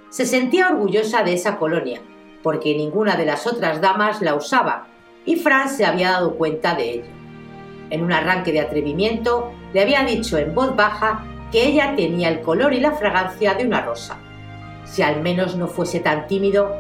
Se 0.10 0.26
sentía 0.26 0.68
orgullosa 0.68 1.24
de 1.24 1.34
esa 1.34 1.58
colonia, 1.58 2.02
porque 2.44 2.76
ninguna 2.76 3.16
de 3.16 3.26
las 3.26 3.48
otras 3.48 3.80
damas 3.80 4.22
la 4.22 4.36
usaba, 4.36 4.88
y 5.24 5.38
Fran 5.38 5.70
se 5.70 5.86
había 5.86 6.12
dado 6.12 6.36
cuenta 6.36 6.76
de 6.76 6.92
ello. 6.92 7.12
En 7.92 8.04
un 8.04 8.12
arranque 8.12 8.52
de 8.52 8.60
atrevimiento, 8.60 9.54
le 9.72 9.82
había 9.82 10.04
dicho 10.04 10.38
en 10.38 10.54
voz 10.54 10.76
baja 10.76 11.24
que 11.54 11.66
ella 11.66 11.96
tenía 11.96 12.28
el 12.28 12.42
color 12.42 12.74
y 12.74 12.82
la 12.82 12.92
fragancia 12.92 13.54
de 13.54 13.66
una 13.66 13.80
rosa 13.80 14.18
si 14.88 15.02
al 15.02 15.22
menos 15.22 15.56
no 15.56 15.68
fuese 15.68 16.00
tan 16.00 16.28
tímido, 16.28 16.72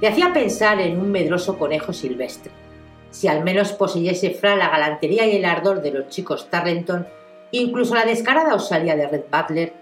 le 0.00 0.08
hacía 0.08 0.32
pensar 0.32 0.80
en 0.80 0.98
un 1.00 1.10
medroso 1.10 1.58
conejo 1.58 1.92
silvestre. 1.92 2.52
Si 3.10 3.26
al 3.26 3.42
menos 3.42 3.72
poseyese 3.72 4.30
Fra 4.30 4.54
la 4.54 4.70
galantería 4.70 5.26
y 5.26 5.36
el 5.36 5.44
ardor 5.44 5.82
de 5.82 5.90
los 5.90 6.08
chicos 6.08 6.48
Tarleton, 6.50 7.06
incluso 7.50 7.94
la 7.94 8.04
descarada 8.04 8.54
osadía 8.54 8.96
de 8.96 9.08
Red 9.08 9.24
Butler, 9.30 9.74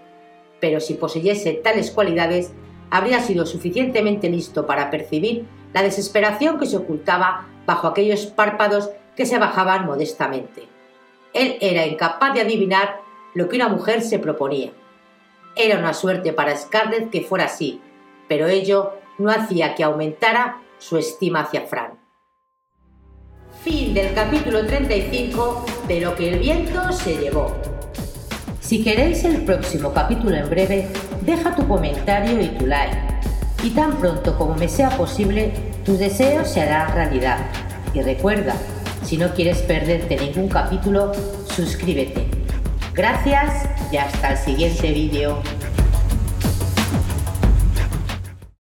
pero 0.59 0.79
si 0.79 0.95
poseyese 0.95 1.53
tales 1.53 1.91
cualidades, 1.91 2.53
habría 2.89 3.19
sido 3.19 3.45
suficientemente 3.45 4.29
listo 4.29 4.65
para 4.65 4.89
percibir 4.89 5.45
la 5.73 5.83
desesperación 5.83 6.57
que 6.59 6.65
se 6.65 6.77
ocultaba 6.77 7.47
bajo 7.65 7.87
aquellos 7.87 8.25
párpados 8.27 8.89
que 9.15 9.25
se 9.25 9.37
bajaban 9.37 9.85
modestamente. 9.85 10.63
Él 11.33 11.57
era 11.61 11.85
incapaz 11.85 12.33
de 12.33 12.41
adivinar 12.41 13.01
lo 13.33 13.49
que 13.49 13.57
una 13.57 13.67
mujer 13.67 14.01
se 14.01 14.19
proponía. 14.19 14.71
Era 15.55 15.77
una 15.79 15.93
suerte 15.93 16.33
para 16.33 16.55
Scarlett 16.55 17.09
que 17.09 17.21
fuera 17.21 17.45
así, 17.45 17.81
pero 18.27 18.47
ello 18.47 18.93
no 19.17 19.29
hacía 19.31 19.75
que 19.75 19.83
aumentara 19.83 20.61
su 20.77 20.97
estima 20.97 21.41
hacia 21.41 21.61
Fran. 21.61 22.06
Fin 23.67 23.93
del 23.93 24.13
capítulo 24.13 24.65
35 24.65 25.65
de 25.89 25.99
Lo 25.99 26.15
que 26.15 26.29
el 26.29 26.39
viento 26.39 26.89
se 26.93 27.17
llevó. 27.17 27.53
Si 28.61 28.81
queréis 28.81 29.25
el 29.25 29.41
próximo 29.41 29.91
capítulo 29.91 30.37
en 30.37 30.49
breve, 30.49 30.87
deja 31.23 31.53
tu 31.53 31.67
comentario 31.67 32.41
y 32.41 32.47
tu 32.47 32.65
like. 32.65 32.95
Y 33.63 33.71
tan 33.71 33.97
pronto 33.97 34.37
como 34.37 34.55
me 34.55 34.69
sea 34.69 34.91
posible, 34.91 35.51
tus 35.83 35.99
deseos 35.99 36.47
se 36.47 36.61
harán 36.61 36.95
realidad. 36.95 37.39
Y 37.93 38.01
recuerda, 38.03 38.55
si 39.03 39.17
no 39.17 39.33
quieres 39.33 39.57
perderte 39.63 40.15
ningún 40.15 40.47
capítulo, 40.47 41.11
suscríbete. 41.53 42.25
Gracias 42.93 43.67
y 43.91 43.97
hasta 43.97 44.31
el 44.31 44.37
siguiente 44.37 44.93
vídeo. 44.93 45.41